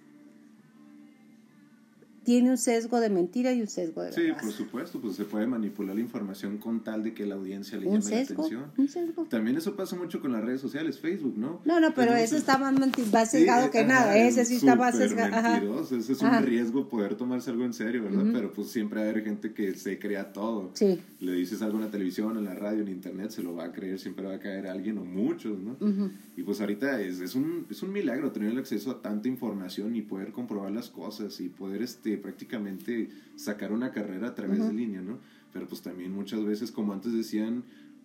tiene 2.24 2.50
un 2.50 2.58
sesgo 2.58 3.00
de 3.00 3.10
mentira 3.10 3.52
y 3.52 3.60
un 3.60 3.66
sesgo 3.66 4.02
de 4.02 4.12
sí, 4.12 4.22
verdad. 4.22 4.40
por 4.40 4.52
supuesto, 4.52 5.00
pues 5.00 5.16
se 5.16 5.24
puede 5.24 5.46
manipular 5.46 5.94
la 5.94 6.00
información 6.00 6.58
con 6.58 6.82
tal 6.84 7.02
de 7.02 7.14
que 7.14 7.26
la 7.26 7.34
audiencia 7.34 7.76
le 7.78 7.86
un 7.88 8.00
llame 8.00 8.10
la 8.16 8.22
atención. 8.22 8.64
un 8.76 8.88
sesgo. 8.88 9.24
También 9.24 9.56
eso 9.56 9.74
pasa 9.76 9.96
mucho 9.96 10.20
con 10.20 10.32
las 10.32 10.42
redes 10.44 10.60
sociales, 10.60 10.98
Facebook, 10.98 11.36
¿no? 11.36 11.60
No, 11.64 11.80
no, 11.80 11.92
pero 11.94 12.12
el- 12.36 12.40
está 12.40 12.58
más, 12.58 12.74
Sí, 13.30 13.38
sesgado 13.38 13.66
eh, 13.66 13.70
que 13.70 13.78
ajá, 13.80 13.88
nada. 13.88 14.16
Ese 14.16 14.44
sí 14.44 14.56
está 14.56 14.76
más 14.76 14.96
sesgado. 14.96 15.34
Ajá. 15.34 15.50
mentiroso, 15.52 15.96
Ese 15.96 16.12
es 16.12 16.22
Ajá. 16.22 16.38
un 16.38 16.44
riesgo 16.46 16.88
poder 16.88 17.14
tomarse 17.16 17.50
algo 17.50 17.64
en 17.64 17.72
serio, 17.74 18.02
¿verdad? 18.04 18.24
Pero 18.32 18.52
pues 18.52 18.68
siempre 18.68 19.00
va 19.00 19.06
a 19.06 19.10
haber 19.10 19.24
gente 19.24 19.52
que 19.52 19.74
se 19.74 19.98
crea 19.98 20.32
todo. 20.32 20.70
Sí. 20.74 21.00
Le 21.22 21.32
dices 21.34 21.62
algo 21.62 21.78
en 21.78 21.84
la 21.84 21.90
televisión, 21.90 22.36
en 22.36 22.44
la 22.44 22.54
radio, 22.54 22.82
en 22.82 22.88
internet, 22.88 23.30
se 23.30 23.44
lo 23.44 23.54
va 23.54 23.66
a 23.66 23.72
creer, 23.72 24.00
siempre 24.00 24.26
va 24.26 24.34
a 24.34 24.38
caer 24.40 24.66
alguien 24.66 24.98
o 24.98 25.04
muchos, 25.04 25.56
¿no? 25.60 25.76
Y 26.36 26.42
pues 26.42 26.60
ahorita 26.60 27.00
es, 27.00 27.20
es, 27.20 27.36
un, 27.36 27.66
es 27.70 27.80
un 27.84 27.92
milagro 27.92 28.32
tener 28.32 28.50
el 28.50 28.58
acceso 28.58 28.90
a 28.90 29.00
tanta 29.02 29.28
información 29.28 29.94
y 29.94 30.02
poder 30.02 30.32
comprobar 30.32 30.72
las 30.72 30.90
cosas 30.90 31.40
y 31.40 31.48
poder 31.48 31.80
este, 31.80 32.16
prácticamente 32.18 33.08
sacar 33.36 33.70
una 33.72 33.92
carrera 33.92 34.28
a 34.28 34.34
través 34.34 34.58
Ujú. 34.58 34.68
de 34.68 34.74
línea, 34.74 35.00
¿no? 35.00 35.18
Pero 35.52 35.68
pues 35.68 35.80
también 35.80 36.12
muchas 36.12 36.44
veces, 36.44 36.72
como 36.72 36.92
antes 36.92 37.12
decían, 37.12 37.62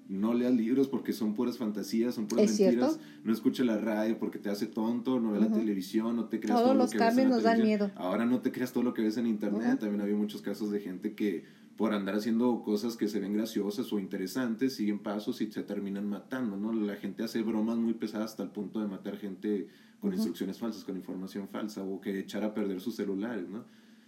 no 0.09 0.34
leas 0.34 0.53
libros 0.53 0.88
porque 0.88 1.11
son 1.11 1.34
puras 1.34 1.57
fantasías, 1.57 2.13
son 2.13 2.28
puras 2.28 2.45
¿Es 2.51 2.59
mentiras. 2.59 2.93
cierto? 2.97 3.09
No 3.24 3.34
escucha 3.34 3.63
la 3.63 3.80
radio 3.80 4.20
porque 4.20 4.38
te 4.38 4.49
hace 4.49 4.68
tonto, 4.68 5.20
no 5.20 5.32
ve 5.32 5.39
la 5.39 5.51
televisión, 5.51 6.15
no 6.15 6.26
te 6.26 6.39
creas 6.39 6.59
Todos 6.59 6.72
todo 6.74 6.84
lo 6.84 6.89
que 6.89 6.97
ves 6.99 7.18
en 7.18 7.30
la 7.30 7.36
nos 7.36 7.43
dan 7.43 7.61
miedo. 7.61 7.91
Ahora 7.95 8.26
no 8.26 8.41
te 8.41 8.51
creas 8.51 8.72
todo 8.72 8.84
lo 8.84 8.93
que 8.93 9.01
ves 9.01 9.18
en 9.18 9.26
internet. 9.28 9.80
También 9.80 10.01
había 10.01 10.15
muchos 10.15 10.41
casos 10.41 10.72
de 10.72 10.80
gente 10.80 11.13
que 11.13 11.45
por 11.78 11.94
andar 11.94 12.16
haciendo 12.16 12.64
cosas 12.64 12.98
que 12.98 13.08
se 13.08 13.20
ven 13.20 13.34
graciosas 13.34 13.94
o 13.94 14.00
interesantes, 14.00 14.76
siguen 14.76 15.00
pasos 15.00 15.42
y 15.42 15.52
se 15.52 15.62
terminan 15.62 16.10
matando, 16.10 16.58
¿no? 16.58 16.74
La 16.74 16.96
gente 16.96 17.24
hace 17.24 17.44
bromas 17.44 17.78
muy 17.78 17.94
pesadas 17.94 18.32
hasta 18.32 18.44
el 18.44 18.50
punto 18.50 18.80
de 18.82 18.88
matar 18.88 19.18
gente 19.18 19.68
con 20.02 20.12
instrucciones 20.12 20.58
falsas, 20.58 20.84
con 20.84 20.98
información 20.98 21.48
falsa 21.48 21.84
o 21.84 22.02
que 22.02 22.20
echar 22.20 22.44
a 22.44 22.54
perder 22.54 22.82
sus 22.82 22.96
celulares, 22.96 23.48
¿no? 23.48 23.64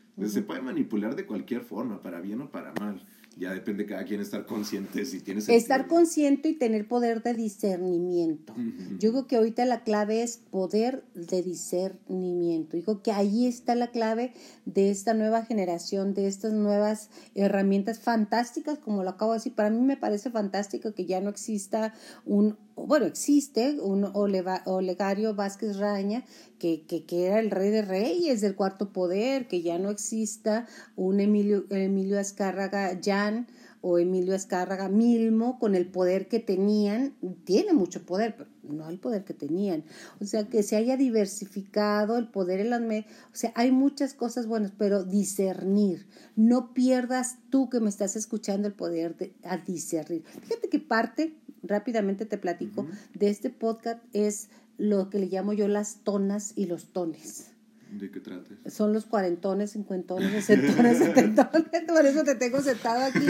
Entonces, 0.10 0.34
Se 0.34 0.42
puede 0.42 0.62
manipular 0.62 1.16
de 1.16 1.26
cualquier 1.26 1.62
forma, 1.62 2.02
para 2.02 2.20
bien 2.20 2.42
o 2.42 2.50
para 2.50 2.74
mal. 2.74 3.02
Ya 3.40 3.54
depende 3.54 3.84
de 3.84 3.90
cada 3.90 4.04
quien 4.04 4.20
estar 4.20 4.46
consciente 4.46 5.06
si 5.06 5.22
tienes... 5.22 5.48
Estar 5.48 5.88
consciente 5.88 6.50
y 6.50 6.56
tener 6.56 6.90
poder 6.90 7.24
de 7.24 7.34
discernimiento. 7.34 8.54
Yo 9.00 9.12
creo 9.12 9.28
que 9.28 9.38
ahorita 9.38 9.64
la 9.64 9.84
clave 9.84 10.24
es 10.24 10.36
poder 10.38 11.06
de 11.16 11.42
discernimiento. 11.42 12.76
Digo 12.76 13.02
que 13.02 13.14
ahí 13.14 13.48
está 13.48 13.76
la 13.76 13.92
clave 13.92 14.34
de 14.66 14.90
esta 14.90 15.14
nueva 15.14 15.46
generación, 15.46 16.14
de 16.14 16.28
estas 16.28 16.52
nuevas 16.52 17.12
herramientas 17.34 18.00
fantásticas, 18.00 18.78
como 18.78 19.04
lo 19.04 19.12
acabo 19.12 19.32
de 19.32 19.38
decir. 19.38 19.56
Para 19.56 19.70
mí 19.70 19.80
me 19.80 19.96
parece 19.96 20.30
fantástico 20.32 20.94
que 20.94 21.06
ya 21.06 21.22
no 21.22 21.30
exista 21.30 21.94
un, 22.26 22.58
bueno, 22.88 23.06
existe 23.06 23.80
un 23.80 24.06
Olegario 24.14 25.36
Vázquez 25.36 25.78
Raña, 25.78 26.24
que, 26.60 26.86
que, 26.86 27.26
era 27.26 27.40
el 27.40 27.52
rey 27.52 27.72
de 27.72 27.82
reyes 27.82 28.42
del 28.42 28.56
cuarto 28.56 28.92
poder, 28.92 29.48
que 29.48 29.62
ya 29.62 29.78
no 29.80 29.90
exista 29.90 30.68
un 30.96 31.20
Emilio, 31.20 31.66
Emilio 31.70 32.20
Azcárraga 32.20 33.00
Jan 33.04 33.48
o 33.82 33.98
Emilio 33.98 34.36
Azcárraga 34.36 34.90
Milmo 34.90 35.58
con 35.58 35.74
el 35.74 35.88
poder 35.88 36.28
que 36.28 36.40
tenían, 36.40 37.16
tiene 37.46 37.74
mucho 37.74 38.06
poder, 38.06 38.36
pero 38.38 38.50
no 38.64 38.90
el 38.90 39.00
poder 39.00 39.24
que 39.24 39.34
tenían. 39.34 39.86
O 40.20 40.26
sea, 40.26 40.48
que 40.50 40.64
se 40.64 40.76
haya 40.76 40.98
diversificado 40.98 42.18
el 42.18 42.28
poder 42.28 42.60
en 42.60 42.72
las 42.72 42.82
medios, 42.82 43.06
o 43.32 43.36
sea, 43.36 43.54
hay 43.56 43.72
muchas 43.72 44.14
cosas 44.14 44.48
buenas, 44.48 44.72
pero 44.78 45.06
discernir. 45.06 46.08
No 46.36 46.74
pierdas 46.74 47.38
tú 47.50 47.70
que 47.70 47.80
me 47.80 47.90
estás 47.90 48.16
escuchando 48.16 48.68
el 48.68 48.74
poder 48.74 49.16
de 49.18 49.34
a 49.44 49.58
discernir. 49.58 50.24
Fíjate 50.24 50.70
que 50.70 50.80
parte, 50.80 51.38
rápidamente 51.64 52.26
te 52.26 52.38
platico, 52.38 52.88
de 53.14 53.30
este 53.30 53.50
podcast 53.50 54.04
es 54.14 54.50
lo 54.78 55.10
que 55.10 55.20
le 55.20 55.28
llamo 55.28 55.54
yo 55.54 55.68
las 55.68 56.04
tonas 56.04 56.54
y 56.56 56.66
los 56.68 56.88
tones 56.94 57.52
¿De 57.92 58.10
qué 58.12 58.20
trates? 58.20 58.58
son 58.74 58.94
los 58.94 59.06
cuarentones, 59.06 59.72
cincuentones, 59.72 60.46
sesentones, 60.46 60.98
setentones, 61.00 61.84
por 61.88 62.06
eso 62.06 62.24
te 62.24 62.36
tengo 62.36 62.62
sentado 62.62 63.04
aquí. 63.04 63.26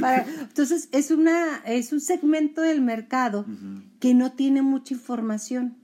Para- 0.00 0.26
entonces, 0.40 0.88
es, 0.92 1.10
una, 1.12 1.58
es 1.64 1.92
un 1.92 2.00
segmento 2.00 2.60
del 2.60 2.80
mercado 2.80 3.46
que 4.00 4.14
no 4.14 4.32
tiene 4.32 4.62
mucha 4.62 4.94
información, 4.94 5.76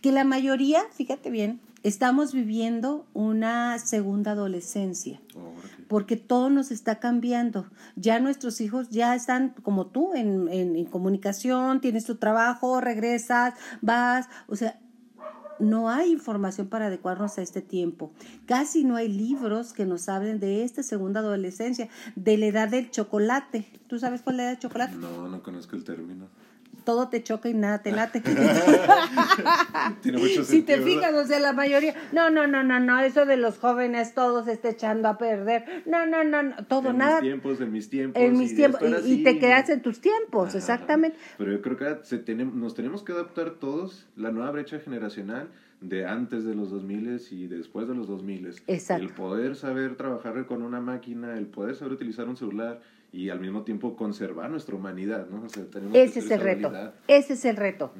que 0.00 0.12
la 0.12 0.22
mayoría, 0.24 0.82
fíjate 0.92 1.30
bien, 1.30 1.60
estamos 1.82 2.32
viviendo 2.32 3.04
una 3.14 3.78
segunda 3.78 4.30
adolescencia 4.30 5.20
Órale. 5.34 5.73
Porque 5.88 6.16
todo 6.16 6.50
nos 6.50 6.70
está 6.70 6.98
cambiando. 6.98 7.66
Ya 7.96 8.20
nuestros 8.20 8.60
hijos 8.60 8.90
ya 8.90 9.14
están 9.14 9.54
como 9.62 9.86
tú 9.86 10.14
en, 10.14 10.48
en, 10.48 10.76
en 10.76 10.84
comunicación, 10.86 11.80
tienes 11.80 12.04
tu 12.04 12.16
trabajo, 12.16 12.80
regresas, 12.80 13.54
vas, 13.80 14.28
o 14.48 14.56
sea, 14.56 14.78
no 15.58 15.88
hay 15.88 16.12
información 16.12 16.68
para 16.68 16.86
adecuarnos 16.86 17.38
a 17.38 17.42
este 17.42 17.62
tiempo. 17.62 18.12
Casi 18.46 18.84
no 18.84 18.96
hay 18.96 19.08
libros 19.08 19.72
que 19.72 19.86
nos 19.86 20.08
hablen 20.08 20.40
de 20.40 20.64
esta 20.64 20.82
segunda 20.82 21.20
adolescencia, 21.20 21.88
de 22.16 22.36
la 22.36 22.46
edad 22.46 22.68
del 22.68 22.90
chocolate. 22.90 23.66
¿Tú 23.86 23.98
sabes 23.98 24.22
cuál 24.22 24.34
es 24.34 24.36
la 24.38 24.42
edad 24.42 24.50
del 24.52 24.58
chocolate? 24.60 24.96
No, 24.96 25.28
no 25.28 25.42
conozco 25.42 25.76
el 25.76 25.84
término. 25.84 26.28
Todo 26.84 27.08
te 27.08 27.22
choca 27.22 27.48
y 27.48 27.54
nada 27.54 27.82
te 27.82 27.92
late. 27.92 28.20
Tiene 30.02 30.18
mucho 30.18 30.44
Si 30.44 30.62
te 30.62 30.74
sentido, 30.74 30.84
fijas, 30.86 31.12
¿verdad? 31.12 31.20
o 31.22 31.26
sea, 31.26 31.40
la 31.40 31.52
mayoría, 31.52 31.94
no, 32.12 32.30
no, 32.30 32.46
no, 32.46 32.62
no, 32.62 32.78
no, 32.80 33.00
eso 33.00 33.24
de 33.26 33.36
los 33.36 33.58
jóvenes 33.58 34.14
todos 34.14 34.44
se 34.46 34.52
está 34.52 34.70
echando 34.70 35.08
a 35.08 35.18
perder. 35.18 35.82
No, 35.86 36.06
no, 36.06 36.24
no, 36.24 36.42
no, 36.42 36.64
todo, 36.66 36.90
en 36.90 36.98
nada. 36.98 37.20
mis 37.20 37.30
tiempos, 37.30 37.60
en 37.60 37.72
mis 37.72 37.90
tiempos. 37.90 38.22
En 38.22 38.34
y 38.34 38.38
mis 38.38 38.50
de 38.50 38.56
tiempos, 38.56 38.82
y, 39.06 39.12
y 39.12 39.24
te 39.24 39.38
quedas 39.38 39.68
en 39.70 39.82
tus 39.82 40.00
tiempos, 40.00 40.48
Ajá. 40.50 40.58
exactamente. 40.58 41.16
Pero 41.38 41.52
yo 41.52 41.62
creo 41.62 41.76
que 41.76 41.98
se 42.04 42.18
tenemos, 42.18 42.54
nos 42.54 42.74
tenemos 42.74 43.02
que 43.02 43.12
adaptar 43.12 43.52
todos, 43.52 44.06
la 44.16 44.30
nueva 44.30 44.50
brecha 44.50 44.78
generacional 44.78 45.48
de 45.80 46.06
antes 46.06 46.44
de 46.44 46.54
los 46.54 46.70
2000 46.70 47.20
y 47.30 47.46
después 47.46 47.86
de 47.88 47.94
los 47.94 48.08
2000. 48.08 48.54
Exacto. 48.66 49.02
El 49.04 49.10
poder 49.12 49.56
saber 49.56 49.96
trabajar 49.96 50.46
con 50.46 50.62
una 50.62 50.80
máquina, 50.80 51.36
el 51.36 51.46
poder 51.46 51.74
saber 51.76 51.92
utilizar 51.92 52.28
un 52.28 52.36
celular 52.36 52.80
y 53.14 53.30
al 53.30 53.38
mismo 53.38 53.62
tiempo 53.62 53.94
conservar 53.94 54.50
nuestra 54.50 54.74
humanidad, 54.74 55.28
¿no? 55.30 55.44
O 55.44 55.48
sea, 55.48 55.64
tenemos 55.70 55.92
que 55.92 56.02
Ese 56.02 56.18
es 56.18 56.30
el 56.32 56.40
reto, 56.40 56.72
ese 57.06 57.34
es 57.34 57.44
el 57.44 57.56
reto. 57.56 57.92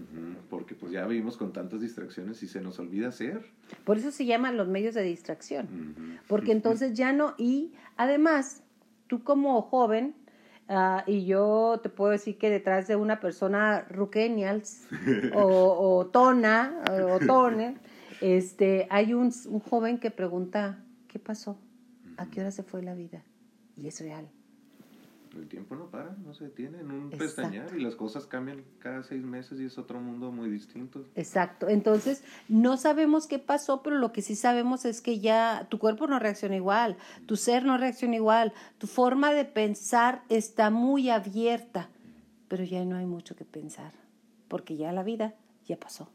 Porque 0.51 0.75
pues 0.75 0.91
ya 0.91 1.07
vivimos 1.07 1.37
con 1.37 1.53
tantas 1.53 1.81
distracciones 1.81 2.43
y 2.43 2.49
se 2.49 2.61
nos 2.61 2.81
olvida 2.81 3.09
hacer. 3.09 3.47
Por 3.85 3.97
eso 3.97 4.11
se 4.11 4.27
llaman 4.27 4.57
los 4.57 4.67
medios 4.67 4.97
de 4.97 5.03
distracción. 5.03 6.19
Porque 6.27 6.51
entonces 6.51 6.95
ya 6.95 7.12
no, 7.12 7.35
y 7.39 7.75
además, 7.97 8.65
tú 9.07 9.23
como 9.23 9.62
joven, 9.62 10.17
ah, 10.69 11.05
y 11.07 11.27
yo 11.27 11.79
te 11.81 11.91
puedo 11.91 12.11
decir 12.11 12.37
que 12.37 12.51
detrás 12.51 12.89
de 12.89 12.97
una 12.97 13.21
persona 13.21 13.87
ruquenials 13.89 14.83
o, 15.33 15.97
o 15.97 16.07
tona 16.07 16.83
o 16.91 17.21
tone, 17.25 17.77
este, 18.21 18.89
hay 18.91 19.15
un, 19.15 19.33
un 19.47 19.61
joven 19.61 19.99
que 19.99 20.11
pregunta, 20.11 20.83
¿qué 21.07 21.21
pasó? 21.21 21.57
¿A 22.17 22.27
qué 22.27 22.41
hora 22.41 22.51
se 22.51 22.65
fue 22.65 22.83
la 22.83 22.95
vida? 22.95 23.23
Y 23.77 23.87
es 23.87 24.01
real. 24.01 24.29
El 25.41 25.49
tiempo 25.49 25.74
no 25.74 25.91
para, 25.91 26.16
no 26.24 26.35
se 26.35 26.45
detiene 26.45 26.80
en 26.80 26.91
un 26.91 27.05
Exacto. 27.12 27.24
pestañear 27.24 27.76
y 27.76 27.82
las 27.82 27.95
cosas 27.95 28.26
cambian 28.26 28.64
cada 28.78 29.03
seis 29.03 29.22
meses 29.22 29.61
y 29.61 29.64
es 29.64 29.78
otro 29.78 30.01
mundo 30.01 30.32
muy 30.32 30.51
distinto. 30.51 31.05
Exacto. 31.14 31.68
Entonces, 31.68 32.22
no 32.49 32.76
sabemos 32.76 33.26
qué 33.26 33.39
pasó, 33.39 33.82
pero 33.82 33.99
lo 33.99 34.12
que 34.12 34.22
sí 34.22 34.37
sabemos 34.37 34.85
es 34.85 35.01
que 35.01 35.20
ya 35.20 35.66
tu 35.68 35.78
cuerpo 35.78 36.07
no 36.07 36.18
reacciona 36.18 36.57
igual, 36.57 36.97
tu 37.26 37.37
ser 37.37 37.64
no 37.64 37.78
reacciona 37.78 38.16
igual, 38.16 38.53
tu 38.78 38.87
forma 38.87 39.32
de 39.32 39.45
pensar 39.45 40.22
está 40.28 40.70
muy 40.70 41.11
abierta, 41.11 41.89
pero 42.49 42.64
ya 42.64 42.85
no 42.85 42.97
hay 42.97 43.07
mucho 43.07 43.37
que 43.37 43.45
pensar, 43.45 43.93
porque 44.49 44.76
ya 44.76 44.93
la 44.93 45.03
vida 45.03 45.35
ya 45.66 45.76
pasó. 45.76 46.09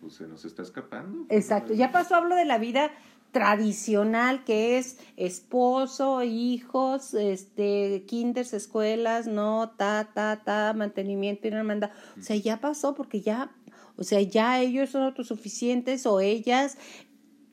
Pues 0.00 0.14
se 0.14 0.26
nos 0.26 0.44
está 0.44 0.62
escapando. 0.62 1.26
Exacto, 1.28 1.74
ya 1.74 1.92
pasó, 1.92 2.14
hablo 2.14 2.34
de 2.34 2.46
la 2.46 2.58
vida 2.58 2.90
tradicional 3.32 4.44
que 4.44 4.78
es 4.78 4.98
esposo, 5.16 6.22
hijos, 6.22 7.14
este, 7.14 8.04
kinders, 8.06 8.52
escuelas, 8.52 9.26
no, 9.26 9.72
ta, 9.76 10.10
ta, 10.12 10.42
ta, 10.44 10.72
mantenimiento 10.74 11.46
y 11.46 11.52
hermandad. 11.52 11.90
O 12.18 12.22
sea, 12.22 12.36
ya 12.36 12.60
pasó 12.60 12.94
porque 12.94 13.20
ya, 13.20 13.52
o 13.96 14.04
sea, 14.04 14.20
ya 14.20 14.60
ellos 14.60 14.90
son 14.90 15.02
autosuficientes 15.02 16.06
o 16.06 16.20
ellas. 16.20 16.76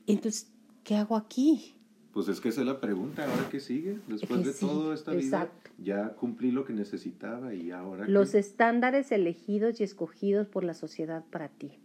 Entonces, 0.07 0.51
¿qué 0.83 0.95
hago 0.95 1.15
aquí? 1.15 1.75
Pues 2.13 2.27
es 2.29 2.41
que 2.41 2.49
esa 2.49 2.61
es 2.61 2.67
la 2.67 2.81
pregunta, 2.81 3.25
¿ahora 3.25 3.47
qué 3.51 3.59
sigue? 3.59 3.99
Después 4.07 4.39
Que 4.41 4.47
de 4.47 4.53
sí, 4.53 4.65
toda 4.65 4.95
esta 4.95 5.11
vida, 5.11 5.51
ya 5.77 6.15
cumplí 6.15 6.49
lo 6.49 6.65
que 6.65 6.73
necesitaba 6.73 7.53
y 7.53 7.69
ahora 7.69 8.07
qué? 8.07 8.11
Los 8.11 8.33
estándares 8.33 9.11
elegidos 9.11 9.79
y 9.79 9.83
escogidos 9.83 10.47
por 10.47 10.63
la 10.63 10.73
sociedad 10.73 11.23
para 11.29 11.49
ti. 11.49 11.77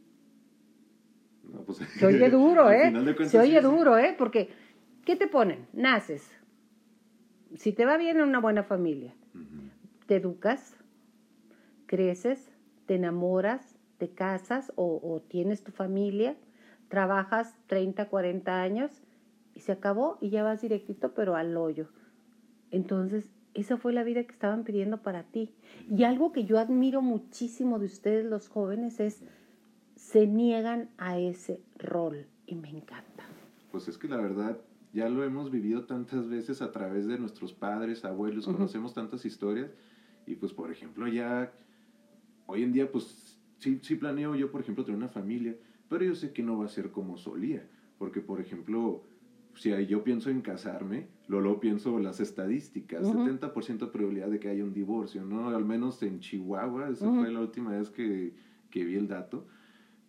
No, 1.62 1.66
pues, 1.66 1.78
Se 1.78 2.06
oye 2.06 2.30
duro, 2.30 2.70
¿eh? 2.70 2.92
cuentas, 2.92 3.30
Se 3.30 3.38
oye 3.38 3.60
sí, 3.60 3.64
duro, 3.64 3.98
¿eh? 3.98 4.14
Porque, 4.16 4.50
¿qué 5.04 5.16
te 5.16 5.26
ponen? 5.26 5.66
Naces. 5.72 6.30
Si 7.56 7.72
te 7.72 7.84
va 7.84 7.96
bien 7.96 8.16
en 8.18 8.24
una 8.24 8.40
buena 8.40 8.62
familia, 8.62 9.14
te 10.06 10.16
educas, 10.16 10.74
creces, 11.86 12.50
te 12.86 12.94
enamoras, 12.94 13.76
te 13.98 14.10
casas 14.10 14.72
o, 14.76 15.00
o 15.02 15.20
tienes 15.20 15.62
tu 15.62 15.70
familia, 15.70 16.36
trabajas 16.88 17.54
30, 17.66 18.08
40 18.08 18.62
años 18.62 18.90
y 19.54 19.60
se 19.60 19.72
acabó 19.72 20.18
y 20.20 20.30
ya 20.30 20.42
vas 20.42 20.62
directito 20.62 21.12
pero 21.14 21.36
al 21.36 21.56
hoyo. 21.56 21.88
Entonces, 22.70 23.30
esa 23.54 23.76
fue 23.76 23.92
la 23.92 24.02
vida 24.02 24.22
que 24.24 24.32
estaban 24.32 24.64
pidiendo 24.64 25.02
para 25.02 25.24
ti. 25.24 25.54
Y 25.90 26.04
algo 26.04 26.32
que 26.32 26.44
yo 26.44 26.58
admiro 26.58 27.02
muchísimo 27.02 27.78
de 27.78 27.86
ustedes 27.86 28.24
los 28.24 28.48
jóvenes 28.48 28.98
es, 28.98 29.22
se 30.02 30.26
niegan 30.26 30.90
a 30.98 31.16
ese 31.16 31.60
rol 31.78 32.26
y 32.44 32.56
me 32.56 32.68
encanta. 32.68 33.24
Pues 33.70 33.86
es 33.86 33.96
que 33.96 34.08
la 34.08 34.16
verdad, 34.16 34.60
ya 34.92 35.08
lo 35.08 35.22
hemos 35.22 35.52
vivido 35.52 35.84
tantas 35.84 36.28
veces 36.28 36.60
a 36.60 36.72
través 36.72 37.06
de 37.06 37.18
nuestros 37.18 37.52
padres, 37.52 38.04
abuelos, 38.04 38.46
conocemos 38.46 38.94
tantas 38.94 39.24
historias 39.24 39.70
y 40.26 40.34
pues 40.34 40.52
por 40.52 40.72
ejemplo 40.72 41.06
ya, 41.06 41.52
hoy 42.46 42.64
en 42.64 42.72
día 42.72 42.90
pues 42.90 43.40
sí, 43.58 43.78
sí 43.80 43.94
planeo 43.94 44.34
yo 44.34 44.50
por 44.50 44.60
ejemplo 44.60 44.84
tener 44.84 44.98
una 44.98 45.08
familia, 45.08 45.56
pero 45.88 46.04
yo 46.04 46.16
sé 46.16 46.32
que 46.32 46.42
no 46.42 46.58
va 46.58 46.64
a 46.64 46.68
ser 46.68 46.90
como 46.90 47.16
solía, 47.16 47.64
porque 47.96 48.20
por 48.20 48.40
ejemplo, 48.40 49.04
si 49.54 49.70
yo 49.86 50.02
pienso 50.02 50.30
en 50.30 50.42
casarme, 50.42 51.06
luego 51.28 51.60
pienso 51.60 51.96
en 51.96 52.02
las 52.02 52.18
estadísticas, 52.18 53.06
Ujú. 53.06 53.20
70% 53.20 53.86
de 53.86 53.92
probabilidad 53.92 54.30
de 54.30 54.40
que 54.40 54.48
haya 54.48 54.64
un 54.64 54.74
divorcio, 54.74 55.24
¿no? 55.24 55.48
Al 55.50 55.64
menos 55.64 56.02
en 56.02 56.18
Chihuahua, 56.18 56.88
esa 56.88 57.08
fue 57.08 57.30
la 57.30 57.40
última 57.40 57.70
vez 57.70 57.88
que, 57.88 58.34
que 58.68 58.84
vi 58.84 58.96
el 58.96 59.06
dato 59.06 59.46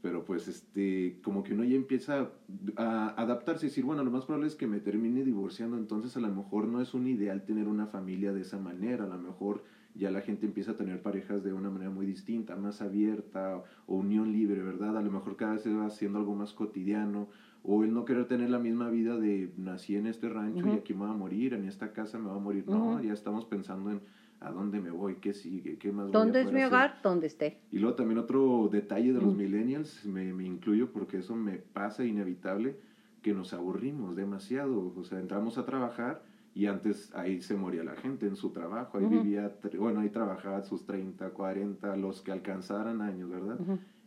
pero 0.03 0.25
pues 0.25 0.49
este 0.49 1.17
como 1.23 1.45
que 1.45 1.53
uno 1.53 1.63
ya 1.63 1.77
empieza 1.77 2.29
a 2.75 3.09
adaptarse 3.15 3.65
y 3.65 3.69
decir 3.69 3.85
bueno 3.85 4.03
lo 4.03 4.11
más 4.11 4.25
probable 4.25 4.47
es 4.47 4.55
que 4.55 4.67
me 4.67 4.81
termine 4.81 5.23
divorciando 5.23 5.77
entonces 5.77 6.17
a 6.17 6.19
lo 6.19 6.27
mejor 6.27 6.67
no 6.67 6.81
es 6.81 6.93
un 6.93 7.07
ideal 7.07 7.45
tener 7.45 7.69
una 7.69 7.87
familia 7.87 8.33
de 8.33 8.41
esa 8.41 8.59
manera 8.59 9.05
a 9.05 9.07
lo 9.07 9.17
mejor 9.17 9.63
ya 9.95 10.11
la 10.11 10.19
gente 10.19 10.45
empieza 10.45 10.71
a 10.71 10.75
tener 10.75 11.01
parejas 11.01 11.41
de 11.41 11.53
una 11.53 11.69
manera 11.69 11.89
muy 11.89 12.05
distinta 12.05 12.57
más 12.57 12.81
abierta 12.81 13.63
o 13.87 13.95
unión 13.95 14.33
libre 14.33 14.61
verdad 14.61 14.97
a 14.97 15.01
lo 15.01 15.09
mejor 15.09 15.37
cada 15.37 15.53
vez 15.53 15.61
se 15.61 15.73
va 15.73 15.85
haciendo 15.85 16.19
algo 16.19 16.35
más 16.35 16.51
cotidiano 16.51 17.29
o 17.63 17.85
el 17.85 17.93
no 17.93 18.03
querer 18.03 18.25
tener 18.25 18.49
la 18.49 18.59
misma 18.59 18.89
vida 18.89 19.17
de 19.17 19.53
nací 19.55 19.95
en 19.95 20.05
este 20.05 20.27
rancho 20.27 20.67
y 20.67 20.71
aquí 20.71 20.93
me 20.93 21.05
voy 21.05 21.11
a 21.11 21.13
morir 21.13 21.53
en 21.53 21.63
esta 21.63 21.93
casa 21.93 22.17
me 22.17 22.27
voy 22.27 22.35
a 22.35 22.41
morir 22.41 22.67
no 22.67 23.01
ya 23.01 23.13
estamos 23.13 23.45
pensando 23.45 23.89
en 23.89 24.01
a 24.43 24.51
dónde 24.51 24.79
me 24.79 24.91
voy 24.91 25.15
qué 25.15 25.33
sigue 25.33 25.77
qué 25.77 25.91
más 25.91 26.07
voy 26.07 26.15
a 26.15 26.19
¿Dónde 26.19 26.41
es 26.41 26.51
mi 26.51 26.61
hacer? 26.61 26.67
hogar? 26.67 26.99
¿Dónde 27.03 27.27
esté? 27.27 27.57
Y 27.71 27.79
luego 27.79 27.95
también 27.95 28.19
otro 28.19 28.69
detalle 28.71 29.13
de 29.13 29.19
los 29.21 29.33
Mm. 29.33 29.37
millennials, 29.37 30.05
me, 30.05 30.33
me 30.33 30.45
incluyo 30.45 30.91
porque 30.91 31.17
eso 31.17 31.35
me 31.35 31.57
pasa 31.57 32.05
inevitable, 32.05 32.77
que 33.21 33.33
nos 33.33 33.53
aburrimos 33.53 34.15
demasiado. 34.15 34.93
O 34.95 35.03
sea, 35.03 35.19
entramos 35.19 35.57
a 35.57 35.65
trabajar 35.65 36.21
y 36.53 36.67
antes 36.67 37.11
ahí 37.15 37.41
se 37.41 37.55
moría 37.55 37.83
la 37.83 37.95
gente 37.95 38.27
en 38.27 38.35
su 38.35 38.51
trabajo, 38.51 38.97
ahí 38.97 39.05
vivía, 39.07 39.57
bueno, 39.79 40.01
ahí 40.01 40.09
trabajaba 40.09 40.61
sus 40.61 40.85
30, 40.85 41.31
40, 41.31 41.95
los 41.95 42.21
que 42.21 42.31
alcanzaran 42.31 43.01
años, 43.01 43.29
¿verdad? 43.29 43.57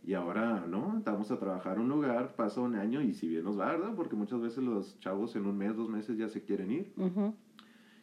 Y 0.02 0.14
ahora, 0.14 0.64
¿no? 0.68 0.96
Estamos 0.98 1.32
a 1.32 1.38
trabajar 1.40 1.80
un 1.80 1.88
lugar, 1.88 2.36
pasa 2.36 2.60
un 2.60 2.76
año 2.76 3.02
y 3.02 3.12
si 3.14 3.26
bien 3.26 3.42
nos 3.42 3.58
va, 3.58 3.72
¿verdad? 3.72 3.94
Porque 3.96 4.14
muchas 4.14 4.40
veces 4.40 4.62
los 4.62 5.00
chavos 5.00 5.34
en 5.34 5.46
un 5.46 5.56
mes, 5.58 5.74
dos 5.74 5.88
meses 5.88 6.16
ya 6.16 6.28
se 6.28 6.44
quieren 6.44 6.70
ir 6.70 6.92
Ujú. 6.96 7.34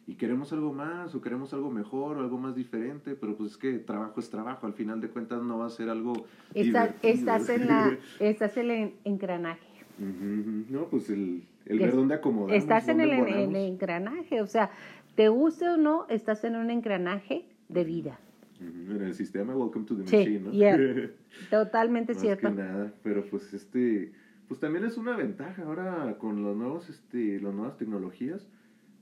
Y 0.06 0.16
queremos 0.16 0.52
algo 0.52 0.72
más 0.72 1.14
o 1.14 1.20
queremos 1.22 1.54
algo 1.54 1.70
mejor 1.70 2.16
o 2.18 2.20
algo 2.20 2.36
más 2.38 2.54
diferente, 2.54 3.14
pero 3.14 3.36
pues 3.36 3.52
es 3.52 3.56
que 3.56 3.78
trabajo 3.78 4.20
es 4.20 4.28
trabajo, 4.30 4.66
al 4.66 4.74
final 4.74 5.00
de 5.00 5.08
cuentas 5.08 5.42
no 5.42 5.58
va 5.58 5.66
a 5.66 5.70
ser 5.70 5.88
algo 5.88 6.12
Estás, 6.54 6.88
divertido. 7.02 7.12
estás 7.14 7.48
en 7.48 7.66
la, 7.66 7.98
estás 8.20 8.56
en 8.56 8.70
el 8.70 8.92
engranaje. 9.04 9.66
No, 9.98 10.88
pues 10.88 11.08
el, 11.10 11.44
el 11.66 11.78
ver 11.78 11.88
es- 11.90 11.94
dónde 11.94 12.14
acomodamos. 12.14 12.56
Estás 12.56 12.88
en 12.88 13.00
el, 13.00 13.10
en 13.12 13.56
engranaje, 13.56 14.40
o 14.42 14.46
sea, 14.46 14.70
te 15.14 15.28
guste 15.28 15.68
o 15.68 15.76
no, 15.76 16.06
estás 16.08 16.44
en 16.44 16.56
un 16.56 16.70
engranaje 16.70 17.46
de 17.68 17.84
vida. 17.84 18.18
En 18.60 19.00
el 19.02 19.14
sistema 19.14 19.54
Welcome 19.56 19.84
to 19.86 19.96
the 19.96 20.06
Sí, 20.06 20.16
Machine, 20.16 20.40
¿no? 20.40 20.52
yeah. 20.52 20.76
Totalmente 21.50 22.12
Más 22.14 22.22
cierto. 22.22 22.48
que 22.48 22.54
nada, 22.54 22.92
pero 23.02 23.24
pues 23.26 23.52
este, 23.54 24.12
pues 24.48 24.60
también 24.60 24.84
es 24.84 24.96
una 24.96 25.16
ventaja 25.16 25.62
ahora 25.64 26.16
con 26.18 26.42
los 26.42 26.56
nuevos, 26.56 26.88
este, 26.88 27.40
las 27.40 27.54
nuevas 27.54 27.76
tecnologías, 27.76 28.46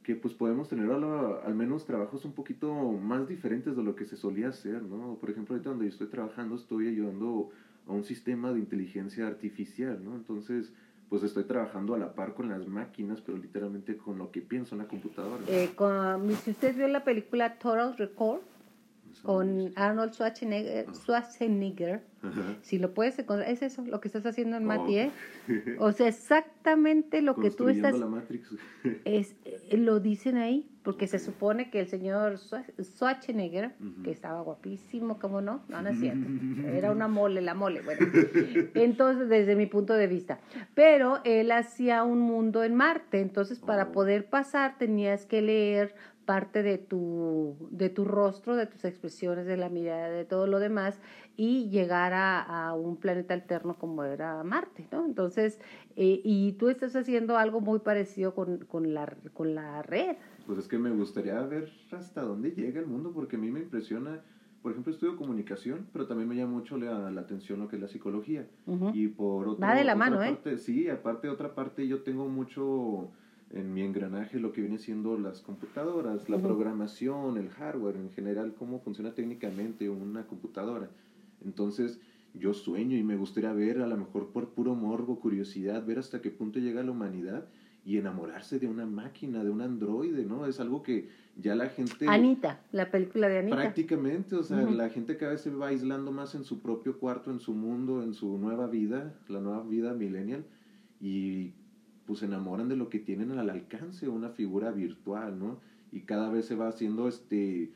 que 0.02 0.16
pues 0.16 0.34
podemos 0.34 0.68
tener 0.68 0.86
la- 0.86 1.36
al 1.44 1.54
menos 1.54 1.84
trabajos 1.84 2.24
un 2.24 2.32
poquito 2.32 2.92
más 2.92 3.28
diferentes 3.28 3.76
de 3.76 3.82
lo 3.82 3.94
que 3.94 4.04
se 4.04 4.16
solía 4.16 4.48
hacer, 4.48 4.82
¿no? 4.82 5.16
Por 5.20 5.30
ejemplo, 5.30 5.54
ahorita 5.54 5.70
donde 5.70 5.84
yo 5.86 5.90
estoy 5.90 6.08
trabajando 6.08 6.56
estoy 6.56 6.88
ayudando 6.88 7.50
a 7.86 7.92
un 7.92 8.04
sistema 8.04 8.52
de 8.52 8.58
inteligencia 8.58 9.26
artificial, 9.26 10.02
¿no? 10.04 10.14
Entonces, 10.16 10.72
pues 11.08 11.22
estoy 11.22 11.44
trabajando 11.44 11.94
a 11.94 11.98
la 11.98 12.14
par 12.14 12.34
con 12.34 12.48
las 12.48 12.66
máquinas, 12.66 13.20
pero 13.20 13.36
literalmente 13.36 13.96
con 13.96 14.18
lo 14.18 14.30
que 14.30 14.40
pienso 14.40 14.74
en 14.74 14.80
la 14.80 14.88
computadora. 14.88 15.42
Eh, 15.46 15.70
si 16.42 16.50
usted 16.52 16.74
vio 16.74 16.88
la 16.88 17.04
película 17.04 17.58
Total 17.58 17.96
Record 17.96 18.40
con. 19.22 19.72
Arnold 19.76 20.12
Schwarzenegger, 20.12 20.86
Schwarzenegger, 20.94 22.02
Ajá. 22.22 22.56
si 22.62 22.78
lo 22.78 22.94
puedes 22.94 23.18
encontrar, 23.18 23.50
es 23.50 23.62
eso 23.62 23.84
lo 23.84 24.00
que 24.00 24.08
estás 24.08 24.24
haciendo 24.26 24.56
en 24.56 24.64
Oh. 24.64 24.66
Mati, 24.66 24.98
¿eh? 24.98 25.10
O 25.78 25.92
sea, 25.92 26.08
exactamente 26.08 27.22
lo 27.22 27.36
que 27.36 27.50
tú 27.50 27.68
estás 27.68 27.98
la 27.98 28.06
Matrix. 28.06 28.48
es 29.04 29.34
eh, 29.44 29.76
lo 29.76 30.00
dicen 30.00 30.36
ahí 30.36 30.68
porque 30.82 31.06
se 31.06 31.20
supone 31.20 31.70
que 31.70 31.78
el 31.80 31.86
señor 31.86 32.34
Schwa- 32.38 32.64
Schwarzenegger 32.82 33.72
que 34.02 34.10
estaba 34.10 34.40
guapísimo 34.42 35.18
cómo 35.20 35.40
no 35.40 35.62
no 35.68 35.80
no 35.82 35.88
es 35.90 35.98
cierto 36.00 36.26
era 36.66 36.90
una 36.90 37.06
mole 37.06 37.40
la 37.40 37.54
mole 37.54 37.82
bueno 37.82 38.04
entonces 38.74 39.28
desde 39.28 39.54
mi 39.54 39.66
punto 39.66 39.94
de 39.94 40.06
vista 40.08 40.40
pero 40.74 41.20
él 41.24 41.52
hacía 41.52 42.02
un 42.02 42.18
mundo 42.20 42.64
en 42.64 42.74
Marte 42.74 43.20
entonces 43.20 43.58
para 43.60 43.84
Oh. 43.84 43.92
poder 43.92 44.26
pasar 44.28 44.76
tenías 44.78 45.26
que 45.26 45.42
leer 45.42 45.94
parte 46.24 46.62
de 46.62 46.78
tu 46.78 47.56
de 47.70 47.88
tu 47.88 48.04
rostro 48.04 48.56
de 48.56 48.66
tus 48.66 48.84
expresiones 48.84 49.46
de 49.46 49.56
la 49.56 49.68
mirada 49.68 50.08
de 50.08 50.24
todo 50.24 50.46
lo 50.46 50.58
demás 50.58 51.00
y 51.36 51.68
llegar 51.70 52.12
a, 52.12 52.40
a 52.40 52.74
un 52.74 52.96
planeta 52.96 53.34
alterno 53.34 53.74
como 53.78 54.04
era 54.04 54.42
Marte 54.44 54.86
no 54.92 55.04
entonces 55.04 55.58
eh, 55.96 56.20
y 56.24 56.52
tú 56.52 56.68
estás 56.68 56.94
haciendo 56.96 57.36
algo 57.36 57.60
muy 57.60 57.80
parecido 57.80 58.34
con, 58.34 58.58
con 58.58 58.94
la 58.94 59.14
con 59.34 59.54
la 59.54 59.82
red 59.82 60.16
Pues 60.46 60.58
es 60.58 60.68
que 60.68 60.78
me 60.78 60.90
gustaría 60.90 61.40
ver 61.42 61.70
hasta 61.92 62.22
dónde 62.22 62.50
llega 62.52 62.80
el 62.80 62.86
mundo, 62.86 63.12
porque 63.12 63.36
a 63.36 63.38
mí 63.38 63.50
me 63.50 63.60
impresiona, 63.60 64.20
por 64.62 64.72
ejemplo, 64.72 64.92
estudio 64.92 65.16
comunicación, 65.16 65.86
pero 65.92 66.06
también 66.06 66.28
me 66.28 66.34
llama 66.36 66.52
mucho 66.52 66.76
la, 66.76 67.10
la 67.10 67.20
atención 67.20 67.60
lo 67.60 67.68
que 67.68 67.76
es 67.76 67.82
la 67.82 67.88
psicología. 67.88 68.46
Y 68.92 69.08
por 69.08 69.48
otro, 69.48 69.60
Va 69.66 69.74
de 69.74 69.84
la 69.84 69.94
otra 69.94 70.10
mano, 70.10 70.22
¿eh? 70.22 70.30
parte, 70.32 70.58
Sí, 70.58 70.88
aparte, 70.88 71.28
otra 71.28 71.54
parte, 71.54 71.86
yo 71.86 72.02
tengo 72.02 72.28
mucho 72.28 73.12
en 73.52 73.72
mi 73.74 73.82
engranaje 73.82 74.40
lo 74.40 74.52
que 74.52 74.62
viene 74.62 74.78
siendo 74.78 75.16
las 75.18 75.40
computadoras, 75.40 76.28
la 76.28 76.36
Ujú. 76.36 76.46
programación, 76.46 77.36
el 77.36 77.50
hardware 77.50 77.96
en 77.96 78.10
general, 78.10 78.54
cómo 78.54 78.80
funciona 78.80 79.14
técnicamente 79.14 79.88
una 79.88 80.26
computadora. 80.26 80.90
Entonces, 81.44 82.00
yo 82.34 82.54
sueño 82.54 82.96
y 82.96 83.02
me 83.02 83.16
gustaría 83.16 83.52
ver, 83.52 83.80
a 83.80 83.86
lo 83.86 83.96
mejor 83.96 84.32
por 84.32 84.48
puro 84.54 84.74
morbo, 84.74 85.20
curiosidad, 85.20 85.84
ver 85.84 85.98
hasta 85.98 86.20
qué 86.20 86.30
punto 86.30 86.58
llega 86.60 86.82
la 86.82 86.92
humanidad 86.92 87.46
y 87.84 87.98
enamorarse 87.98 88.58
de 88.58 88.68
una 88.68 88.86
máquina, 88.86 89.42
de 89.42 89.50
un 89.50 89.60
androide, 89.60 90.24
¿no? 90.24 90.46
Es 90.46 90.60
algo 90.60 90.82
que 90.82 91.08
ya 91.34 91.54
la 91.54 91.68
gente... 91.68 92.06
Anita 92.08 92.60
la 92.70 92.90
película 92.90 93.28
de 93.28 93.38
Anita 93.38 93.56
Prácticamente, 93.56 94.36
o 94.36 94.42
sea, 94.44 94.62
Ujú. 94.62 94.72
la 94.72 94.88
gente 94.88 95.16
cada 95.16 95.32
vez 95.32 95.42
se 95.42 95.50
va 95.50 95.66
aislando 95.66 96.10
más 96.10 96.34
en 96.34 96.44
su 96.44 96.62
propio 96.62 96.96
cuarto, 96.98 97.30
en 97.30 97.40
su 97.40 97.52
mundo, 97.54 98.02
en 98.02 98.14
su 98.14 98.38
nueva 98.38 98.66
vida, 98.68 99.20
la 99.28 99.40
nueva 99.40 99.62
vida 99.62 99.92
millennial, 99.94 100.46
y 101.00 101.52
pues 102.04 102.20
se 102.20 102.26
enamoran 102.26 102.68
de 102.68 102.76
lo 102.76 102.88
que 102.88 103.00
tienen 103.00 103.30
al 103.32 103.50
alcance, 103.50 104.08
una 104.08 104.30
figura 104.30 104.72
virtual, 104.72 105.38
¿no? 105.38 105.60
Y 105.90 106.04
cada 106.04 106.28
vez 106.30 106.46
se 106.46 106.54
va 106.56 106.68
haciendo 106.68 107.08
este 107.08 107.72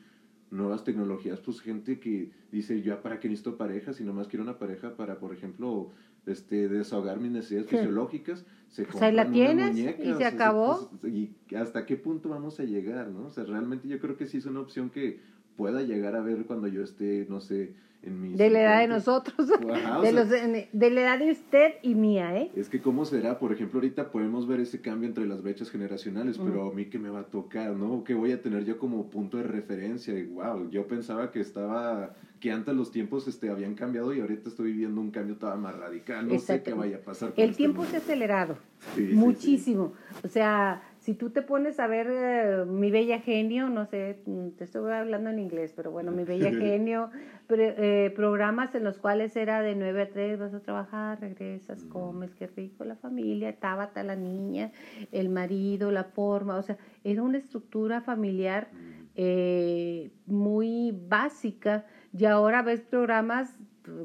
nuevas 0.49 0.83
tecnologías, 0.83 1.41
pues 1.41 1.59
gente 1.61 1.99
que 1.99 2.31
dice, 2.51 2.81
yo 2.81 3.01
para 3.01 3.19
qué 3.19 3.27
necesito 3.29 3.57
pareja, 3.57 3.93
si 3.93 4.05
nomás 4.05 4.27
quiero 4.29 4.43
una 4.43 4.57
pareja 4.57 4.95
para, 4.95 5.19
por 5.19 5.33
ejemplo, 5.33 5.89
este, 6.25 6.69
desahogar 6.69 7.19
mis 7.19 7.31
necesidades 7.31 7.67
Sí. 7.67 7.67
fisiológicas, 7.67 8.45
se 8.67 8.85
Pues 8.87 9.01
ahí 9.01 9.11
la 9.11 9.29
tienes 9.29 9.91
muñeca, 9.95 10.09
y 10.09 10.13
o 10.17 10.21
se 10.23 10.23
sea, 10.23 10.61
pues, 10.63 10.87
y 11.03 11.35
hasta 11.55 11.85
qué 11.85 11.97
punto 11.97 12.29
vamos 12.29 12.59
a 12.59 12.63
llegar, 12.63 13.09
¿no? 13.11 13.25
O 13.25 13.29
sea, 13.29 13.43
realmente 13.45 13.87
yo 13.89 13.99
creo 13.99 14.15
que 14.17 14.25
sí 14.27 14.37
es 14.37 14.45
una 14.45 14.61
opción 14.61 14.89
que 14.91 15.19
pueda 15.57 15.81
llegar 15.81 16.15
a 16.15 16.21
ver 16.21 16.45
cuando 16.45 16.67
yo 16.67 16.83
esté, 16.83 17.25
no 17.29 17.41
sé, 17.41 17.73
en 18.03 18.21
mis... 18.21 18.37
de 18.37 18.49
la 18.51 18.61
edad 18.61 18.77
de 18.77 18.85
50. 18.85 18.95
nosotros 18.95 19.51
Ajá, 19.73 19.99
de, 20.01 20.11
sea- 20.11 20.11
los, 20.11 20.29
de, 20.29 20.89
la 20.91 21.01
edad 21.01 21.19
de 21.19 21.31
usted 21.31 21.73
y 21.81 21.95
mía 21.95 22.37
eh 22.37 22.51
Es 22.55 22.69
que 22.69 22.79
cómo 22.79 23.03
será, 23.05 23.39
por 23.39 23.51
ejemplo, 23.51 23.79
ahorita 23.79 24.11
podemos 24.11 24.47
ver 24.47 24.59
ese 24.59 24.79
cambio 24.81 25.09
entre 25.09 25.25
las 25.25 25.41
brechas 25.41 25.71
generacionales, 25.71 26.37
pero 26.37 26.69
a 26.69 26.73
mí 26.73 26.85
qué 26.85 26.99
me 26.99 27.09
va 27.09 27.21
a 27.21 27.25
tocar, 27.25 27.71
¿no? 27.75 28.03
¿Qué 28.03 28.13
voy 28.13 28.31
a 28.31 28.41
tener 28.41 28.63
yo 28.65 28.77
como 28.77 29.09
punto 29.09 29.37
de 29.37 29.43
referencia? 29.43 30.13
Y 30.17 30.23
wow, 30.27 30.69
yo 30.69 30.85
pensaba 30.87 31.31
que 31.31 31.39
estaba, 31.39 32.13
que 32.39 32.51
antes 32.51 32.75
los 32.75 32.91
tiempos 32.91 33.27
este, 33.27 33.49
habían 33.49 33.73
cambiado 33.73 34.13
y 34.13 34.19
ahorita 34.21 34.47
estoy 34.49 34.71
viviendo 34.73 35.01
un 35.01 35.09
cambio 35.09 35.35
todavía 35.37 35.63
más 35.63 35.75
radical. 35.75 36.27
No 36.27 36.37
sé 36.39 36.61
qué 36.61 36.73
vaya 36.73 36.97
a 36.97 37.01
pasar. 37.01 37.33
el 37.35 37.45
este 37.49 37.57
tiempo 37.57 37.83
se 37.85 37.95
ha 37.95 37.99
acelerado 37.99 38.57
Sí, 38.95 39.01
sí, 39.01 39.07
sí. 39.09 39.15
muchísimo 39.15 39.93
o 40.23 40.27
sea 40.27 40.83
si 41.07 41.13
tú 41.13 41.29
te 41.29 41.41
pones 41.41 41.79
a 41.79 41.87
ver 41.87 42.07
eh, 42.11 42.65
Mi 42.65 42.91
Bella 42.91 43.21
Genio, 43.21 43.69
no 43.69 43.85
sé, 43.85 44.21
mm, 44.25 44.49
te 44.57 44.65
estoy 44.65 44.91
hablando 44.91 45.29
en 45.29 45.39
inglés, 45.39 45.71
pero 45.73 45.89
bueno, 45.89 46.11
Mi 46.11 46.25
Bella 46.25 46.51
Genio, 46.51 47.11
eh, 47.47 48.11
programas 48.13 48.75
en 48.75 48.83
los 48.83 48.97
cuales 48.97 49.33
era 49.37 49.61
de 49.61 49.73
9 49.73 50.01
a 50.01 50.09
3, 50.09 50.37
vas 50.37 50.53
a 50.53 50.59
trabajar, 50.59 51.21
regresas, 51.21 51.85
comes, 51.85 52.35
qué 52.35 52.47
rico, 52.47 52.83
la 52.83 52.97
familia, 52.97 53.57
Tabata, 53.57 54.03
la 54.03 54.17
niña, 54.17 54.73
el 55.13 55.29
marido, 55.29 55.91
la 55.91 56.03
forma, 56.03 56.57
o 56.57 56.61
sea, 56.61 56.77
era 57.05 57.23
una 57.23 57.37
estructura 57.37 58.01
familiar 58.01 58.67
eh, 59.15 60.11
muy 60.25 60.91
básica 60.91 61.85
y 62.11 62.25
ahora 62.25 62.63
ves 62.63 62.81
programas 62.81 63.57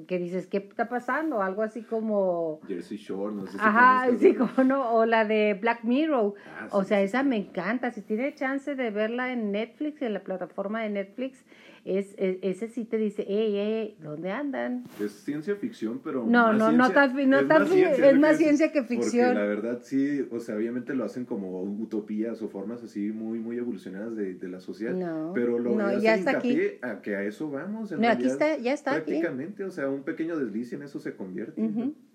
que 0.06 0.18
dices, 0.18 0.46
¿qué 0.46 0.58
está 0.58 0.88
pasando? 0.88 1.42
Algo 1.42 1.62
así 1.62 1.82
como... 1.82 2.60
Jersey 2.66 2.98
Shore, 2.98 3.34
no 3.34 3.46
sé 3.46 3.52
si 3.52 3.58
Ajá, 3.60 4.06
sí, 4.18 4.34
como 4.34 4.64
no, 4.64 4.94
o 4.94 5.06
la 5.06 5.24
de 5.24 5.54
Black 5.54 5.84
Mirror. 5.84 6.34
Ah, 6.46 6.68
o 6.70 6.84
sea, 6.84 7.00
esa 7.00 7.22
me 7.22 7.36
encanta. 7.36 7.90
Si 7.90 8.02
tiene 8.02 8.34
chance 8.34 8.74
de 8.74 8.90
verla 8.90 9.32
en 9.32 9.52
Netflix, 9.52 10.02
en 10.02 10.14
la 10.14 10.20
plataforma 10.20 10.82
de 10.82 10.90
Netflix, 10.90 11.44
es, 11.84 12.14
ese 12.16 12.68
sí 12.68 12.84
te 12.84 12.96
dice, 12.96 13.24
hey, 13.26 13.54
hey, 13.56 13.96
¿dónde 14.00 14.30
andan? 14.30 14.84
Es 15.00 15.12
ciencia 15.12 15.56
ficción, 15.56 16.00
pero... 16.02 16.24
No, 16.24 16.52
no, 16.52 16.70
no, 16.70 16.90
tan, 16.92 17.14
no 17.28 17.40
es, 17.40 17.46
más 17.46 17.68
ciencia, 17.68 18.10
es 18.10 18.18
más 18.18 18.36
ciencia 18.36 18.70
que 18.70 18.84
ficción. 18.84 19.34
Porque 19.34 19.40
la 19.40 19.46
verdad 19.46 19.80
sí, 19.82 20.24
o 20.30 20.38
sea, 20.38 20.54
obviamente 20.56 20.94
lo 20.94 21.04
hacen 21.04 21.24
como 21.24 21.60
utopías 21.62 22.40
o 22.40 22.48
formas 22.48 22.84
así 22.84 23.10
muy, 23.10 23.40
muy 23.40 23.58
evolucionadas 23.58 24.14
de, 24.14 24.34
de 24.34 24.48
la 24.48 24.60
sociedad. 24.60 24.94
No, 24.94 25.32
pero 25.34 25.58
lo 25.58 25.74
no, 25.74 25.98
ya 25.98 26.14
está 26.14 26.38
aquí. 26.38 26.56
a 26.82 27.00
que 27.02 27.16
a 27.16 27.24
eso 27.24 27.50
vamos. 27.50 27.90
En 27.90 28.00
no, 28.00 28.08
aquí 28.08 28.26
está, 28.26 28.56
ya 28.58 28.72
está 28.72 28.92
Prácticamente, 28.92 29.64
o 29.64 29.70
sea, 29.72 29.88
un 29.88 30.04
pequeño 30.04 30.38
desliz 30.38 30.72
en 30.72 30.82
eso 30.82 31.00
se 31.00 31.16
convierte. 31.16 31.62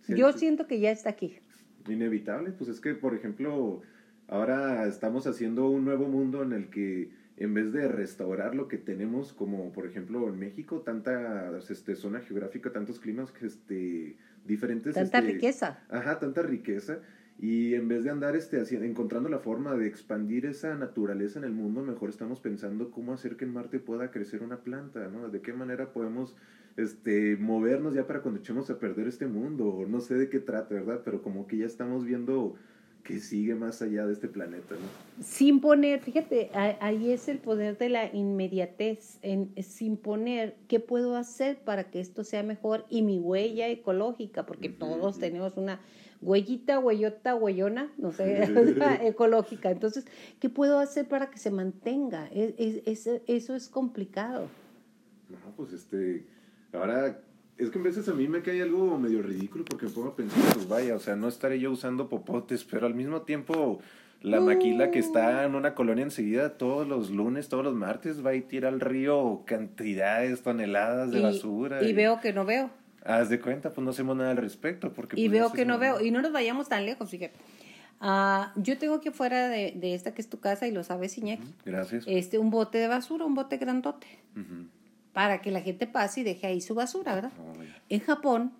Yo 0.07 0.32
siento 0.32 0.68
que 0.68 0.80
ya 0.80 0.91
está 0.91 1.09
aquí. 1.09 1.39
Inevitable, 1.89 2.51
pues 2.51 2.70
es 2.70 2.80
que, 2.80 2.93
por 2.93 3.13
ejemplo, 3.15 3.82
ahora 4.28 4.86
estamos 4.88 5.28
haciendo 5.28 5.70
un 5.70 5.84
nuevo 5.84 6.07
mundo 6.07 6.43
en 6.43 6.53
el 6.53 6.70
que 6.70 7.09
en 7.38 7.53
vez 7.53 7.71
de 7.71 7.88
restaurar 7.88 8.55
lo 8.55 8.67
que 8.67 8.77
tenemos, 8.77 9.31
como 9.31 9.71
por 9.71 9.85
ejemplo 9.85 10.27
en 10.27 10.39
México, 10.39 10.81
tanta 10.81 11.55
este, 11.69 11.95
zona 11.95 12.19
geográfica, 12.19 12.71
tantos 12.71 12.99
climas 12.99 13.31
este, 13.41 14.17
diferentes. 14.45 14.95
Tanta 14.95 15.19
este, 15.19 15.33
riqueza. 15.33 15.79
Ajá, 15.89 16.19
tanta 16.19 16.41
riqueza. 16.41 16.99
Y 17.39 17.75
en 17.75 17.88
vez 17.88 18.03
de 18.03 18.09
andar 18.09 18.35
este, 18.35 18.59
encontrando 18.83 19.29
la 19.29 19.38
forma 19.38 19.75
de 19.75 19.85
expandir 19.85 20.47
esa 20.47 20.73
naturaleza 20.73 21.38
en 21.38 21.45
el 21.45 21.51
mundo, 21.51 21.83
mejor 21.83 22.09
estamos 22.09 22.39
pensando 22.39 22.89
cómo 22.89 23.13
hacer 23.13 23.38
que 23.38 23.45
en 23.45 23.53
Marte 23.53 23.77
pueda 23.77 24.09
crecer 24.09 24.41
una 24.41 24.63
planta, 24.63 25.07
¿no? 25.07 25.29
De 25.29 25.41
qué 25.41 25.53
manera 25.53 25.93
podemos 25.93 26.35
este, 26.77 27.38
movernos 27.38 27.93
ya 27.93 28.07
para 28.07 28.21
cuando 28.21 28.39
echemos 28.39 28.71
a 28.71 28.79
perder 28.79 29.07
este 29.07 29.27
mundo. 29.27 29.85
No 29.88 29.99
sé 29.99 30.15
de 30.15 30.29
qué 30.29 30.39
trata, 30.39 30.73
¿verdad? 30.73 31.01
Pero 31.05 31.21
como 31.21 31.45
que 31.45 31.57
ya 31.57 31.67
estamos 31.67 32.03
viendo 32.03 32.55
que 33.07 33.21
sigue 33.21 33.55
más 33.55 33.81
allá 33.81 34.05
de 34.05 34.11
este 34.11 34.27
planeta, 34.27 34.75
¿no? 34.75 35.23
Sin 35.23 35.61
poner, 35.61 36.01
fíjate, 36.01 36.51
ahí 36.53 37.11
es 37.11 37.29
el 37.29 37.39
poder 37.39 37.77
de 37.77 37.87
la 37.87 38.13
inmediatez, 38.13 39.17
en, 39.21 39.53
sin 39.63 39.95
poner 39.95 40.57
qué 40.67 40.81
puedo 40.81 41.15
hacer 41.15 41.57
para 41.57 41.85
que 41.85 42.01
esto 42.01 42.25
sea 42.25 42.43
mejor 42.43 42.85
y 42.89 43.03
mi 43.03 43.17
huella 43.17 43.69
ecológica, 43.69 44.45
porque 44.45 44.67
todos 44.67 45.19
tenemos 45.19 45.55
una 45.55 45.79
huellita, 46.21 46.79
huellota, 46.79 47.33
huellona, 47.35 47.93
no 47.97 48.11
sé, 48.11 48.43
ecológica. 49.07 49.71
Entonces, 49.71 50.05
¿qué 50.41 50.49
puedo 50.49 50.77
hacer 50.77 51.07
para 51.07 51.31
que 51.31 51.37
se 51.37 51.49
mantenga? 51.49 52.27
Es, 52.33 53.07
eso 53.25 53.55
es 53.55 53.69
complicado. 53.69 54.49
No, 55.29 55.37
pues 55.55 55.71
este, 55.71 56.25
ahora 56.73 57.21
es 57.57 57.69
que 57.69 57.79
a 57.79 57.81
veces 57.81 58.07
a 58.07 58.13
mí 58.13 58.27
me 58.27 58.41
cae 58.41 58.61
algo 58.61 58.97
medio 58.99 59.21
ridículo 59.21 59.65
porque 59.65 59.87
me 59.87 59.91
pongo 59.91 60.09
a 60.09 60.15
pensar, 60.15 60.41
pues 60.53 60.67
vaya, 60.67 60.95
o 60.95 60.99
sea, 60.99 61.15
no 61.15 61.27
estaré 61.27 61.59
yo 61.59 61.71
usando 61.71 62.07
popotes, 62.07 62.63
pero 62.63 62.85
al 62.85 62.93
mismo 62.93 63.21
tiempo 63.21 63.79
la 64.21 64.41
maquila 64.41 64.91
que 64.91 64.99
está 64.99 65.45
en 65.45 65.55
una 65.55 65.75
colonia 65.75 66.03
enseguida 66.03 66.57
todos 66.57 66.87
los 66.87 67.11
lunes, 67.11 67.49
todos 67.49 67.63
los 67.63 67.75
martes 67.75 68.25
va 68.25 68.33
y 68.35 68.41
tira 68.41 68.69
al 68.69 68.79
río 68.79 69.43
cantidades, 69.45 70.41
toneladas 70.41 71.11
de 71.11 71.21
basura. 71.21 71.83
Y, 71.83 71.93
veo 71.93 72.19
que 72.19 72.33
no 72.33 72.45
veo. 72.45 72.69
Haz 73.05 73.29
de 73.29 73.39
cuenta, 73.39 73.71
pues 73.71 73.83
no 73.85 73.91
hacemos 73.91 74.17
nada 74.17 74.31
al 74.31 74.37
respecto. 74.37 74.91
Porque, 74.91 75.19
y 75.19 75.29
pues, 75.29 75.39
veo 75.39 75.51
que 75.53 75.65
no 75.65 75.77
veo. 75.77 76.01
Y 76.01 76.11
no 76.11 76.21
nos 76.21 76.31
vayamos 76.31 76.67
tan 76.67 76.85
lejos, 76.85 77.09
fíjate. 77.09 77.35
Uh, 78.01 78.59
yo 78.61 78.77
tengo 78.77 78.95
aquí 78.95 79.09
fuera 79.11 79.49
de, 79.49 79.73
de, 79.75 79.95
esta 79.95 80.13
que 80.13 80.21
es 80.21 80.29
tu 80.29 80.39
casa 80.39 80.67
y 80.67 80.71
lo 80.71 80.83
sabes, 80.83 81.17
Iñaki. 81.17 81.53
Gracias. 81.65 82.03
Este, 82.07 82.37
un 82.37 82.49
bote 82.49 82.79
de 82.79 82.87
basura, 82.87 83.25
un 83.25 83.33
bote 83.33 83.57
grandote 83.57 84.07
para 85.13 85.41
que 85.41 85.51
la 85.51 85.61
gente 85.61 85.87
pase 85.87 86.21
y 86.21 86.23
deje 86.23 86.47
ahí 86.47 86.61
su 86.61 86.75
basura, 86.75 87.15
¿verdad? 87.15 87.31
en 87.89 87.99
Japón 87.99 88.53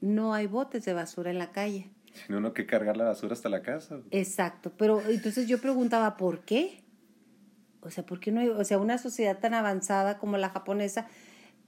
no 0.00 0.34
hay 0.34 0.46
botes 0.46 0.84
de 0.84 0.92
basura 0.92 1.30
en 1.30 1.38
la 1.38 1.52
calle. 1.52 1.90
Sino 2.12 2.38
uno 2.38 2.52
que 2.52 2.66
cargar 2.66 2.96
la 2.96 3.04
basura 3.04 3.34
hasta 3.34 3.48
la 3.48 3.62
casa. 3.62 4.00
Exacto, 4.10 4.72
pero 4.76 5.02
entonces 5.08 5.48
yo 5.48 5.60
preguntaba, 5.60 6.16
¿por 6.16 6.40
qué? 6.40 6.82
O 7.82 7.90
sea, 7.90 8.04
¿por 8.04 8.20
qué 8.20 8.32
no 8.32 8.40
hay, 8.40 8.48
o 8.48 8.64
sea, 8.64 8.78
una 8.78 8.98
sociedad 8.98 9.38
tan 9.38 9.54
avanzada 9.54 10.18
como 10.18 10.38
la 10.38 10.48
japonesa 10.48 11.06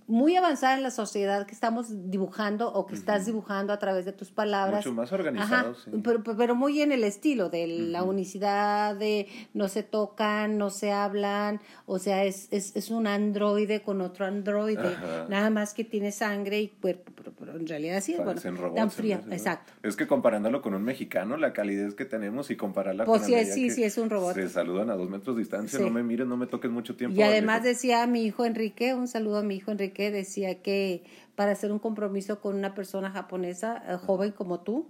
muy 0.09 0.37
avanzada 0.37 0.75
en 0.75 0.83
la 0.83 0.91
sociedad 0.91 1.47
que 1.47 1.53
estamos 1.53 2.11
dibujando 2.11 2.73
o 2.73 2.87
que 2.87 2.95
estás 2.95 3.27
dibujando 3.27 3.75
a 3.75 3.79
través 3.79 4.07
de 4.07 4.13
tus 4.15 4.31
palabras. 4.31 4.85
Mucho 4.87 4.95
más 4.95 5.13
organizado, 5.13 5.75
sí. 5.75 5.91
pero, 6.03 6.23
pero, 6.23 6.55
muy 6.55 6.81
en 6.81 6.93
el 6.93 7.05
estilo 7.05 7.51
de 7.51 7.67
la 7.67 8.03
unicidad, 8.03 8.97
de 8.97 9.29
no 9.53 9.69
se 9.69 9.83
tocan, 9.83 10.57
no 10.57 10.71
se 10.71 10.93
hablan, 10.93 11.61
o 11.85 11.99
sea, 11.99 12.25
es, 12.25 12.49
es, 12.51 12.75
es 12.75 12.89
un 12.91 13.07
androide 13.07 13.83
con 13.83 14.01
otro 14.01 14.25
androide, 14.25 14.97
nada 15.29 15.51
más 15.51 15.75
que 15.75 15.85
tiene 15.85 16.11
sangre 16.11 16.59
y 16.59 16.69
cuerpo, 16.69 17.13
pero, 17.15 17.59
en 17.59 17.67
realidad 17.67 18.01
sí 18.01 18.15
es 18.15 18.25
bueno, 18.25 18.41
tan 18.75 18.91
fría, 18.91 19.21
exacto. 19.31 19.75
Es 19.83 19.95
que 19.95 20.07
comparándolo 20.07 20.63
con 20.63 20.73
un 20.73 20.85
mexicano, 20.85 21.37
la 21.37 21.53
calidez 21.53 21.95
que 21.95 22.07
tenemos 22.07 22.51
y 22.51 22.57
compararla 22.57 23.05
pues 23.05 23.23
con 23.23 23.31
sí, 23.31 23.45
sí, 23.45 23.71
sí, 23.71 23.85
es 23.85 23.99
un 23.99 24.09
robot. 24.09 24.35
Se 24.35 24.49
saludan 24.49 24.89
a 24.89 24.95
dos 24.95 25.11
metros 25.11 25.37
de 25.37 25.41
distancia, 25.41 25.79
no 25.81 25.91
me 25.91 26.03
miren, 26.03 26.31
no 26.31 26.39
me 26.39 26.47
toquen 26.47 26.73
mucho 26.73 26.97
tiempo. 26.97 27.19
Y 27.19 27.23
además 27.23 27.63
decía 27.63 28.07
mi 28.07 28.25
hijo 28.25 28.47
Enrique, 28.47 28.95
un 28.95 29.07
saludo 29.07 29.39
a 29.39 29.43
mi 29.43 29.57
hijo 29.57 29.71
Enrique, 29.71 29.98
decía 30.05 30.63
que 30.63 31.05
para 31.35 31.53
hacer 31.53 31.73
un 31.73 31.79
compromiso 31.79 32.41
con 32.41 32.57
una 32.57 32.75
persona 32.75 33.11
japonesa, 33.11 33.83
eh, 33.89 33.97
joven 33.97 34.33
como 34.33 34.61
tú, 34.61 34.89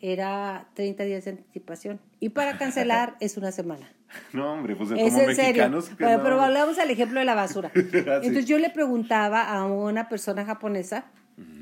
era 0.00 0.68
30 0.74 1.04
días 1.04 1.24
de 1.24 1.32
anticipación. 1.32 2.00
Y 2.20 2.30
para 2.30 2.58
cancelar 2.58 3.16
es 3.20 3.36
una 3.36 3.52
semana. 3.52 3.92
No, 4.32 4.52
hombre, 4.52 4.76
pues 4.76 4.90
es 4.90 4.96
como 4.96 5.20
en 5.20 5.26
mexicanos. 5.26 5.84
Serio. 5.84 5.98
Pero, 5.98 6.22
pero 6.22 6.40
hablamos 6.40 6.78
al 6.78 6.90
ejemplo 6.90 7.20
de 7.20 7.26
la 7.26 7.34
basura. 7.34 7.70
Ah, 8.06 8.20
Entonces 8.22 8.46
yo 8.46 8.58
le 8.58 8.70
preguntaba 8.70 9.42
a 9.42 9.64
una 9.66 10.08
persona 10.08 10.44
japonesa 10.44 11.06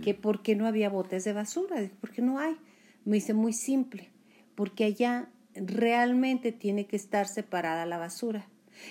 que 0.03 0.14
por 0.14 0.43
qué 0.43 0.57
no 0.57 0.66
había 0.66 0.91
botes 0.91 1.24
de 1.24 1.32
basura. 1.32 1.76
¿Por 2.01 2.11
qué 2.11 2.22
no 2.22 2.38
hay? 2.38 2.57
Me 3.05 3.16
dice 3.16 3.34
muy 3.34 3.53
simple, 3.53 4.11
porque 4.55 4.84
allá 4.84 5.28
realmente 5.55 6.53
tiene 6.53 6.86
que 6.86 6.97
estar 6.97 7.26
separada 7.26 7.86
la 7.86 7.99
basura. 7.99 8.47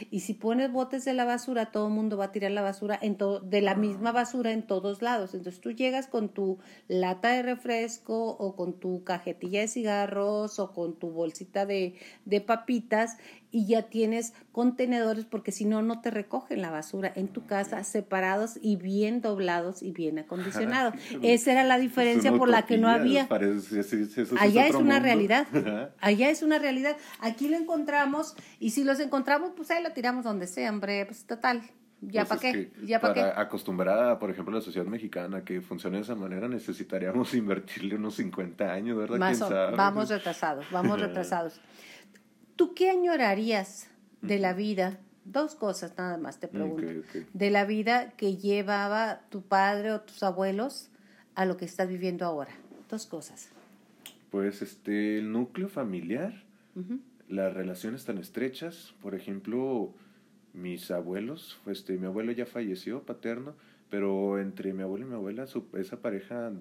Y 0.10 0.22
si 0.22 0.34
pones 0.34 0.72
botes 0.72 1.06
de 1.06 1.14
la 1.14 1.26
basura, 1.26 1.72
todo 1.72 1.88
el 1.88 1.94
mundo 1.94 2.18
va 2.18 2.26
a 2.26 2.32
tirar 2.32 2.52
la 2.52 2.62
basura 2.62 2.98
en 3.02 3.18
todo, 3.18 3.40
de 3.40 3.62
la 3.62 3.76
misma 3.76 4.12
basura 4.12 4.52
en 4.52 4.64
todos 4.64 5.02
lados. 5.02 5.34
Entonces 5.34 5.62
tú 5.62 5.72
llegas 5.72 6.08
con 6.08 6.30
tu 6.30 6.60
lata 6.88 7.30
de 7.30 7.44
refresco 7.44 8.30
o 8.30 8.56
con 8.56 8.74
tu 8.74 9.04
cajetilla 9.04 9.62
de 9.62 9.68
cigarros 9.68 10.60
o 10.60 10.74
con 10.74 10.98
tu 10.98 11.10
bolsita 11.12 11.66
de, 11.66 11.96
de 12.26 12.42
papitas 12.42 13.18
y 13.52 13.66
ya 13.66 13.84
tienes 13.84 14.34
contenedores 14.52 15.26
porque 15.26 15.52
si 15.52 15.66
no, 15.66 15.82
no 15.82 16.02
te 16.02 16.12
recogen 16.12 16.62
la 16.62 16.70
basura 16.70 17.12
en 17.16 17.28
tu 17.28 17.46
casa 17.46 17.84
separados 17.84 18.60
y 18.62 18.76
bien 18.76 19.22
doblados 19.22 19.82
y 19.82 19.92
bien 19.92 20.20
acondicionados. 20.20 20.94
Esa 21.24 21.52
era 21.52 21.64
la 21.64 21.78
diferencia 21.78 22.32
por 22.34 22.50
la 22.50 22.66
que 22.66 22.78
no 22.78 22.90
había. 22.90 23.28
Allá 24.40 24.68
es, 24.68 24.76
una 24.76 25.00
realidad. 25.00 25.48
Allá 26.02 26.30
es 26.30 26.44
una 26.44 26.60
realidad. 26.60 26.96
Aquí 27.20 27.48
lo 27.48 27.58
encontramos 27.58 28.36
y 28.60 28.72
si 28.72 28.84
los 28.84 29.00
encontramos, 29.00 29.52
pues 29.56 29.72
ahí 29.72 29.84
lo 29.84 29.92
tiramos 29.92 30.24
donde 30.24 30.48
sea, 30.48 30.70
hombre. 30.70 31.06
Pues 31.06 31.26
total. 31.26 31.62
¿Ya 32.02 32.26
pues 32.26 32.40
para 32.40 32.54
qué? 32.54 32.72
¿Ya 32.84 33.00
para 33.02 33.14
qué? 33.14 33.22
Acostumbrada, 33.22 34.20
por 34.20 34.30
ejemplo, 34.30 34.56
la 34.56 34.62
sociedad 34.62 34.88
mexicana 34.88 35.44
que 35.44 35.60
funcione 35.62 35.98
de 35.98 36.04
esa 36.04 36.16
manera, 36.16 36.48
necesitaríamos 36.48 37.34
invertirle 37.34 37.96
unos 37.96 38.16
50 38.16 38.72
años, 38.72 38.98
¿verdad? 38.98 39.18
Más 39.18 39.40
Vamos 39.40 40.10
retrasados, 40.10 40.66
vamos 40.72 41.00
retrasados. 41.00 41.60
¿Tú 42.60 42.74
qué 42.74 42.90
añorarías 42.90 43.88
de 44.22 44.38
la 44.38 44.52
vida? 44.52 45.00
Dos 45.24 45.56
cosas 45.56 45.94
nada 45.98 46.18
más 46.18 46.42
te 46.42 46.50
pregunto. 46.50 46.92
De 47.34 47.52
la 47.52 47.64
vida 47.64 48.12
que 48.18 48.36
llevaba 48.36 49.22
tu 49.30 49.44
padre 49.44 49.94
o 49.94 50.02
tus 50.02 50.24
abuelos 50.24 50.90
a 51.36 51.46
lo 51.46 51.56
que 51.56 51.64
estás 51.64 51.88
viviendo 51.88 52.26
ahora. 52.26 52.52
Dos 52.90 53.06
cosas. 53.06 53.48
Pues 54.30 54.62
este, 54.62 55.20
el 55.20 55.32
núcleo 55.32 55.70
familiar, 55.70 56.44
las 57.30 57.54
relaciones 57.54 58.04
tan 58.04 58.18
estrechas, 58.18 58.94
por 59.02 59.16
ejemplo, 59.16 59.94
mis 60.52 60.92
abuelos, 60.92 61.62
este, 61.66 61.98
mi 61.98 62.08
abuelo 62.08 62.34
ya 62.34 62.46
falleció, 62.46 63.04
paterno, 63.04 63.56
pero 63.90 64.40
entre 64.40 64.72
mi 64.74 64.84
abuelo 64.84 65.06
y 65.06 65.10
mi 65.10 65.16
abuela, 65.16 65.48
su, 65.48 65.66
esa 65.78 66.00
pareja 66.00 66.52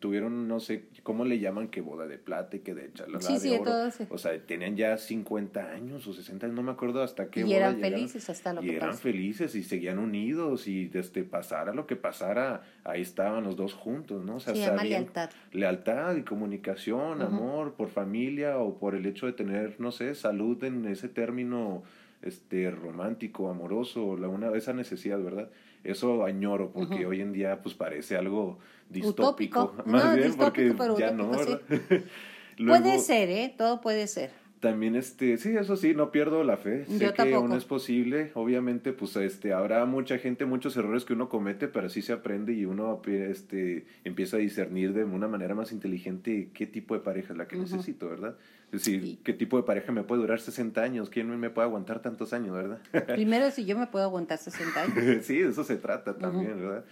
tuvieron, 0.00 0.46
no 0.46 0.60
sé, 0.60 0.84
¿cómo 1.02 1.24
le 1.24 1.38
llaman? 1.38 1.68
Que 1.68 1.80
boda 1.80 2.06
de 2.06 2.18
plata 2.18 2.56
y 2.56 2.60
que 2.60 2.74
de 2.74 2.92
chalala 2.92 3.22
sí, 3.22 3.38
sí, 3.38 3.56
oro. 3.58 3.88
O 4.10 4.18
sea, 4.18 4.38
tenían 4.44 4.76
ya 4.76 4.98
50 4.98 5.70
años 5.70 6.06
o 6.06 6.12
60, 6.12 6.46
no 6.48 6.62
me 6.62 6.72
acuerdo 6.72 7.02
hasta 7.02 7.30
qué 7.30 7.40
Y 7.40 7.54
eran 7.54 7.80
felices 7.80 8.28
hasta 8.28 8.52
lo 8.52 8.62
y 8.62 8.70
eran 8.70 8.98
felices 8.98 9.54
y 9.54 9.62
seguían 9.62 9.98
unidos 9.98 10.68
y 10.68 10.86
desde 10.88 11.24
pasara 11.24 11.72
lo 11.72 11.86
que 11.86 11.96
pasara, 11.96 12.62
ahí 12.84 13.00
estaban 13.00 13.44
los 13.44 13.56
dos 13.56 13.72
juntos, 13.72 14.22
¿no? 14.22 14.36
O 14.36 14.40
sea, 14.40 14.54
Se 14.54 14.60
llama 14.60 14.84
lealtad. 14.84 15.30
Lealtad 15.52 16.16
y 16.16 16.22
comunicación, 16.22 17.22
amor 17.22 17.74
por 17.74 17.88
familia 17.88 18.58
o 18.58 18.78
por 18.78 18.94
el 18.94 19.06
hecho 19.06 19.24
de 19.24 19.32
tener, 19.32 19.80
no 19.80 19.90
sé, 19.90 20.14
salud 20.14 20.62
en 20.64 20.84
ese 20.84 21.08
término 21.08 21.82
este 22.24 22.70
romántico, 22.70 23.50
amoroso, 23.50 24.16
la 24.16 24.28
una 24.28 24.54
esa 24.56 24.72
necesidad, 24.72 25.22
¿verdad? 25.22 25.50
Eso 25.82 26.24
añoro 26.24 26.72
porque 26.72 27.04
hoy 27.06 27.20
en 27.20 27.32
día 27.32 27.60
pues 27.62 27.74
parece 27.74 28.16
algo 28.16 28.58
distópico, 28.88 29.74
más 29.86 30.16
bien 30.16 30.34
porque 30.34 30.74
ya 30.98 31.10
no. 31.10 31.30
puede 32.56 32.98
ser, 32.98 33.30
¿eh? 33.30 33.54
Todo 33.56 33.80
puede 33.80 34.06
ser. 34.06 34.43
También 34.64 34.96
este, 34.96 35.36
sí, 35.36 35.54
eso 35.54 35.76
sí, 35.76 35.92
no 35.94 36.10
pierdo 36.10 36.42
la 36.42 36.56
fe. 36.56 36.86
sé 36.86 37.12
que 37.12 37.34
aún 37.34 37.52
es 37.52 37.66
posible. 37.66 38.30
Obviamente, 38.32 38.94
pues 38.94 39.14
este, 39.16 39.52
habrá 39.52 39.84
mucha 39.84 40.16
gente, 40.16 40.46
muchos 40.46 40.74
errores 40.78 41.04
que 41.04 41.12
uno 41.12 41.28
comete, 41.28 41.68
pero 41.68 41.88
así 41.88 42.00
se 42.00 42.14
aprende 42.14 42.54
y 42.54 42.64
uno 42.64 43.02
este 43.06 43.84
empieza 44.04 44.38
a 44.38 44.40
discernir 44.40 44.94
de 44.94 45.04
una 45.04 45.28
manera 45.28 45.54
más 45.54 45.70
inteligente 45.70 46.48
qué 46.54 46.66
tipo 46.66 46.94
de 46.94 47.00
pareja 47.00 47.34
es 47.34 47.38
la 47.38 47.46
que 47.46 47.56
necesito, 47.56 48.08
¿verdad? 48.08 48.38
Es 48.72 48.86
decir, 48.86 49.18
¿qué 49.22 49.34
tipo 49.34 49.58
de 49.58 49.64
pareja 49.64 49.92
me 49.92 50.02
puede 50.02 50.22
durar 50.22 50.40
60 50.40 50.80
años? 50.80 51.10
¿Quién 51.10 51.28
me 51.38 51.50
puede 51.50 51.68
aguantar 51.68 52.00
tantos 52.00 52.32
años, 52.32 52.56
verdad? 52.56 52.78
Primero, 53.14 53.50
si 53.50 53.66
yo 53.66 53.76
me 53.76 53.88
puedo 53.88 54.06
aguantar 54.06 54.38
60 54.38 54.82
años. 54.82 54.96
sí, 55.26 55.40
de 55.40 55.50
eso 55.50 55.62
se 55.62 55.76
trata 55.76 56.16
también, 56.16 56.58
¿verdad? 56.58 56.86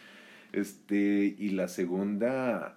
Este, 0.53 1.35
y 1.39 1.49
la 1.53 1.69
segunda, 1.69 2.77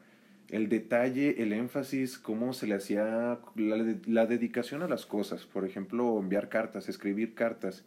el 0.49 0.69
detalle, 0.69 1.41
el 1.41 1.53
énfasis, 1.53 2.17
cómo 2.17 2.53
se 2.53 2.67
le 2.67 2.75
hacía 2.75 3.39
la, 3.55 3.95
la 4.05 4.25
dedicación 4.25 4.81
a 4.83 4.87
las 4.87 5.05
cosas. 5.05 5.45
Por 5.45 5.65
ejemplo, 5.65 6.19
enviar 6.19 6.49
cartas, 6.49 6.89
escribir 6.89 7.33
cartas. 7.33 7.83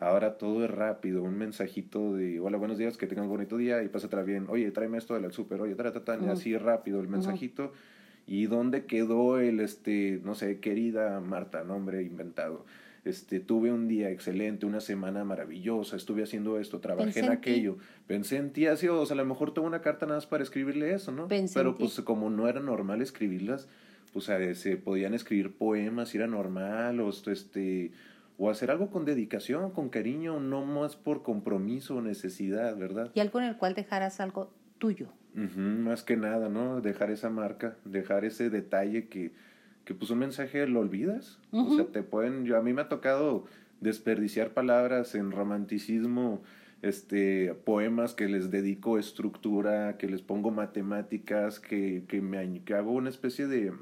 Ahora 0.00 0.38
todo 0.38 0.64
es 0.64 0.70
rápido, 0.70 1.24
un 1.24 1.36
mensajito 1.36 2.14
de 2.14 2.38
hola, 2.38 2.56
buenos 2.56 2.78
días, 2.78 2.96
que 2.96 3.08
tengan 3.08 3.24
un 3.24 3.30
bonito 3.30 3.56
día 3.56 3.82
y 3.82 3.88
pásatela 3.88 4.22
bien. 4.22 4.46
Oye, 4.48 4.70
tráeme 4.70 4.96
esto 4.96 5.18
del 5.18 5.32
súper, 5.32 5.60
oye, 5.60 5.74
tráeme 5.74 6.30
así 6.30 6.56
rápido 6.56 7.00
el 7.00 7.08
mensajito. 7.08 7.72
¿Y 8.24 8.46
dónde 8.46 8.84
quedó 8.84 9.40
el, 9.40 9.58
este, 9.58 10.20
no 10.22 10.34
sé, 10.34 10.60
querida 10.60 11.18
Marta, 11.20 11.64
nombre 11.64 12.02
inventado? 12.02 12.64
Este, 13.08 13.40
tuve 13.40 13.72
un 13.72 13.88
día 13.88 14.10
excelente, 14.10 14.66
una 14.66 14.80
semana 14.80 15.24
maravillosa, 15.24 15.96
estuve 15.96 16.22
haciendo 16.22 16.58
esto, 16.58 16.80
trabajé 16.80 17.20
en, 17.20 17.30
aquello, 17.30 17.78
pensé 18.06 18.36
en 18.36 18.50
ti, 18.52 18.66
así, 18.66 18.86
o 18.86 19.06
sea, 19.06 19.14
a 19.14 19.16
lo 19.16 19.24
mejor 19.24 19.54
tengo 19.54 19.66
una 19.66 19.80
carta 19.80 20.06
nada 20.06 20.18
más 20.18 20.26
para 20.26 20.42
escribirle 20.42 20.92
eso, 20.92 21.10
¿no? 21.10 21.26
Pero 21.28 21.76
pues 21.76 21.98
como 22.02 22.28
no 22.28 22.48
era 22.48 22.60
normal 22.60 23.00
escribirlas, 23.00 23.66
pues 24.12 24.26
se 24.58 24.76
podían 24.76 25.14
escribir 25.14 25.54
poemas, 25.54 26.14
era 26.14 26.26
normal, 26.26 27.00
o 27.00 27.08
este, 27.08 27.92
o 28.36 28.50
hacer 28.50 28.70
algo 28.70 28.90
con 28.90 29.04
dedicación, 29.04 29.70
con 29.70 29.88
cariño, 29.88 30.38
no 30.38 30.64
más 30.66 30.96
por 30.96 31.22
compromiso 31.22 31.96
o 31.96 32.02
necesidad, 32.02 32.76
¿verdad? 32.76 33.10
Y 33.14 33.20
algo 33.20 33.40
en 33.40 33.46
el 33.46 33.56
cual 33.56 33.74
dejaras 33.74 34.20
algo 34.20 34.52
tuyo 34.76 35.08
más 35.34 36.02
que 36.02 36.16
nada, 36.16 36.48
¿no? 36.48 36.80
Dejar 36.80 37.10
esa 37.10 37.30
marca, 37.30 37.76
dejar 37.84 38.24
ese 38.24 38.50
detalle 38.50 39.08
que, 39.08 39.32
que 39.88 39.94
pues 39.94 40.10
un 40.10 40.18
mensaje 40.18 40.66
lo 40.66 40.80
olvidas. 40.80 41.38
O 41.50 41.74
sea, 41.74 41.86
te 41.86 42.02
pueden, 42.02 42.44
yo 42.44 42.58
a 42.58 42.60
mí 42.60 42.74
me 42.74 42.82
ha 42.82 42.90
tocado 42.90 43.46
desperdiciar 43.80 44.52
palabras 44.52 45.14
en 45.14 45.30
romanticismo, 45.30 46.42
este, 46.82 47.54
poemas 47.64 48.12
que 48.12 48.28
les 48.28 48.50
dedico 48.50 48.98
estructura, 48.98 49.96
que 49.96 50.06
les 50.06 50.20
pongo 50.20 50.50
matemáticas, 50.50 51.58
que, 51.58 52.04
que 52.06 52.20
me 52.20 52.60
que 52.64 52.74
hago 52.74 52.92
una 52.92 53.08
especie 53.08 53.46
de, 53.46 53.72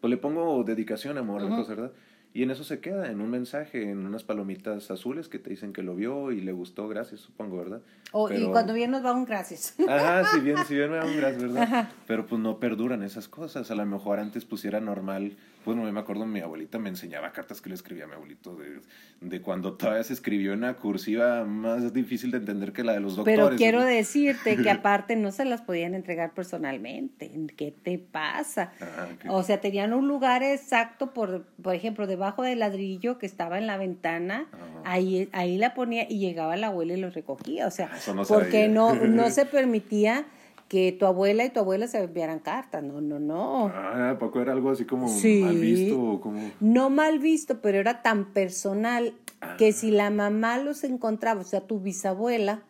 pues 0.00 0.12
le 0.12 0.16
pongo 0.16 0.62
dedicación, 0.62 1.18
amor, 1.18 1.42
¿verdad? 1.42 1.90
Y 2.32 2.44
en 2.44 2.52
eso 2.52 2.62
se 2.62 2.78
queda, 2.78 3.10
en 3.10 3.20
un 3.20 3.28
mensaje, 3.28 3.90
en 3.90 4.06
unas 4.06 4.22
palomitas 4.22 4.90
azules 4.90 5.28
que 5.28 5.40
te 5.40 5.50
dicen 5.50 5.72
que 5.72 5.82
lo 5.82 5.96
vio 5.96 6.30
y 6.30 6.40
le 6.40 6.52
gustó, 6.52 6.88
gracias, 6.88 7.20
supongo, 7.20 7.56
¿verdad? 7.56 7.80
O, 8.12 8.32
Y 8.32 8.46
cuando 8.46 8.72
bien 8.72 8.92
nos 8.92 9.04
va 9.04 9.12
un 9.12 9.24
gracias. 9.24 9.74
Ajá, 9.88 10.24
si 10.32 10.40
bien, 10.40 10.56
si 10.66 10.74
bien 10.76 10.92
me 10.92 10.98
va 10.98 11.06
un 11.06 11.16
gracias, 11.16 11.42
¿verdad? 11.42 11.90
Pero 12.06 12.26
pues 12.26 12.40
no 12.40 12.60
perduran 12.60 13.02
esas 13.02 13.26
cosas. 13.26 13.70
A 13.72 13.74
lo 13.74 13.84
mejor 13.84 14.20
antes 14.20 14.44
pusiera 14.44 14.80
normal 14.80 15.36
bueno, 15.64 15.82
me 15.90 16.00
acuerdo, 16.00 16.26
mi 16.26 16.40
abuelita 16.40 16.78
me 16.78 16.88
enseñaba 16.88 17.32
cartas 17.32 17.60
que 17.60 17.68
le 17.68 17.74
escribía 17.74 18.04
a 18.04 18.06
mi 18.06 18.14
abuelito 18.14 18.56
de, 18.56 18.80
de 19.20 19.42
cuando 19.42 19.74
todavía 19.74 20.02
se 20.02 20.12
escribió 20.12 20.52
en 20.52 20.58
una 20.60 20.74
cursiva 20.74 21.44
más 21.44 21.92
difícil 21.92 22.30
de 22.30 22.38
entender 22.38 22.72
que 22.72 22.82
la 22.82 22.92
de 22.94 23.00
los 23.00 23.16
doctores. 23.16 23.38
Pero 23.38 23.56
quiero 23.56 23.84
decirte 23.84 24.56
que 24.56 24.70
aparte 24.70 25.16
no 25.16 25.32
se 25.32 25.44
las 25.44 25.60
podían 25.60 25.94
entregar 25.94 26.32
personalmente. 26.32 27.30
¿Qué 27.56 27.72
te 27.72 27.98
pasa? 27.98 28.72
Ah, 28.80 29.08
o 29.28 29.42
sea, 29.42 29.60
tenían 29.60 29.92
un 29.92 30.08
lugar 30.08 30.42
exacto, 30.42 31.12
por, 31.12 31.44
por 31.62 31.74
ejemplo, 31.74 32.06
debajo 32.06 32.42
del 32.42 32.60
ladrillo 32.60 33.18
que 33.18 33.26
estaba 33.26 33.58
en 33.58 33.66
la 33.66 33.76
ventana, 33.76 34.46
ahí, 34.84 35.28
ahí 35.32 35.58
la 35.58 35.74
ponía 35.74 36.06
y 36.08 36.18
llegaba 36.18 36.56
la 36.56 36.68
abuela 36.68 36.94
y 36.94 37.00
lo 37.00 37.10
recogía. 37.10 37.66
O 37.66 37.70
sea, 37.70 37.90
ah, 37.92 38.22
porque 38.26 38.68
no, 38.68 38.94
no 38.94 39.30
se 39.30 39.44
permitía 39.46 40.26
que 40.70 40.92
tu 40.92 41.04
abuela 41.04 41.44
y 41.44 41.50
tu 41.50 41.58
abuela 41.58 41.88
se 41.88 41.98
enviaran 41.98 42.38
cartas. 42.38 42.80
No, 42.84 43.00
no, 43.00 43.18
no. 43.18 43.72
Ah, 43.74 44.16
poco 44.20 44.40
era 44.40 44.52
algo 44.52 44.70
así 44.70 44.84
como 44.84 45.08
mal 45.08 45.56
visto? 45.56 46.20
Como... 46.22 46.52
No 46.60 46.90
mal 46.90 47.18
visto, 47.18 47.60
pero 47.60 47.78
era 47.78 48.02
tan 48.02 48.26
personal 48.26 49.14
que 49.58 49.72
si 49.72 49.90
la 49.90 50.10
mamá 50.10 50.58
los 50.58 50.84
encontraba, 50.84 51.40
o 51.40 51.44
sea, 51.44 51.62
tu 51.62 51.80
bisabuela, 51.80 52.62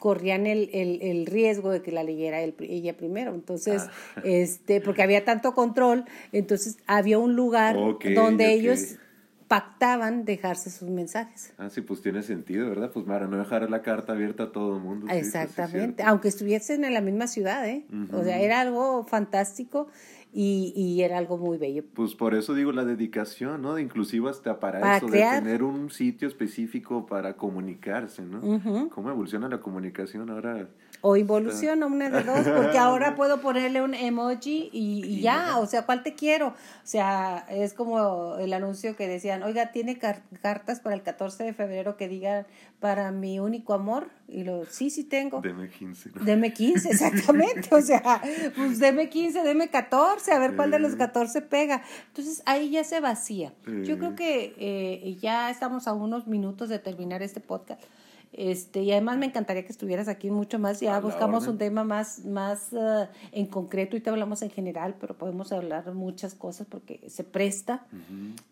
corrían 0.00 0.48
el, 0.48 0.68
el, 0.72 1.00
el, 1.00 1.26
riesgo 1.26 1.70
de 1.70 1.80
que 1.80 1.92
la 1.92 2.02
leyera 2.02 2.40
ella 2.40 2.96
primero. 2.96 3.32
Entonces, 3.36 3.82
ah. 3.86 4.20
este, 4.24 4.80
porque 4.80 5.04
había 5.04 5.24
tanto 5.24 5.54
control, 5.54 6.04
entonces 6.32 6.78
había 6.88 7.20
un 7.20 7.36
lugar 7.36 7.76
donde 8.16 8.52
ellos 8.52 8.96
pactaban 9.52 10.24
dejarse 10.24 10.70
sus 10.70 10.88
mensajes. 10.88 11.52
Ah, 11.58 11.68
sí, 11.68 11.82
pues 11.82 12.00
tiene 12.00 12.22
sentido, 12.22 12.70
¿verdad? 12.70 12.90
Pues 12.90 13.04
para 13.04 13.26
no 13.26 13.36
dejar 13.36 13.68
la 13.68 13.82
carta 13.82 14.14
abierta 14.14 14.44
a 14.44 14.50
todo 14.50 14.76
el 14.76 14.82
mundo. 14.82 15.08
Exactamente, 15.10 16.02
aunque 16.04 16.28
estuviesen 16.28 16.86
en 16.86 16.94
la 16.94 17.02
misma 17.02 17.26
ciudad, 17.26 17.68
¿eh? 17.68 17.84
O 18.14 18.24
sea, 18.24 18.40
era 18.40 18.62
algo 18.62 19.04
fantástico 19.04 19.88
y, 20.32 20.72
y, 20.74 21.02
era 21.02 21.18
algo 21.18 21.36
muy 21.36 21.58
bello. 21.58 21.84
Pues 21.92 22.14
por 22.14 22.34
eso 22.34 22.54
digo 22.54 22.72
la 22.72 22.86
dedicación, 22.86 23.60
¿no? 23.60 23.78
Inclusive 23.78 24.30
hasta 24.30 24.58
para, 24.58 24.96
eso, 24.96 25.06
de 25.06 25.20
tener 25.20 25.62
un 25.62 25.90
sitio 25.90 26.28
específico 26.28 27.04
para 27.04 27.36
comunicarse, 27.36 28.22
¿no? 28.22 28.88
¿Cómo 28.88 29.10
evoluciona 29.10 29.50
la 29.50 29.60
comunicación 29.60 30.30
ahora? 30.30 30.70
O 31.04 31.16
involuciona 31.16 31.86
una 31.86 32.08
de 32.08 32.22
dos, 32.22 32.46
porque 32.46 32.78
ahora 32.78 33.14
puedo 33.16 33.40
ponerle 33.40 33.82
un 33.82 33.92
emoji 33.92 34.70
y, 34.72 35.20
ya, 35.20 35.58
o 35.58 35.66
sea, 35.66 35.84
¿cuál 35.84 36.04
te 36.04 36.14
quiero? 36.14 36.48
O 36.48 36.54
sea, 36.84 37.44
es 37.50 37.74
como 37.74 38.36
el 38.36 38.52
anuncio 38.52 38.94
que 38.94 39.08
decían, 39.08 39.42
oiga, 39.42 39.72
tiene 39.72 39.98
cartas 39.98 40.78
para 40.80 40.94
el 40.94 41.02
14 41.02 41.42
de 41.42 41.52
febrero 41.52 41.96
que 41.96 42.08
digan 42.08 42.46
para 42.78 43.10
mi 43.10 43.38
único 43.38 43.74
amor. 43.74 44.10
Y 44.28 44.44
lo, 44.44 44.64
sí, 44.64 44.90
sí 44.90 45.04
tengo. 45.04 45.40
Deme 45.40 45.68
15. 45.68 46.10
Deme 46.22 46.52
15, 46.52 46.88
exactamente. 46.92 47.74
o 47.74 47.80
sea, 47.80 48.22
pues 48.56 48.78
deme 48.78 49.08
15, 49.08 49.42
deme 49.42 49.68
14, 49.68 50.32
a 50.32 50.38
ver 50.38 50.56
cuál 50.56 50.70
de 50.70 50.78
los 50.78 50.96
14 50.96 51.42
pega. 51.42 51.82
Entonces 52.08 52.42
ahí 52.46 52.70
ya 52.70 52.84
se 52.84 53.00
vacía. 53.00 53.52
Yo 53.84 53.98
creo 53.98 54.14
que 54.14 54.54
eh, 54.56 55.16
ya 55.20 55.50
estamos 55.50 55.86
a 55.86 55.92
unos 55.92 56.26
minutos 56.26 56.68
de 56.68 56.78
terminar 56.78 57.22
este 57.22 57.40
podcast. 57.40 57.82
Este, 58.32 58.82
y 58.82 58.92
además 58.92 59.18
me 59.18 59.26
encantaría 59.26 59.64
que 59.64 59.72
estuvieras 59.72 60.08
aquí 60.08 60.30
mucho 60.30 60.58
más. 60.58 60.80
Ya 60.80 60.98
buscamos 61.00 61.46
un 61.46 61.58
tema 61.58 61.84
más, 61.84 62.24
más 62.24 62.72
uh, 62.72 63.06
en 63.30 63.46
concreto 63.46 63.96
y 63.96 64.00
te 64.00 64.08
hablamos 64.08 64.40
en 64.40 64.50
general, 64.50 64.94
pero 64.98 65.18
podemos 65.18 65.52
hablar 65.52 65.92
muchas 65.92 66.34
cosas 66.34 66.66
porque 66.68 67.00
se 67.08 67.24
presta. 67.24 67.86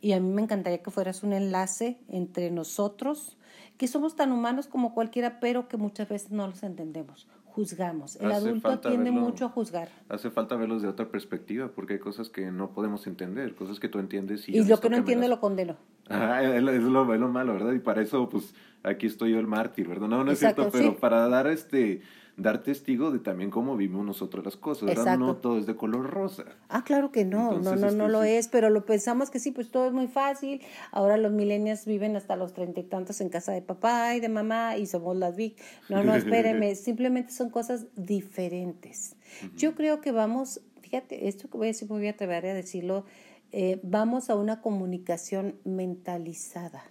Y 0.00 0.12
a 0.12 0.20
mí 0.20 0.28
me 0.30 0.42
encantaría 0.42 0.82
que 0.82 0.90
fueras 0.90 1.22
un 1.22 1.32
enlace 1.32 1.98
entre 2.08 2.50
nosotros, 2.50 3.38
que 3.78 3.88
somos 3.88 4.16
tan 4.16 4.32
humanos 4.32 4.66
como 4.66 4.92
cualquiera, 4.92 5.40
pero 5.40 5.66
que 5.66 5.78
muchas 5.78 6.08
veces 6.08 6.30
no 6.30 6.46
los 6.46 6.62
entendemos. 6.62 7.26
Juzgamos. 7.46 8.16
El 8.16 8.30
adulto 8.30 8.78
tiende 8.78 9.10
mucho 9.10 9.46
a 9.46 9.48
juzgar. 9.48 9.88
Hace 10.08 10.30
falta 10.30 10.56
verlos 10.56 10.82
de 10.82 10.88
otra 10.88 11.08
perspectiva, 11.08 11.68
porque 11.68 11.94
hay 11.94 11.98
cosas 11.98 12.28
que 12.28 12.50
no 12.50 12.70
podemos 12.70 13.06
entender, 13.06 13.54
cosas 13.54 13.80
que 13.80 13.88
tú 13.88 13.98
entiendes 13.98 14.48
y... 14.48 14.56
Y 14.56 14.64
lo 14.64 14.78
que 14.78 14.88
no 14.88 14.96
entiende 14.96 15.26
lo 15.26 15.40
condeno. 15.40 15.76
Ajá, 16.08 16.42
es 16.56 16.62
lo, 16.62 16.72
es 16.72 16.82
lo 16.82 17.28
malo, 17.28 17.54
¿verdad? 17.54 17.72
Y 17.72 17.80
para 17.80 18.02
eso, 18.02 18.28
pues 18.28 18.54
aquí 18.82 19.06
estoy 19.06 19.32
yo 19.32 19.38
el 19.38 19.46
mártir, 19.46 19.88
¿verdad? 19.88 20.08
No, 20.08 20.24
no 20.24 20.32
es 20.32 20.38
cierto, 20.38 20.70
pero 20.70 20.96
para 20.96 21.28
dar 21.28 21.46
este 21.46 22.02
dar 22.40 22.62
testigo 22.62 23.10
de 23.10 23.18
también 23.18 23.50
cómo 23.50 23.76
vivimos 23.76 24.04
nosotros 24.06 24.44
las 24.44 24.56
cosas, 24.56 24.88
¿verdad? 24.88 25.18
No 25.18 25.36
todo 25.36 25.58
es 25.58 25.66
de 25.66 25.76
color 25.76 26.08
rosa. 26.08 26.44
Ah, 26.68 26.84
claro 26.84 27.12
que 27.12 27.24
no, 27.24 27.58
no, 27.58 27.76
no, 27.76 27.90
no 27.90 28.08
lo 28.08 28.22
es, 28.22 28.48
pero 28.48 28.70
lo 28.70 28.86
pensamos 28.86 29.30
que 29.30 29.38
sí, 29.38 29.50
pues 29.50 29.70
todo 29.70 29.86
es 29.86 29.92
muy 29.92 30.08
fácil. 30.08 30.62
Ahora 30.90 31.16
los 31.16 31.32
millennials 31.32 31.84
viven 31.84 32.16
hasta 32.16 32.36
los 32.36 32.54
treinta 32.54 32.80
y 32.80 32.84
tantos 32.84 33.20
en 33.20 33.28
casa 33.28 33.52
de 33.52 33.62
papá 33.62 34.14
y 34.14 34.20
de 34.20 34.28
mamá 34.28 34.78
y 34.78 34.86
somos 34.86 35.16
las 35.16 35.36
big. 35.36 35.56
No, 35.88 36.02
no, 36.02 36.14
espérenme, 36.16 36.74
simplemente 36.74 37.32
son 37.32 37.50
cosas 37.50 37.86
diferentes. 37.94 39.16
Yo 39.56 39.74
creo 39.74 40.00
que 40.00 40.12
vamos, 40.12 40.60
fíjate, 40.80 41.28
esto 41.28 41.48
que 41.48 41.58
voy 41.58 41.66
a 41.66 41.70
decir, 41.70 41.88
voy 41.88 42.06
a 42.06 42.10
atrever 42.10 42.46
a 42.46 42.54
decirlo, 42.54 43.04
eh, 43.52 43.80
vamos 43.82 44.30
a 44.30 44.36
una 44.36 44.60
comunicación 44.62 45.56
mentalizada. 45.64 46.84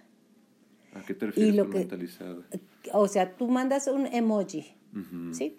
¿A 0.94 1.02
qué 1.02 1.14
te 1.14 1.26
refieres 1.26 1.60
con 1.60 1.70
mentalizada? 1.70 2.36
O 2.92 3.06
sea, 3.08 3.36
tú 3.36 3.48
mandas 3.48 3.86
un 3.86 4.06
emoji 4.06 4.74
¿Sí? 5.32 5.56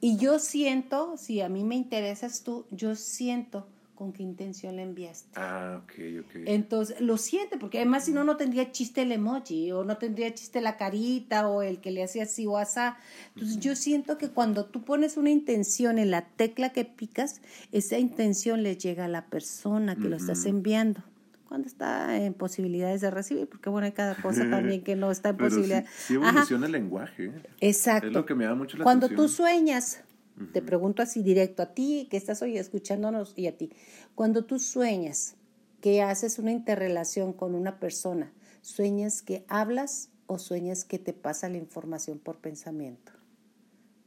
Y 0.00 0.16
yo 0.16 0.38
siento, 0.38 1.16
si 1.16 1.40
a 1.40 1.48
mí 1.48 1.64
me 1.64 1.74
interesas 1.74 2.44
tú, 2.44 2.66
yo 2.70 2.94
siento 2.94 3.66
con 3.96 4.12
qué 4.12 4.22
intención 4.22 4.76
le 4.76 4.82
enviaste. 4.82 5.28
Ah, 5.34 5.82
ok, 5.82 5.92
ok. 6.20 6.30
Entonces, 6.46 7.00
lo 7.00 7.16
siente, 7.16 7.58
porque 7.58 7.78
además 7.78 8.04
si 8.04 8.12
no, 8.12 8.22
no 8.22 8.36
tendría 8.36 8.70
chiste 8.70 9.02
el 9.02 9.10
emoji, 9.10 9.72
o 9.72 9.82
no 9.82 9.98
tendría 9.98 10.32
chiste 10.32 10.60
la 10.60 10.76
carita, 10.76 11.48
o 11.48 11.62
el 11.62 11.80
que 11.80 11.90
le 11.90 12.04
hacía 12.04 12.22
así 12.22 12.46
o 12.46 12.58
asá. 12.58 12.96
Entonces, 13.34 13.58
yo 13.58 13.74
siento 13.74 14.16
que 14.16 14.28
cuando 14.28 14.66
tú 14.66 14.84
pones 14.84 15.16
una 15.16 15.30
intención 15.30 15.98
en 15.98 16.12
la 16.12 16.28
tecla 16.28 16.70
que 16.70 16.84
picas, 16.84 17.40
esa 17.72 17.98
intención 17.98 18.62
le 18.62 18.76
llega 18.76 19.06
a 19.06 19.08
la 19.08 19.26
persona 19.26 19.96
que 19.96 20.08
lo 20.08 20.14
estás 20.14 20.46
enviando 20.46 21.02
cuando 21.48 21.66
está 21.66 22.18
en 22.18 22.34
posibilidades 22.34 23.00
de 23.00 23.10
recibir, 23.10 23.48
porque 23.48 23.70
bueno, 23.70 23.86
hay 23.86 23.92
cada 23.92 24.14
cosa 24.14 24.42
también 24.50 24.84
que 24.84 24.96
no 24.96 25.10
está 25.10 25.30
en 25.30 25.38
posibilidad. 25.38 25.86
Sí, 25.96 26.14
evoluciona 26.14 26.66
el 26.66 26.72
lenguaje. 26.72 27.32
Exacto. 27.60 28.08
Es 28.08 28.12
lo 28.12 28.26
que 28.26 28.34
me 28.34 28.44
da 28.44 28.54
mucho 28.54 28.76
la 28.76 28.84
Cuando 28.84 29.08
tú 29.08 29.28
sueñas, 29.28 30.04
te 30.52 30.60
pregunto 30.60 31.02
así 31.02 31.22
directo 31.22 31.62
a 31.62 31.72
ti, 31.72 32.06
que 32.10 32.18
estás 32.18 32.42
hoy 32.42 32.58
escuchándonos, 32.58 33.32
y 33.34 33.46
a 33.46 33.56
ti. 33.56 33.72
Cuando 34.14 34.44
tú 34.44 34.58
sueñas 34.58 35.36
que 35.80 36.02
haces 36.02 36.38
una 36.38 36.52
interrelación 36.52 37.32
con 37.32 37.54
una 37.54 37.80
persona, 37.80 38.30
¿sueñas 38.60 39.22
que 39.22 39.46
hablas 39.48 40.10
o 40.26 40.38
sueñas 40.38 40.84
que 40.84 40.98
te 40.98 41.14
pasa 41.14 41.48
la 41.48 41.56
información 41.56 42.18
por 42.18 42.36
pensamiento? 42.38 43.12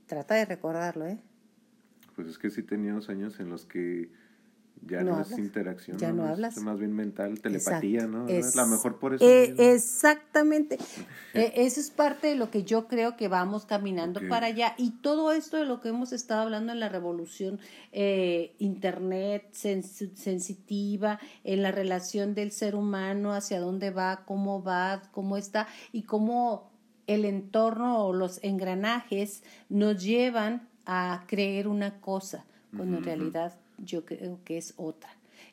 Trata 0.06 0.36
de 0.36 0.46
recordarlo, 0.46 1.08
¿eh? 1.08 1.18
Pues 2.16 2.28
es 2.28 2.38
que 2.38 2.52
sí 2.52 2.62
tenía 2.62 2.92
unos 2.92 3.10
años 3.10 3.40
en 3.40 3.50
los 3.50 3.66
que 3.66 4.12
ya 4.88 5.04
no, 5.04 5.22
es 5.22 5.32
interacción. 5.38 5.98
Ya 5.98 6.12
no, 6.12 6.26
hablas. 6.26 6.58
Es 6.58 6.64
más 6.64 6.80
bien 6.80 6.94
mental, 6.94 7.40
telepatía, 7.40 8.08
¿no? 8.08 8.28
Es 8.28 8.56
la 8.56 8.66
mejor 8.66 8.98
por 8.98 9.14
eso. 9.14 9.24
Eh, 9.24 9.54
exactamente. 9.74 10.78
Eh, 11.34 11.54
eso 11.56 11.80
es 11.80 11.92
parte 11.92 12.28
de 12.28 12.36
lo 12.36 12.52
que 12.52 12.66
yo 12.66 12.90
creo 12.90 13.16
que 13.16 13.30
vamos 13.30 13.66
caminando 13.66 14.20
para 14.28 14.48
allá. 14.48 14.76
Y 14.78 14.92
todo 15.02 15.32
esto 15.32 15.56
de 15.56 15.64
lo 15.64 15.80
que 15.80 15.88
hemos 15.88 16.12
estado 16.12 16.42
hablando 16.42 16.74
en 16.74 16.82
la 16.82 16.90
revolución 16.90 17.58
eh, 17.94 18.54
Internet 18.60 19.48
sensitiva, 19.54 21.20
en 21.46 21.62
la 21.62 21.72
relación 21.72 22.36
del 22.36 22.52
ser 22.52 22.76
humano, 22.76 23.32
hacia 23.32 23.62
dónde 23.62 23.92
va, 23.92 24.26
cómo 24.26 24.62
va, 24.62 25.04
cómo 25.14 25.38
está 25.38 25.68
y 25.94 26.04
cómo 26.04 26.70
el 27.08 27.24
entorno 27.24 28.06
o 28.06 28.12
los 28.12 28.44
engranajes 28.44 29.44
nos 29.70 30.04
llevan 30.04 30.68
a 30.86 31.24
creer 31.28 31.70
una 31.70 32.02
cosa, 32.02 32.46
cuando 32.76 32.98
en 32.98 33.04
realidad 33.06 33.61
yo 33.84 34.06
creo 34.06 34.40
que 34.44 34.58
es 34.58 34.74
otra. 34.78 35.10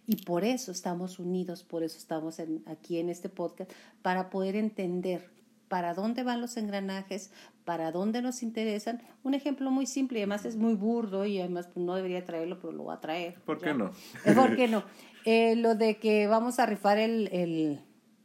Y 0.07 0.17
por 0.17 0.45
eso 0.45 0.73
estamos 0.73 1.19
unidos, 1.19 1.63
por 1.63 1.83
eso 1.83 1.99
estamos 1.99 2.41
aquí 2.67 2.99
en 2.99 3.09
este 3.09 3.29
podcast, 3.29 3.71
para 4.03 4.31
poder 4.31 4.57
entender 4.57 5.31
para 5.69 5.95
dónde 5.95 6.23
van 6.23 6.41
los 6.41 6.57
engranajes, 6.57 7.31
para 7.65 7.93
dónde 7.93 8.23
nos 8.23 8.43
interesan. 8.43 9.03
Un 9.23 9.35
ejemplo 9.35 9.71
muy 9.71 9.87
simple 9.87 10.19
y 10.19 10.23
además 10.23 10.45
es 10.45 10.57
muy 10.57 10.75
burdo 10.75 11.27
y 11.27 11.39
además 11.39 11.69
pues, 11.73 11.85
no 11.85 11.95
debería 11.95 12.25
traerlo, 12.25 12.59
pero 12.59 12.73
lo 12.73 12.85
voy 12.85 12.95
a 12.95 13.01
traer. 13.01 13.35
¿Por 13.45 13.61
qué 13.61 13.75
no? 13.75 13.93
¿Por 14.35 14.57
qué 14.57 14.67
no? 14.69 14.83
Eh, 15.25 15.57
lo 15.57 15.75
de 15.75 15.99
que 15.99 16.27
vamos 16.27 16.59
a 16.59 16.67
rifar 16.67 16.99
el, 16.99 17.29
el, 17.33 17.81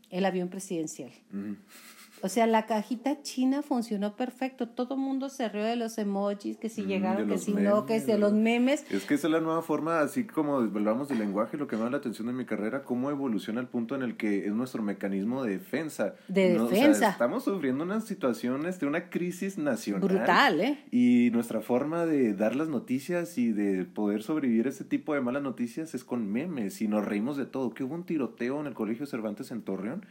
el 0.09 0.25
avión 0.25 0.49
presidencial. 0.49 1.11
O 2.23 2.29
sea, 2.29 2.47
la 2.47 2.65
cajita 2.65 3.21
china 3.21 3.61
funcionó 3.61 4.15
perfecto. 4.15 4.69
Todo 4.69 4.95
el 4.95 5.01
mundo 5.01 5.27
se 5.27 5.49
rió 5.49 5.65
de 5.65 5.75
los 5.75 5.97
emojis, 5.97 6.55
que 6.55 6.69
si 6.69 6.83
mm, 6.83 6.87
llegaron, 6.87 7.27
que 7.27 7.37
si 7.37 7.53
no, 7.53 7.85
que 7.85 7.99
de 7.99 8.17
los 8.17 8.31
memes. 8.31 8.89
Es 8.89 9.03
que 9.03 9.15
esa 9.15 9.27
es 9.27 9.33
la 9.33 9.41
nueva 9.41 9.61
forma, 9.61 9.99
así 9.99 10.23
como 10.23 10.55
hablamos 10.55 11.09
del 11.09 11.19
lenguaje, 11.19 11.57
lo 11.57 11.67
que 11.67 11.75
me 11.75 11.83
da 11.83 11.89
la 11.89 11.97
atención 11.97 12.27
de 12.27 12.33
mi 12.33 12.45
carrera, 12.45 12.85
cómo 12.85 13.09
evoluciona 13.09 13.59
el 13.59 13.67
punto 13.67 13.93
en 13.95 14.03
el 14.03 14.15
que 14.15 14.45
es 14.47 14.53
nuestro 14.53 14.81
mecanismo 14.81 15.43
de 15.43 15.51
defensa. 15.57 16.15
De 16.29 16.57
defensa. 16.57 17.09
estamos 17.09 17.43
sufriendo 17.43 17.83
una 17.83 17.99
situación, 17.99 18.67
este, 18.67 18.85
una 18.85 19.09
crisis 19.09 19.57
nacional. 19.57 20.07
Brutal, 20.07 20.61
¿eh? 20.61 20.79
Y 20.91 21.29
nuestra 21.31 21.59
forma 21.59 22.05
de 22.05 22.33
dar 22.33 22.55
las 22.55 22.69
noticias 22.69 23.37
y 23.37 23.51
de 23.51 23.83
poder 23.83 24.23
sobrevivir 24.23 24.67
a 24.67 24.69
este 24.69 24.85
tipo 24.85 25.13
de 25.13 25.19
malas 25.19 25.43
noticias 25.43 25.93
es 25.93 26.05
con 26.05 26.31
memes 26.31 26.81
y 26.81 26.87
nos 26.87 27.03
reímos 27.03 27.35
de 27.35 27.47
todo. 27.47 27.73
Que 27.73 27.83
hubo 27.83 27.95
un 27.95 28.05
tiroteo 28.05 28.61
en 28.61 28.67
el 28.67 28.73
Colegio 28.73 29.05
Cervantes 29.05 29.51
en 29.51 29.61
Torreón 29.61 30.05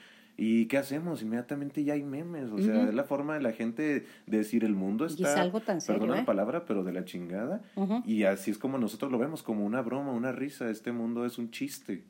¿Y 0.44 0.66
qué 0.66 0.76
hacemos? 0.76 1.22
Inmediatamente 1.22 1.84
ya 1.84 1.92
hay 1.92 2.02
memes. 2.02 2.50
O 2.50 2.58
sea, 2.58 2.88
es 2.88 2.94
la 2.94 3.04
forma 3.04 3.34
de 3.34 3.42
la 3.42 3.52
gente 3.52 4.06
de 4.26 4.36
decir 4.38 4.64
el 4.64 4.74
mundo 4.74 5.06
está. 5.06 5.22
Y 5.22 5.24
es 5.24 5.36
algo 5.36 5.60
tan 5.60 5.80
serio. 5.80 6.00
Perdona 6.00 6.16
la 6.16 6.22
¿eh? 6.22 6.26
palabra, 6.26 6.64
pero 6.66 6.82
de 6.82 6.92
la 6.92 7.04
chingada. 7.04 7.62
Y 8.04 8.24
así 8.24 8.50
es 8.50 8.58
como 8.58 8.76
nosotros 8.76 9.12
lo 9.12 9.18
vemos, 9.18 9.44
como 9.44 9.64
una 9.64 9.82
broma, 9.82 10.10
una 10.10 10.32
risa. 10.32 10.68
Este 10.68 10.90
mundo 10.90 11.24
es 11.26 11.38
un 11.38 11.52
chiste. 11.52 12.02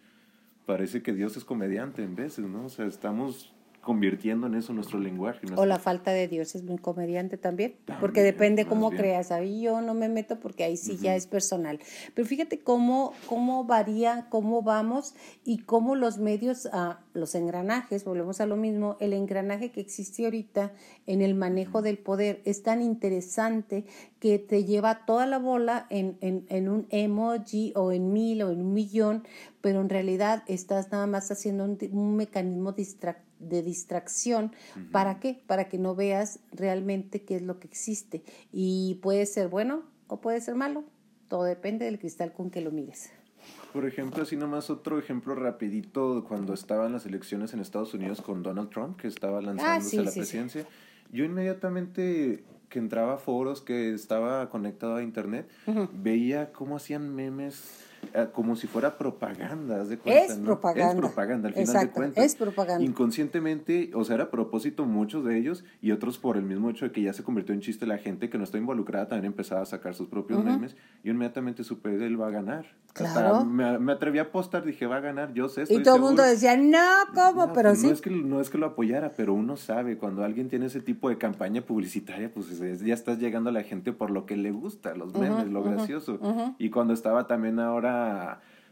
Parece 0.65 1.03
que 1.03 1.13
Dios 1.13 1.37
es 1.37 1.45
comediante 1.45 2.03
en 2.03 2.17
veces, 2.17 2.47
¿no? 2.47 2.65
O 2.65 2.69
sea, 2.71 2.87
estamos 2.87 3.53
convirtiendo 3.83 4.47
en 4.47 4.55
eso 4.55 4.73
nuestro 4.73 5.01
lenguaje. 5.01 5.41
O 5.57 5.67
la 5.67 5.79
falta 5.81 6.13
de 6.13 6.29
Dios 6.29 6.55
es 6.55 6.63
muy 6.63 6.79
comediante 6.79 7.37
también, 7.37 7.75
porque 8.01 8.23
depende 8.23 8.65
cómo 8.65 8.91
creas. 8.91 9.33
Ahí 9.33 9.63
yo 9.63 9.81
no 9.83 9.93
me 9.93 10.09
meto 10.09 10.39
porque 10.39 10.63
ahí 10.63 10.77
sí 10.77 10.99
ya 10.99 11.17
es 11.17 11.27
personal. 11.27 11.81
Pero 12.15 12.27
fíjate 12.27 12.61
cómo, 12.61 13.13
cómo 13.27 13.65
varía, 13.65 14.29
cómo 14.31 14.63
vamos 14.63 15.15
y 15.45 15.59
cómo 15.59 15.97
los 15.97 16.19
medios, 16.19 16.69
ah, 16.73 17.01
los 17.13 17.35
engranajes, 17.35 18.05
volvemos 18.05 18.41
a 18.41 18.47
lo 18.47 18.57
mismo, 18.57 18.97
el 19.01 19.13
engranaje 19.13 19.73
que 19.73 19.81
existe 19.81 20.25
ahorita 20.25 20.73
en 21.09 21.21
el 21.21 21.35
manejo 21.35 21.83
del 21.83 21.99
poder 21.99 22.41
es 22.45 22.63
tan 22.63 22.83
interesante 22.83 23.85
que 24.21 24.39
te 24.39 24.65
lleva 24.65 25.05
toda 25.07 25.27
la 25.27 25.41
bola 25.41 25.89
en, 25.91 26.19
en, 26.21 26.47
en 26.51 26.69
un 26.69 26.87
emoji 26.91 27.73
o 27.75 27.91
en 27.91 28.13
mil 28.13 28.43
o 28.43 28.51
en 28.53 28.61
un 28.61 28.75
millón, 28.75 29.25
pero 29.61 29.81
en 29.81 29.89
realidad 29.89 30.45
estás 30.47 30.93
nada 30.93 31.09
más 31.09 31.33
haciendo 31.33 31.65
un, 31.65 31.77
un 31.91 32.15
mecanismo 32.15 32.71
distractivo 32.71 33.32
de 33.43 33.63
distracción. 33.63 34.53
¿Para 34.91 35.21
qué? 35.21 35.43
Para 35.47 35.69
que 35.69 35.79
no 35.79 35.95
veas 35.95 36.41
realmente 36.53 37.23
qué 37.23 37.37
es 37.37 37.43
lo 37.43 37.59
que 37.59 37.69
existe. 37.69 38.23
Y 38.53 38.99
puede 39.03 39.27
ser 39.27 39.49
bueno 39.49 39.83
o 40.07 40.21
puede 40.21 40.41
ser 40.41 40.55
malo. 40.55 40.85
Todo 41.29 41.45
depende 41.45 41.85
del 41.87 41.99
cristal 41.99 42.33
con 42.33 42.51
que 42.51 42.61
lo 42.61 42.71
mires. 42.71 43.11
Por 43.73 43.87
ejemplo, 43.87 44.23
así 44.23 44.37
nomás 44.37 44.71
otro 44.71 44.99
ejemplo 44.99 45.35
rapidito, 45.35 46.25
cuando 46.29 46.55
estaban 46.55 46.93
las 46.93 47.07
elecciones 47.07 47.55
en 47.55 47.61
Estados 47.61 47.95
Unidos 47.95 48.21
con 48.21 48.43
Donald 48.43 48.71
Trump, 48.71 49.01
que 49.01 49.09
estaba 49.09 49.39
ah, 49.39 49.43
lanzándose 49.43 49.99
a 49.99 50.03
la 50.03 50.13
presidencia, 50.13 50.67
yo 51.11 51.25
inmediatamente 51.25 52.45
que 52.69 52.79
entraba 52.79 53.15
a 53.15 53.19
foros, 53.19 53.61
que 53.61 53.93
estaba 53.93 54.49
conectado 54.49 54.97
a 54.97 55.03
internet, 55.03 55.49
veía 55.93 56.53
cómo 56.53 56.77
hacían 56.77 57.15
memes 57.15 57.85
como 58.33 58.57
si 58.57 58.67
fuera 58.67 58.99
propaganda, 58.99 59.85
de 59.85 59.99
cuenta, 59.99 60.35
es 60.35 60.39
propaganda. 60.39 60.93
Es 60.93 60.99
propaganda, 60.99 61.49
al 61.49 61.55
final 61.55 61.87
de 61.87 61.91
cuentas. 61.91 62.25
Es 62.25 62.37
propaganda. 62.37 62.85
Inconscientemente, 62.85 63.91
o 63.95 64.05
sea, 64.05 64.17
era 64.17 64.25
a 64.25 64.31
propósito 64.31 64.85
muchos 64.85 65.25
de 65.25 65.39
ellos 65.39 65.65
y 65.81 65.93
otros 65.93 66.19
por 66.19 66.37
el 66.37 66.43
mismo 66.43 66.71
hecho 66.71 66.85
de 66.85 66.93
que 66.93 67.03
ya 67.03 67.13
se 67.13 67.23
convirtió 67.23 67.55
en 67.55 67.61
chiste 67.61 67.87
la 67.87 67.99
gente 67.99 68.29
que 68.29 68.39
no 68.39 68.45
está 68.45 68.59
involucrada 68.59 69.09
también 69.09 69.33
empezaba 69.33 69.63
a 69.63 69.67
sacar 69.67 69.95
sus 69.95 70.09
propios 70.09 70.45
memes. 70.45 70.77
y 71.03 71.11
inmediatamente 71.11 71.65
supe, 71.65 71.95
él 71.95 72.21
va 72.21 72.29
a 72.29 72.31
ganar. 72.31 72.67
Claro. 72.93 73.47
me, 73.47 73.93
atreví 73.93 74.19
a 74.19 74.23
apostar, 74.23 74.65
dije, 74.65 74.87
va 74.87 74.97
a 74.97 75.01
ganar, 75.01 75.33
yo 75.33 75.49
sé. 75.49 75.63
Estoy 75.63 75.79
y 75.79 75.83
todo 75.83 75.97
el 75.97 76.03
mundo 76.03 76.23
decía, 76.23 76.59
no, 76.59 76.79
¿cómo? 77.15 77.53
pero 77.55 77.75
sí. 77.75 77.87
No 77.87 77.93
es, 77.93 78.03
que, 78.03 78.11
no 78.11 78.41
es 78.41 78.51
que 78.51 78.59
lo 78.59 78.67
apoyara, 78.67 79.15
pero 79.17 79.33
uno 79.33 79.57
sabe, 79.57 79.97
cuando 79.97 80.23
alguien 80.25 80.51
tiene 80.51 80.67
ese 80.67 80.81
tipo 80.81 81.09
de 81.09 81.17
campaña 81.17 81.63
publicitaria, 81.63 82.31
pues 82.33 82.59
ya 82.59 82.93
estás 82.93 83.19
llegando 83.19 83.49
a 83.49 83.53
la 83.53 83.63
gente 83.63 83.93
por 83.93 84.11
lo 84.11 84.27
que 84.27 84.37
le 84.37 84.51
gusta, 84.51 84.95
los 84.95 85.15
memes, 85.15 85.49
lo 85.49 85.63
gracioso. 85.63 86.19
Y 86.59 86.69
cuando 86.69 86.93
estaba 86.93 87.27
también 87.27 87.59
ahora 87.59 87.92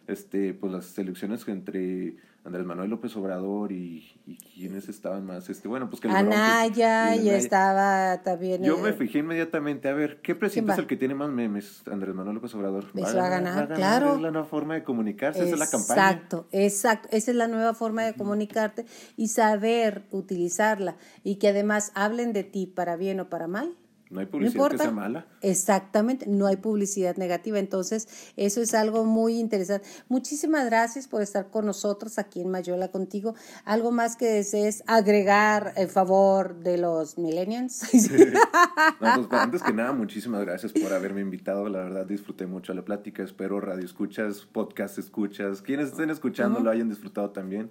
este, 0.06 0.54
pues 0.54 0.72
las 0.72 0.98
elecciones 0.98 1.46
entre 1.48 2.16
Andrés 2.42 2.64
Manuel 2.64 2.88
López 2.88 3.14
Obrador 3.16 3.70
y, 3.70 4.18
y 4.26 4.36
quienes 4.36 4.88
estaban 4.88 5.26
más, 5.26 5.50
este, 5.50 5.68
bueno, 5.68 5.90
pues 5.90 6.00
que 6.00 6.08
Anaya, 6.08 7.14
y, 7.14 7.28
estaba 7.28 8.22
también. 8.22 8.62
Yo 8.62 8.78
me 8.78 8.94
fijé 8.94 9.18
inmediatamente, 9.18 9.88
a 9.88 9.92
ver, 9.92 10.22
¿qué 10.22 10.34
presidente 10.34 10.72
es 10.72 10.78
el 10.78 10.86
que 10.86 10.96
tiene 10.96 11.14
más 11.14 11.28
memes? 11.28 11.82
Andrés 11.90 12.14
Manuel 12.14 12.36
López 12.36 12.54
Obrador. 12.54 12.86
Eso 12.94 13.16
va, 13.16 13.26
a 13.26 13.28
ganar, 13.28 13.68
claro. 13.74 14.14
Es 14.14 14.22
la 14.22 14.30
nueva 14.30 14.46
forma 14.46 14.74
de 14.74 14.84
comunicarse, 14.84 15.42
esa 15.42 15.52
es 15.52 15.58
la 15.58 15.68
campaña. 15.68 16.10
Exacto, 16.10 16.46
exacto, 16.50 17.08
esa 17.12 17.30
es 17.30 17.36
la 17.36 17.46
nueva 17.46 17.74
forma 17.74 18.04
de 18.04 18.14
comunicarte 18.14 18.86
y 19.18 19.28
saber 19.28 20.04
utilizarla 20.10 20.96
y 21.22 21.36
que 21.36 21.48
además 21.48 21.92
hablen 21.94 22.32
de 22.32 22.44
ti 22.44 22.66
para 22.66 22.96
bien 22.96 23.20
o 23.20 23.28
para 23.28 23.48
mal. 23.48 23.76
No 24.10 24.18
hay 24.18 24.26
publicidad 24.26 24.70
que 24.72 24.78
sea 24.78 24.90
mala. 24.90 25.24
Exactamente, 25.40 26.26
no 26.26 26.48
hay 26.48 26.56
publicidad 26.56 27.16
negativa. 27.16 27.60
Entonces, 27.60 28.08
eso 28.36 28.60
es 28.60 28.74
algo 28.74 29.04
muy 29.04 29.38
interesante. 29.38 29.86
Muchísimas 30.08 30.66
gracias 30.66 31.06
por 31.06 31.22
estar 31.22 31.48
con 31.48 31.64
nosotros 31.64 32.18
aquí 32.18 32.40
en 32.40 32.50
Mayola 32.50 32.88
contigo. 32.88 33.36
¿Algo 33.64 33.92
más 33.92 34.16
que 34.16 34.26
desees 34.26 34.82
agregar 34.88 35.74
en 35.76 35.88
favor 35.88 36.56
de 36.56 36.76
los 36.78 37.18
millennials? 37.18 37.82
no, 39.00 39.28
pues, 39.28 39.40
antes 39.40 39.62
que 39.62 39.72
nada, 39.72 39.92
muchísimas 39.92 40.44
gracias 40.44 40.72
por 40.72 40.92
haberme 40.92 41.20
invitado. 41.20 41.68
La 41.68 41.78
verdad, 41.78 42.04
disfruté 42.04 42.46
mucho 42.46 42.74
la 42.74 42.84
plática. 42.84 43.22
Espero 43.22 43.60
radio 43.60 43.84
escuchas, 43.84 44.40
podcast 44.40 44.98
escuchas, 44.98 45.62
quienes 45.62 45.90
estén 45.90 46.10
escuchando 46.10 46.58
lo 46.58 46.70
hayan 46.70 46.88
disfrutado 46.88 47.30
también. 47.30 47.70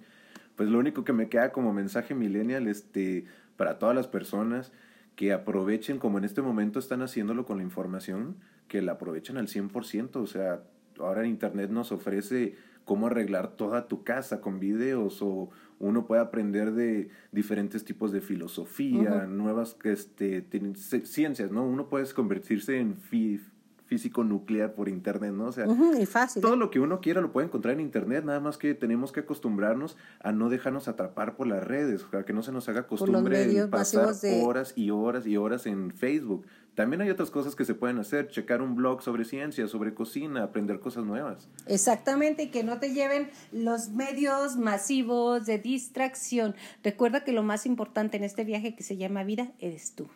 Pues 0.56 0.70
lo 0.70 0.78
único 0.78 1.04
que 1.04 1.12
me 1.12 1.28
queda 1.28 1.52
como 1.52 1.74
mensaje 1.74 2.14
millennial 2.14 2.66
este, 2.66 3.26
para 3.58 3.78
todas 3.78 3.94
las 3.94 4.06
personas 4.06 4.72
que 5.16 5.32
aprovechen, 5.32 5.98
como 5.98 6.18
en 6.18 6.24
este 6.24 6.42
momento 6.42 6.78
están 6.78 7.02
haciéndolo 7.02 7.44
con 7.44 7.58
la 7.58 7.62
información, 7.62 8.36
que 8.68 8.82
la 8.82 8.92
aprovechen 8.92 9.36
al 9.36 9.48
100%. 9.48 10.16
O 10.16 10.26
sea, 10.26 10.62
ahora 10.98 11.26
Internet 11.26 11.70
nos 11.70 11.92
ofrece 11.92 12.54
cómo 12.84 13.06
arreglar 13.06 13.56
toda 13.56 13.86
tu 13.86 14.02
casa 14.02 14.40
con 14.40 14.58
videos 14.58 15.22
o 15.22 15.50
uno 15.78 16.06
puede 16.06 16.22
aprender 16.22 16.72
de 16.72 17.08
diferentes 17.32 17.84
tipos 17.84 18.12
de 18.12 18.20
filosofía, 18.20 19.26
nuevas 19.26 19.76
este, 19.84 20.44
ciencias, 21.04 21.50
¿no? 21.50 21.64
Uno 21.64 21.88
puede 21.88 22.12
convertirse 22.12 22.78
en 22.78 22.96
físico 23.90 24.22
nuclear 24.22 24.72
por 24.74 24.88
internet, 24.88 25.32
¿no? 25.32 25.46
O 25.46 25.52
sea, 25.52 25.66
fácil, 26.06 26.40
todo 26.40 26.54
lo 26.54 26.70
que 26.70 26.78
uno 26.78 27.00
quiera 27.00 27.20
lo 27.20 27.32
puede 27.32 27.48
encontrar 27.48 27.74
en 27.74 27.80
internet, 27.80 28.24
nada 28.24 28.38
más 28.38 28.56
que 28.56 28.72
tenemos 28.72 29.10
que 29.10 29.18
acostumbrarnos 29.18 29.96
a 30.20 30.30
no 30.30 30.48
dejarnos 30.48 30.86
atrapar 30.86 31.34
por 31.34 31.48
las 31.48 31.64
redes, 31.66 32.06
sea, 32.08 32.24
que 32.24 32.32
no 32.32 32.44
se 32.44 32.52
nos 32.52 32.68
haga 32.68 32.86
costumbre 32.86 33.66
pasar 33.66 34.14
horas 34.44 34.74
y 34.76 34.92
horas 34.92 35.26
y 35.26 35.36
horas 35.36 35.66
en 35.66 35.90
Facebook. 35.90 36.46
También 36.76 37.02
hay 37.02 37.10
otras 37.10 37.32
cosas 37.32 37.56
que 37.56 37.64
se 37.64 37.74
pueden 37.74 37.98
hacer, 37.98 38.28
checar 38.28 38.62
un 38.62 38.76
blog 38.76 39.02
sobre 39.02 39.24
ciencia, 39.24 39.66
sobre 39.66 39.92
cocina, 39.92 40.44
aprender 40.44 40.78
cosas 40.78 41.04
nuevas. 41.04 41.48
Exactamente, 41.66 42.44
y 42.44 42.50
que 42.50 42.62
no 42.62 42.78
te 42.78 42.94
lleven 42.94 43.28
los 43.50 43.88
medios 43.88 44.56
masivos 44.56 45.46
de 45.46 45.58
distracción. 45.58 46.54
Recuerda 46.84 47.24
que 47.24 47.32
lo 47.32 47.42
más 47.42 47.66
importante 47.66 48.18
en 48.18 48.22
este 48.22 48.44
viaje 48.44 48.76
que 48.76 48.84
se 48.84 48.96
llama 48.96 49.24
vida 49.24 49.50
eres 49.58 49.96
tú. 49.96 50.08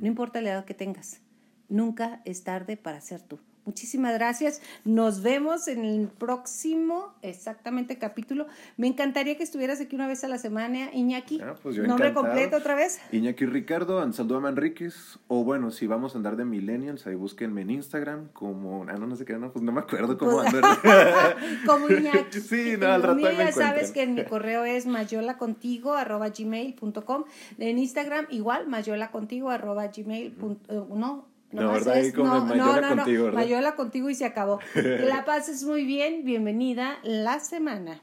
No 0.00 0.08
importa 0.08 0.40
la 0.40 0.50
edad 0.50 0.64
que 0.64 0.74
tengas 0.74 1.20
Nunca 1.68 2.22
es 2.24 2.44
tarde 2.44 2.76
para 2.76 3.00
ser 3.00 3.22
tú. 3.22 3.38
Muchísimas 3.66 4.14
gracias. 4.14 4.62
Nos 4.84 5.24
vemos 5.24 5.66
en 5.66 5.84
el 5.84 6.06
próximo, 6.06 7.12
exactamente, 7.22 7.98
capítulo. 7.98 8.46
Me 8.76 8.86
encantaría 8.86 9.36
que 9.36 9.42
estuvieras 9.42 9.80
aquí 9.80 9.96
una 9.96 10.06
vez 10.06 10.22
a 10.22 10.28
la 10.28 10.38
semana, 10.38 10.90
Iñaki. 10.92 11.40
Ah, 11.40 11.56
pues 11.60 11.76
Nombre 11.78 12.14
completo 12.14 12.58
otra 12.58 12.76
vez. 12.76 13.00
Iñaki 13.10 13.44
Ricardo, 13.44 13.98
Ansaldo 14.00 14.40
Manríquez. 14.40 15.18
O 15.26 15.42
bueno, 15.42 15.72
si 15.72 15.88
vamos 15.88 16.14
a 16.14 16.18
andar 16.18 16.36
de 16.36 16.44
Millennials, 16.44 17.08
ahí 17.08 17.16
búsquenme 17.16 17.62
en 17.62 17.70
Instagram 17.70 18.28
como. 18.28 18.84
Ah, 18.84 18.92
no, 18.92 19.08
no 19.08 19.16
sé 19.16 19.24
qué, 19.24 19.36
no, 19.36 19.50
pues 19.50 19.64
no 19.64 19.72
me 19.72 19.80
acuerdo 19.80 20.16
cómo 20.16 20.42
pues, 20.42 20.54
andar. 20.54 21.36
como 21.66 21.88
Iñaki. 21.88 22.40
Sí, 22.40 22.76
no, 22.78 22.86
al 22.86 23.02
rato 23.02 23.16
me 23.16 23.34
Ya 23.34 23.50
sabes 23.50 23.90
que 23.90 24.06
mi 24.06 24.24
correo 24.26 24.64
es 24.64 24.86
mayolacontigo 24.86 25.94
arroba 25.94 26.28
gmail.com. 26.28 27.24
En 27.58 27.78
Instagram, 27.80 28.28
igual, 28.30 28.68
mayolacontigo 28.68 29.50
arroba 29.50 29.88
gmail. 29.88 30.36
Eh, 30.68 30.84
no 30.94 31.35
no, 31.62 31.72
¿verdad? 31.72 32.02
como 32.14 32.44
Mayola 32.44 32.88
contigo, 32.88 33.24
¿verdad? 33.24 33.40
Mayola 33.40 33.74
contigo 33.76 34.10
y 34.10 34.14
se 34.14 34.24
acabó. 34.24 34.60
que 34.74 35.06
la 35.06 35.24
pases 35.24 35.64
muy 35.64 35.84
bien. 35.84 36.24
Bienvenida 36.24 36.98
la 37.02 37.40
semana. 37.40 38.00